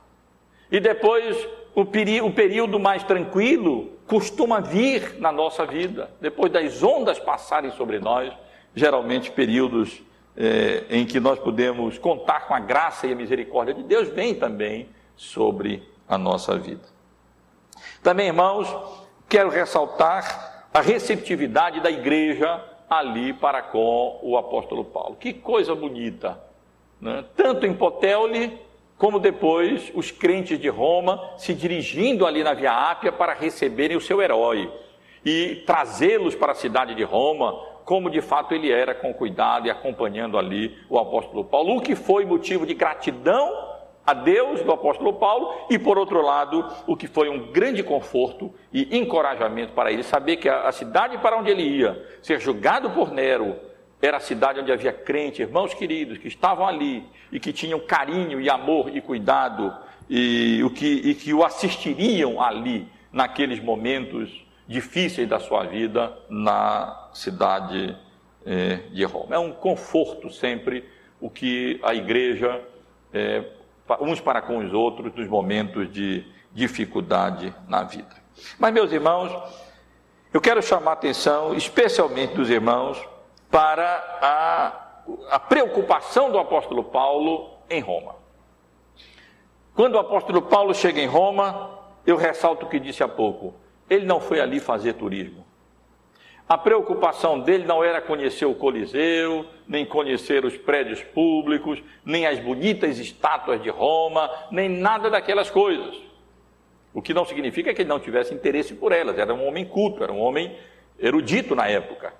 e 0.70 0.80
depois 0.80 1.36
o, 1.75 1.83
o 1.83 2.33
período 2.33 2.79
mais 2.79 3.03
tranquilo 3.03 3.93
costuma 4.07 4.61
vir 4.61 5.18
na 5.18 5.33
nossa 5.33 5.64
vida, 5.64 6.11
depois 6.20 6.53
das 6.53 6.83
ondas 6.83 7.18
passarem 7.18 7.70
sobre 7.73 7.99
nós, 7.99 8.33
geralmente 8.75 9.31
períodos 9.31 10.03
é, 10.37 10.85
em 10.91 11.07
que 11.07 11.20
nós 11.20 11.39
podemos 11.39 11.99
contar 11.99 12.47
com 12.47 12.55
a 12.55 12.61
graça 12.61 13.07
e 13.07 13.12
a 13.12 13.16
misericórdia 13.16 13.75
de 13.75 13.83
Deus, 13.83 14.09
vem 14.09 14.35
também 14.35 14.89
sobre 15.16 15.83
a 16.09 16.18
nossa 16.18 16.57
vida. 16.59 16.83
Também, 18.03 18.27
irmãos, 18.27 18.68
quero 19.29 19.49
ressaltar 19.49 20.66
a 20.73 20.81
receptividade 20.81 21.81
da 21.81 21.91
igreja 21.91 22.62
ali 22.89 23.33
para 23.33 23.62
com 23.62 24.18
o 24.23 24.37
apóstolo 24.37 24.85
Paulo. 24.85 25.16
Que 25.16 25.33
coisa 25.33 25.75
bonita! 25.75 26.39
Né? 27.01 27.25
Tanto 27.37 27.66
em 27.66 27.75
Potelli, 27.75 28.59
como 29.03 29.18
depois 29.18 29.90
os 29.96 30.12
crentes 30.12 30.61
de 30.61 30.68
Roma 30.68 31.32
se 31.36 31.53
dirigindo 31.53 32.24
ali 32.24 32.44
na 32.44 32.55
Via 32.55 32.70
Ápia 32.70 33.11
para 33.11 33.34
receberem 33.34 33.96
o 33.96 34.00
seu 34.00 34.22
herói 34.22 34.72
e 35.24 35.64
trazê-los 35.66 36.36
para 36.36 36.53
a 36.53 36.55
cidade 36.55 36.94
de 36.94 37.03
Roma, 37.03 37.53
como 37.84 38.09
de 38.09 38.20
fato 38.20 38.55
ele 38.55 38.70
era, 38.70 38.94
com 38.94 39.12
cuidado 39.12 39.66
e 39.66 39.70
acompanhando 39.72 40.38
ali 40.38 40.78
o 40.88 41.00
apóstolo 41.00 41.44
Paulo, 41.44 41.78
o 41.78 41.80
que 41.80 41.96
foi 41.96 42.24
motivo 42.24 42.64
de 42.64 42.74
gratidão 42.74 43.53
a 44.07 44.14
Deus 44.14 44.62
do 44.62 44.70
apóstolo 44.70 45.14
Paulo 45.14 45.53
e, 45.68 45.80
por 45.80 45.98
outro 45.98 46.22
lado, 46.22 46.64
o 46.86 46.96
que 46.96 47.09
foi 47.09 47.28
um 47.28 47.50
grande 47.50 47.82
conforto 47.82 48.55
e 48.72 48.96
encorajamento 48.96 49.72
para 49.72 49.90
ele 49.90 50.05
saber 50.05 50.36
que 50.36 50.48
a, 50.48 50.70
cidade 50.70 51.18
para 51.18 51.36
onde 51.36 51.50
ele 51.50 51.64
ia, 51.64 52.07
ser 52.22 52.38
julgado 52.38 52.90
por 52.90 53.11
Nero, 53.11 53.57
era 54.03 54.16
a 54.16 54.20
cidade 54.20 54.59
onde 54.59 54.72
havia 54.72 54.92
crentes, 54.92 55.38
irmãos 55.38 55.72
queridos, 55.72 56.18
que 56.18 56.26
estavam 56.26 56.66
ali 56.66 57.05
e 57.30 57.38
que 57.38 57.53
tinham 57.53 57.78
carinho 57.78 58.40
e 58.40 58.50
amor 58.50 58.94
e 58.94 59.00
cuidado 59.00 59.72
e 60.11 60.61
o 60.64 60.70
que, 60.70 60.86
e 60.86 61.14
que 61.14 61.32
o 61.32 61.44
assistiriam 61.44 62.42
ali 62.42 62.88
naqueles 63.12 63.62
momentos 63.62 64.44
difíceis 64.66 65.28
da 65.28 65.38
sua 65.38 65.62
vida 65.64 66.12
na 66.28 67.11
cidade 67.12 67.96
eh, 68.44 68.80
de 68.90 69.05
Roma. 69.05 69.36
É 69.36 69.38
um 69.38 69.53
conforto 69.53 70.30
sempre 70.30 70.84
o 71.20 71.30
que 71.30 71.78
a 71.84 71.94
igreja 71.94 72.61
eh, 73.14 73.44
uns 74.00 74.20
para 74.20 74.42
com 74.42 74.59
os 74.59 74.72
outros 74.72 75.14
nos 75.14 75.28
momentos 75.28 75.92
de 75.92 76.24
dificuldade 76.53 77.55
na 77.68 77.84
vida. 77.84 78.16
Mas, 78.59 78.72
meus 78.72 78.90
irmãos, 78.90 79.32
eu 80.32 80.40
quero 80.40 80.61
chamar 80.61 80.90
a 80.90 80.94
atenção, 80.94 81.55
especialmente 81.55 82.34
dos 82.34 82.50
irmãos, 82.50 82.98
para 83.53 84.18
a, 84.22 85.36
a 85.36 85.38
preocupação 85.38 86.32
do 86.32 86.38
apóstolo 86.38 86.82
Paulo 86.82 87.50
em 87.68 87.80
Roma. 87.80 88.16
Quando 89.74 89.96
o 89.96 89.98
apóstolo 89.98 90.40
Paulo 90.40 90.74
chega 90.74 91.00
em 91.00 91.07
Roma, 91.07 91.78
eu 92.07 92.16
ressalto 92.16 92.64
o 92.64 92.68
que 92.68 92.80
disse 92.80 93.03
há 93.03 93.09
pouco: 93.09 93.55
ele 93.90 94.07
não 94.07 94.20
foi 94.20 94.40
ali 94.40 94.59
fazer 94.59 94.94
turismo. 94.94 95.44
A 96.48 96.57
preocupação 96.59 97.40
dele 97.40 97.64
não 97.64 97.84
era 97.84 98.00
conhecer 98.00 98.46
o 98.46 98.55
Coliseu, 98.55 99.46
nem 99.68 99.86
conhecer 99.86 100.44
os 100.44 100.57
prédios 100.57 101.03
públicos, 101.03 101.82
nem 102.05 102.26
as 102.26 102.38
bonitas 102.38 102.98
estátuas 102.98 103.62
de 103.62 103.70
Roma, 103.70 104.30
nem 104.50 104.68
nada 104.68 105.09
daquelas 105.09 105.50
coisas. 105.50 105.94
O 106.92 107.00
que 107.00 107.14
não 107.14 107.24
significa 107.24 107.72
que 107.72 107.82
ele 107.82 107.88
não 107.88 108.00
tivesse 108.00 108.34
interesse 108.34 108.74
por 108.74 108.92
elas. 108.92 109.18
Era 109.18 109.32
um 109.32 109.46
homem 109.46 109.64
culto, 109.64 110.03
era 110.03 110.12
um 110.12 110.20
homem 110.20 110.55
erudito 110.98 111.55
na 111.55 111.68
época. 111.68 112.12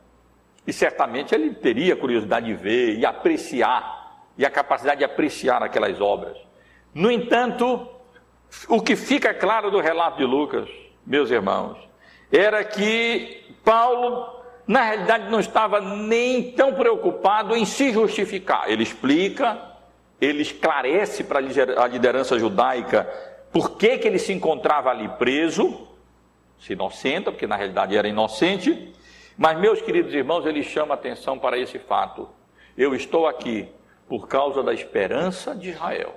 E 0.67 0.73
certamente 0.73 1.35
ele 1.35 1.55
teria 1.55 1.97
curiosidade 1.97 2.47
de 2.47 2.55
ver 2.55 2.99
e 2.99 3.05
apreciar, 3.05 4.27
e 4.39 4.47
a 4.47 4.51
capacidade 4.51 4.99
de 4.99 5.05
apreciar 5.05 5.63
aquelas 5.63 6.01
obras. 6.01 6.37
No 6.95 7.11
entanto, 7.11 7.89
o 8.69 8.81
que 8.81 8.95
fica 8.95 9.35
claro 9.35 9.71
do 9.71 9.81
relato 9.81 10.19
de 10.19 10.25
Lucas, 10.25 10.69
meus 11.05 11.31
irmãos, 11.31 11.79
era 12.31 12.65
que 12.65 13.45
Paulo, 13.65 14.43
na 14.67 14.83
realidade, 14.83 15.31
não 15.31 15.41
estava 15.41 15.81
nem 15.81 16.53
tão 16.53 16.75
preocupado 16.75 17.57
em 17.57 17.65
se 17.65 17.93
justificar. 17.93 18.71
Ele 18.71 18.83
explica, 18.83 19.61
ele 20.21 20.43
esclarece 20.43 21.25
para 21.25 21.39
a 21.41 21.87
liderança 21.89 22.39
judaica 22.39 23.05
por 23.53 23.77
que, 23.77 23.99
que 23.99 24.09
ele 24.09 24.19
se 24.19 24.33
encontrava 24.33 24.91
ali 24.91 25.09
preso, 25.19 25.87
se 26.59 26.73
inocenta, 26.73 27.31
porque 27.31 27.47
na 27.47 27.57
realidade 27.57 27.97
era 27.97 28.09
inocente. 28.09 28.93
Mas, 29.37 29.59
meus 29.59 29.81
queridos 29.81 30.13
irmãos, 30.13 30.47
ele 30.47 30.63
chama 30.63 30.95
atenção 30.95 31.39
para 31.39 31.59
esse 31.59 31.79
fato. 31.79 32.29
Eu 32.77 32.95
estou 32.95 33.27
aqui 33.27 33.69
por 34.09 34.29
causa 34.29 34.63
da 34.63 34.75
esperança 34.75 35.55
de 35.55 35.71
Israel. 35.71 36.15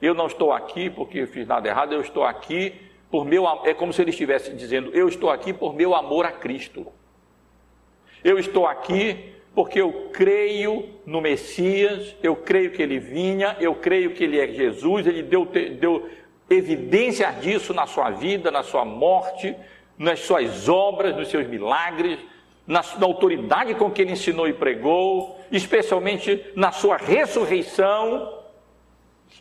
Eu 0.00 0.14
não 0.14 0.26
estou 0.26 0.52
aqui 0.52 0.88
porque 0.88 1.26
fiz 1.26 1.46
nada 1.46 1.68
errado, 1.68 1.92
eu 1.92 2.00
estou 2.00 2.24
aqui 2.24 2.74
por 3.10 3.24
meu 3.24 3.44
é 3.64 3.74
como 3.74 3.92
se 3.92 4.00
ele 4.00 4.10
estivesse 4.10 4.52
dizendo, 4.54 4.90
eu 4.94 5.08
estou 5.08 5.30
aqui 5.30 5.52
por 5.52 5.74
meu 5.74 5.94
amor 5.94 6.24
a 6.24 6.32
Cristo. 6.32 6.86
Eu 8.22 8.38
estou 8.38 8.66
aqui 8.66 9.34
porque 9.54 9.80
eu 9.80 10.10
creio 10.12 10.88
no 11.04 11.20
Messias, 11.20 12.14
eu 12.22 12.36
creio 12.36 12.70
que 12.70 12.80
ele 12.80 13.00
vinha, 13.00 13.56
eu 13.58 13.74
creio 13.74 14.14
que 14.14 14.22
ele 14.22 14.38
é 14.38 14.46
Jesus, 14.46 15.06
ele 15.06 15.24
deu, 15.24 15.44
deu 15.44 16.08
evidência 16.48 17.30
disso 17.32 17.74
na 17.74 17.86
sua 17.86 18.10
vida, 18.10 18.50
na 18.50 18.62
sua 18.62 18.84
morte, 18.84 19.56
nas 20.00 20.20
suas 20.20 20.66
obras, 20.66 21.14
nos 21.14 21.28
seus 21.28 21.46
milagres, 21.46 22.18
na, 22.66 22.80
na 22.98 23.06
autoridade 23.06 23.74
com 23.74 23.90
que 23.90 24.00
ele 24.00 24.12
ensinou 24.12 24.48
e 24.48 24.54
pregou, 24.54 25.38
especialmente 25.52 26.42
na 26.56 26.72
sua 26.72 26.96
ressurreição. 26.96 28.32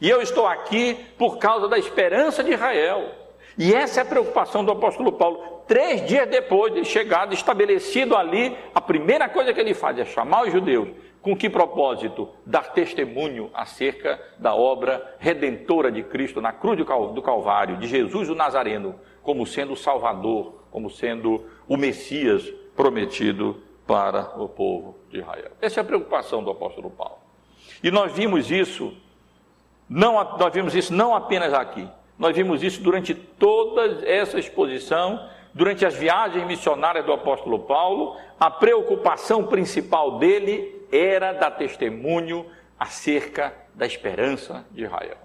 E 0.01 0.09
eu 0.09 0.21
estou 0.21 0.45
aqui 0.45 0.97
por 1.17 1.37
causa 1.37 1.69
da 1.69 1.77
esperança 1.77 2.43
de 2.43 2.51
Israel. 2.51 3.09
E 3.57 3.73
essa 3.73 4.01
é 4.01 4.03
a 4.03 4.05
preocupação 4.05 4.65
do 4.65 4.73
apóstolo 4.73 5.13
Paulo. 5.13 5.63
Três 5.65 6.05
dias 6.05 6.27
depois 6.27 6.73
de 6.73 6.83
chegado, 6.83 7.33
estabelecido 7.33 8.17
ali, 8.17 8.53
a 8.75 8.81
primeira 8.81 9.29
coisa 9.29 9.53
que 9.53 9.61
ele 9.61 9.73
faz 9.73 9.97
é 9.97 10.03
chamar 10.03 10.43
os 10.43 10.51
judeus. 10.51 10.89
Com 11.29 11.35
que 11.35 11.47
propósito? 11.47 12.27
Dar 12.43 12.73
testemunho 12.73 13.51
acerca 13.53 14.19
da 14.39 14.55
obra 14.55 15.15
redentora 15.19 15.91
de 15.91 16.01
Cristo 16.01 16.41
na 16.41 16.51
cruz 16.51 16.75
do 16.79 17.21
Calvário, 17.21 17.77
de 17.77 17.85
Jesus 17.87 18.29
o 18.29 18.33
Nazareno, 18.33 18.95
como 19.21 19.45
sendo 19.45 19.73
o 19.73 19.77
Salvador, 19.77 20.63
como 20.71 20.89
sendo 20.89 21.45
o 21.67 21.77
Messias 21.77 22.51
prometido 22.75 23.61
para 23.85 24.41
o 24.41 24.49
povo 24.49 24.97
de 25.11 25.19
Israel. 25.19 25.51
Essa 25.61 25.79
é 25.79 25.81
a 25.81 25.85
preocupação 25.85 26.43
do 26.43 26.49
apóstolo 26.49 26.89
Paulo. 26.89 27.19
E 27.83 27.91
nós 27.91 28.11
vimos 28.11 28.49
isso, 28.49 28.91
não, 29.87 30.15
nós 30.35 30.51
vimos 30.51 30.73
isso 30.73 30.91
não 30.91 31.13
apenas 31.13 31.53
aqui, 31.53 31.87
nós 32.17 32.35
vimos 32.35 32.63
isso 32.63 32.81
durante 32.81 33.13
toda 33.13 34.03
essa 34.03 34.39
exposição, 34.39 35.29
durante 35.53 35.85
as 35.85 35.93
viagens 35.93 36.43
missionárias 36.47 37.05
do 37.05 37.13
apóstolo 37.13 37.59
Paulo, 37.59 38.17
a 38.39 38.49
preocupação 38.49 39.45
principal 39.45 40.17
dele 40.17 40.78
era 40.91 41.33
dar 41.33 41.51
testemunho 41.51 42.45
acerca 42.79 43.53
da 43.73 43.85
esperança 43.85 44.65
de 44.71 44.83
Israel, 44.83 45.17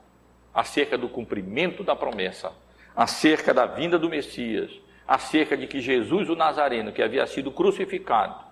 acerca 0.53 0.99
do 0.99 1.09
cumprimento 1.09 1.83
da 1.83 1.95
promessa, 1.95 2.53
acerca 2.97 3.53
da 3.55 3.67
vinda 3.67 3.99
do 3.99 4.09
Messias, 4.09 4.71
acerca 5.07 5.57
de 5.57 5.67
que 5.67 5.81
Jesus 5.81 6.29
o 6.29 6.37
Nazareno, 6.37 6.93
que 6.93 7.03
havia 7.03 7.27
sido 7.27 7.51
crucificado, 7.51 8.43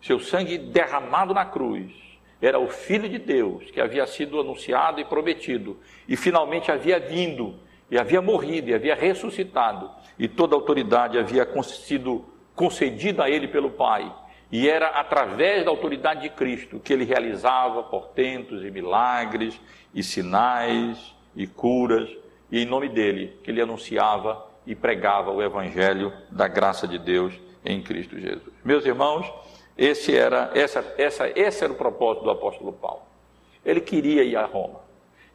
seu 0.00 0.18
sangue 0.18 0.58
derramado 0.58 1.32
na 1.32 1.44
cruz, 1.44 1.92
era 2.40 2.58
o 2.58 2.68
Filho 2.68 3.08
de 3.08 3.18
Deus, 3.18 3.70
que 3.70 3.80
havia 3.80 4.04
sido 4.06 4.40
anunciado 4.40 5.00
e 5.00 5.04
prometido, 5.04 5.78
e 6.08 6.16
finalmente 6.16 6.72
havia 6.72 6.98
vindo 6.98 7.60
e 7.92 7.98
havia 7.98 8.22
morrido 8.22 8.70
e 8.70 8.74
havia 8.74 8.94
ressuscitado, 8.94 9.90
e 10.18 10.26
toda 10.26 10.56
a 10.56 10.58
autoridade 10.58 11.18
havia 11.18 11.46
sido 11.62 12.24
concedida 12.54 13.24
a 13.24 13.30
ele 13.30 13.46
pelo 13.46 13.70
Pai. 13.70 14.10
E 14.52 14.68
era 14.68 14.88
através 14.88 15.64
da 15.64 15.70
autoridade 15.70 16.20
de 16.20 16.28
Cristo 16.28 16.78
que 16.78 16.92
ele 16.92 17.04
realizava 17.04 17.82
portentos 17.82 18.62
e 18.62 18.70
milagres, 18.70 19.58
e 19.94 20.02
sinais 20.02 21.14
e 21.34 21.46
curas, 21.46 22.08
e 22.50 22.62
em 22.62 22.66
nome 22.66 22.88
dele 22.88 23.36
que 23.42 23.50
ele 23.50 23.60
anunciava 23.62 24.46
e 24.66 24.74
pregava 24.74 25.30
o 25.30 25.42
evangelho 25.42 26.12
da 26.30 26.46
graça 26.46 26.86
de 26.86 26.98
Deus 26.98 27.32
em 27.64 27.82
Cristo 27.82 28.18
Jesus. 28.20 28.52
Meus 28.62 28.84
irmãos, 28.84 29.32
esse 29.76 30.14
era, 30.14 30.50
essa, 30.54 30.94
essa, 30.98 31.28
esse 31.34 31.64
era 31.64 31.72
o 31.72 31.76
propósito 31.76 32.24
do 32.24 32.30
apóstolo 32.30 32.72
Paulo. 32.72 33.02
Ele 33.64 33.80
queria 33.80 34.22
ir 34.22 34.36
a 34.36 34.44
Roma. 34.44 34.80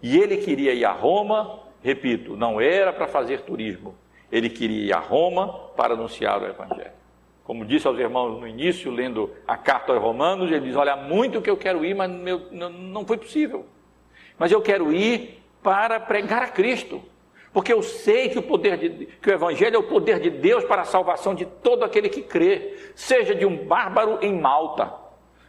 E 0.02 0.18
ele 0.18 0.38
queria 0.38 0.74
ir 0.74 0.86
a 0.86 0.92
Roma 0.92 1.66
Repito, 1.88 2.36
não 2.36 2.60
era 2.60 2.92
para 2.92 3.08
fazer 3.08 3.42
turismo. 3.42 3.96
Ele 4.32 4.50
queria 4.50 4.88
ir 4.88 4.94
a 4.94 5.00
Roma 5.00 5.54
para 5.76 5.94
anunciar 5.94 6.42
o 6.42 6.46
Evangelho. 6.46 6.97
Como 7.48 7.64
disse 7.64 7.88
aos 7.88 7.98
irmãos 7.98 8.42
no 8.42 8.46
início, 8.46 8.92
lendo 8.92 9.34
a 9.48 9.56
carta 9.56 9.94
aos 9.94 10.02
Romanos, 10.02 10.52
ele 10.52 10.68
diz: 10.68 10.76
Olha, 10.76 10.98
muito 10.98 11.42
que 11.42 11.50
eu 11.50 11.56
quero 11.56 11.86
ir, 11.86 11.96
mas 11.96 12.12
meu, 12.12 12.42
não 12.52 13.06
foi 13.06 13.16
possível. 13.16 13.66
Mas 14.38 14.52
eu 14.52 14.62
quero 14.62 14.92
ir 14.92 15.42
para 15.64 15.98
pregar 15.98 16.44
a 16.44 16.50
Cristo. 16.50 17.02
Porque 17.54 17.72
eu 17.72 17.82
sei 17.82 18.28
que 18.28 18.38
o 18.38 18.44
poder 18.44 18.76
de, 18.76 19.06
que 19.06 19.30
o 19.30 19.34
evangelho 19.34 19.78
é 19.78 19.80
o 19.80 19.84
poder 19.84 20.20
de 20.20 20.30
Deus 20.30 20.66
para 20.66 20.82
a 20.82 20.86
salvação 20.86 21.34
de 21.34 21.46
todo 21.46 21.86
aquele 21.86 22.10
que 22.10 22.22
crê, 22.22 22.76
seja 22.94 23.34
de 23.34 23.46
um 23.46 23.66
bárbaro 23.66 24.20
em 24.22 24.38
Malta, 24.38 24.94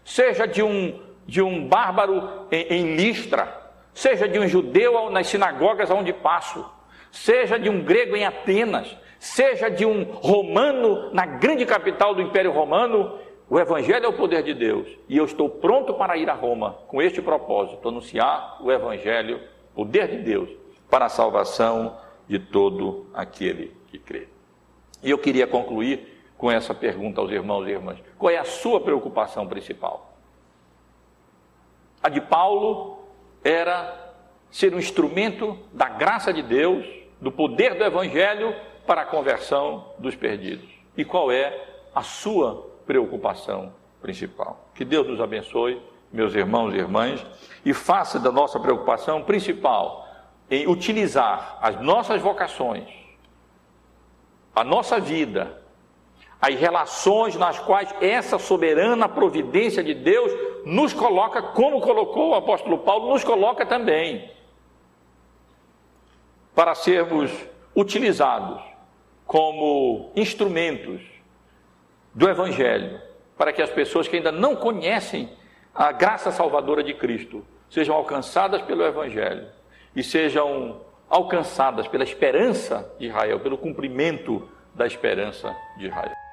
seja 0.04 0.46
de 0.46 0.62
um 0.62 1.02
de 1.26 1.42
um 1.42 1.66
bárbaro 1.66 2.46
em, 2.52 2.62
em 2.74 2.96
Listra, 2.96 3.72
seja 3.92 4.28
de 4.28 4.38
um 4.38 4.46
judeu 4.46 5.10
nas 5.10 5.26
sinagogas 5.26 5.90
onde 5.90 6.12
passo, 6.12 6.64
seja 7.10 7.58
de 7.58 7.68
um 7.68 7.82
grego 7.82 8.14
em 8.14 8.24
Atenas, 8.24 8.96
seja 9.18 9.68
de 9.68 9.84
um 9.84 10.04
romano 10.04 11.12
na 11.12 11.26
grande 11.26 11.66
capital 11.66 12.14
do 12.14 12.22
Império 12.22 12.52
Romano, 12.52 13.18
o 13.50 13.58
Evangelho 13.58 14.04
é 14.04 14.08
o 14.08 14.12
poder 14.12 14.42
de 14.42 14.54
Deus 14.54 14.86
e 15.08 15.16
eu 15.16 15.24
estou 15.24 15.48
pronto 15.48 15.94
para 15.94 16.16
ir 16.16 16.28
a 16.28 16.34
Roma 16.34 16.78
com 16.86 17.00
este 17.00 17.20
propósito: 17.22 17.88
anunciar 17.88 18.58
o 18.60 18.70
Evangelho, 18.70 19.40
poder 19.74 20.08
de 20.08 20.18
Deus, 20.18 20.50
para 20.90 21.06
a 21.06 21.08
salvação 21.08 21.96
de 22.28 22.38
todo 22.38 23.06
aquele 23.14 23.74
que 23.88 23.98
crê. 23.98 24.28
E 25.02 25.10
eu 25.10 25.18
queria 25.18 25.46
concluir 25.46 26.18
com 26.36 26.50
essa 26.50 26.74
pergunta 26.74 27.20
aos 27.20 27.30
irmãos 27.30 27.66
e 27.66 27.70
irmãs: 27.70 27.98
qual 28.18 28.30
é 28.30 28.38
a 28.38 28.44
sua 28.44 28.80
preocupação 28.80 29.46
principal? 29.46 30.14
A 32.02 32.08
de 32.08 32.20
Paulo 32.20 32.98
era 33.42 34.14
ser 34.50 34.74
um 34.74 34.78
instrumento 34.78 35.58
da 35.72 35.88
graça 35.88 36.32
de 36.32 36.42
Deus, 36.42 36.86
do 37.20 37.32
poder 37.32 37.74
do 37.74 37.84
Evangelho 37.84 38.54
para 38.88 39.02
a 39.02 39.04
conversão 39.04 39.84
dos 39.98 40.16
perdidos. 40.16 40.66
E 40.96 41.04
qual 41.04 41.30
é 41.30 41.62
a 41.94 42.02
sua 42.02 42.72
preocupação 42.86 43.70
principal? 44.00 44.70
Que 44.74 44.82
Deus 44.82 45.06
nos 45.06 45.20
abençoe, 45.20 45.78
meus 46.10 46.34
irmãos 46.34 46.72
e 46.72 46.78
irmãs, 46.78 47.24
e 47.66 47.74
faça 47.74 48.18
da 48.18 48.32
nossa 48.32 48.58
preocupação 48.58 49.22
principal 49.22 50.08
em 50.50 50.66
utilizar 50.66 51.58
as 51.60 51.78
nossas 51.82 52.22
vocações, 52.22 52.88
a 54.56 54.64
nossa 54.64 54.98
vida, 54.98 55.62
as 56.40 56.54
relações 56.54 57.36
nas 57.36 57.58
quais 57.58 57.94
essa 58.00 58.38
soberana 58.38 59.06
providência 59.06 59.84
de 59.84 59.92
Deus 59.92 60.32
nos 60.64 60.94
coloca, 60.94 61.42
como 61.42 61.82
colocou 61.82 62.30
o 62.30 62.34
apóstolo 62.34 62.78
Paulo, 62.78 63.12
nos 63.12 63.22
coloca 63.22 63.66
também, 63.66 64.30
para 66.54 66.74
sermos 66.74 67.30
utilizados 67.76 68.77
como 69.28 70.10
instrumentos 70.16 71.02
do 72.14 72.26
Evangelho, 72.26 72.98
para 73.36 73.52
que 73.52 73.60
as 73.60 73.68
pessoas 73.68 74.08
que 74.08 74.16
ainda 74.16 74.32
não 74.32 74.56
conhecem 74.56 75.28
a 75.74 75.92
graça 75.92 76.32
salvadora 76.32 76.82
de 76.82 76.94
Cristo 76.94 77.44
sejam 77.68 77.94
alcançadas 77.94 78.62
pelo 78.62 78.82
Evangelho 78.82 79.46
e 79.94 80.02
sejam 80.02 80.80
alcançadas 81.10 81.86
pela 81.86 82.04
esperança 82.04 82.90
de 82.98 83.08
Israel, 83.08 83.38
pelo 83.40 83.58
cumprimento 83.58 84.48
da 84.74 84.86
esperança 84.86 85.54
de 85.76 85.88
Israel. 85.88 86.27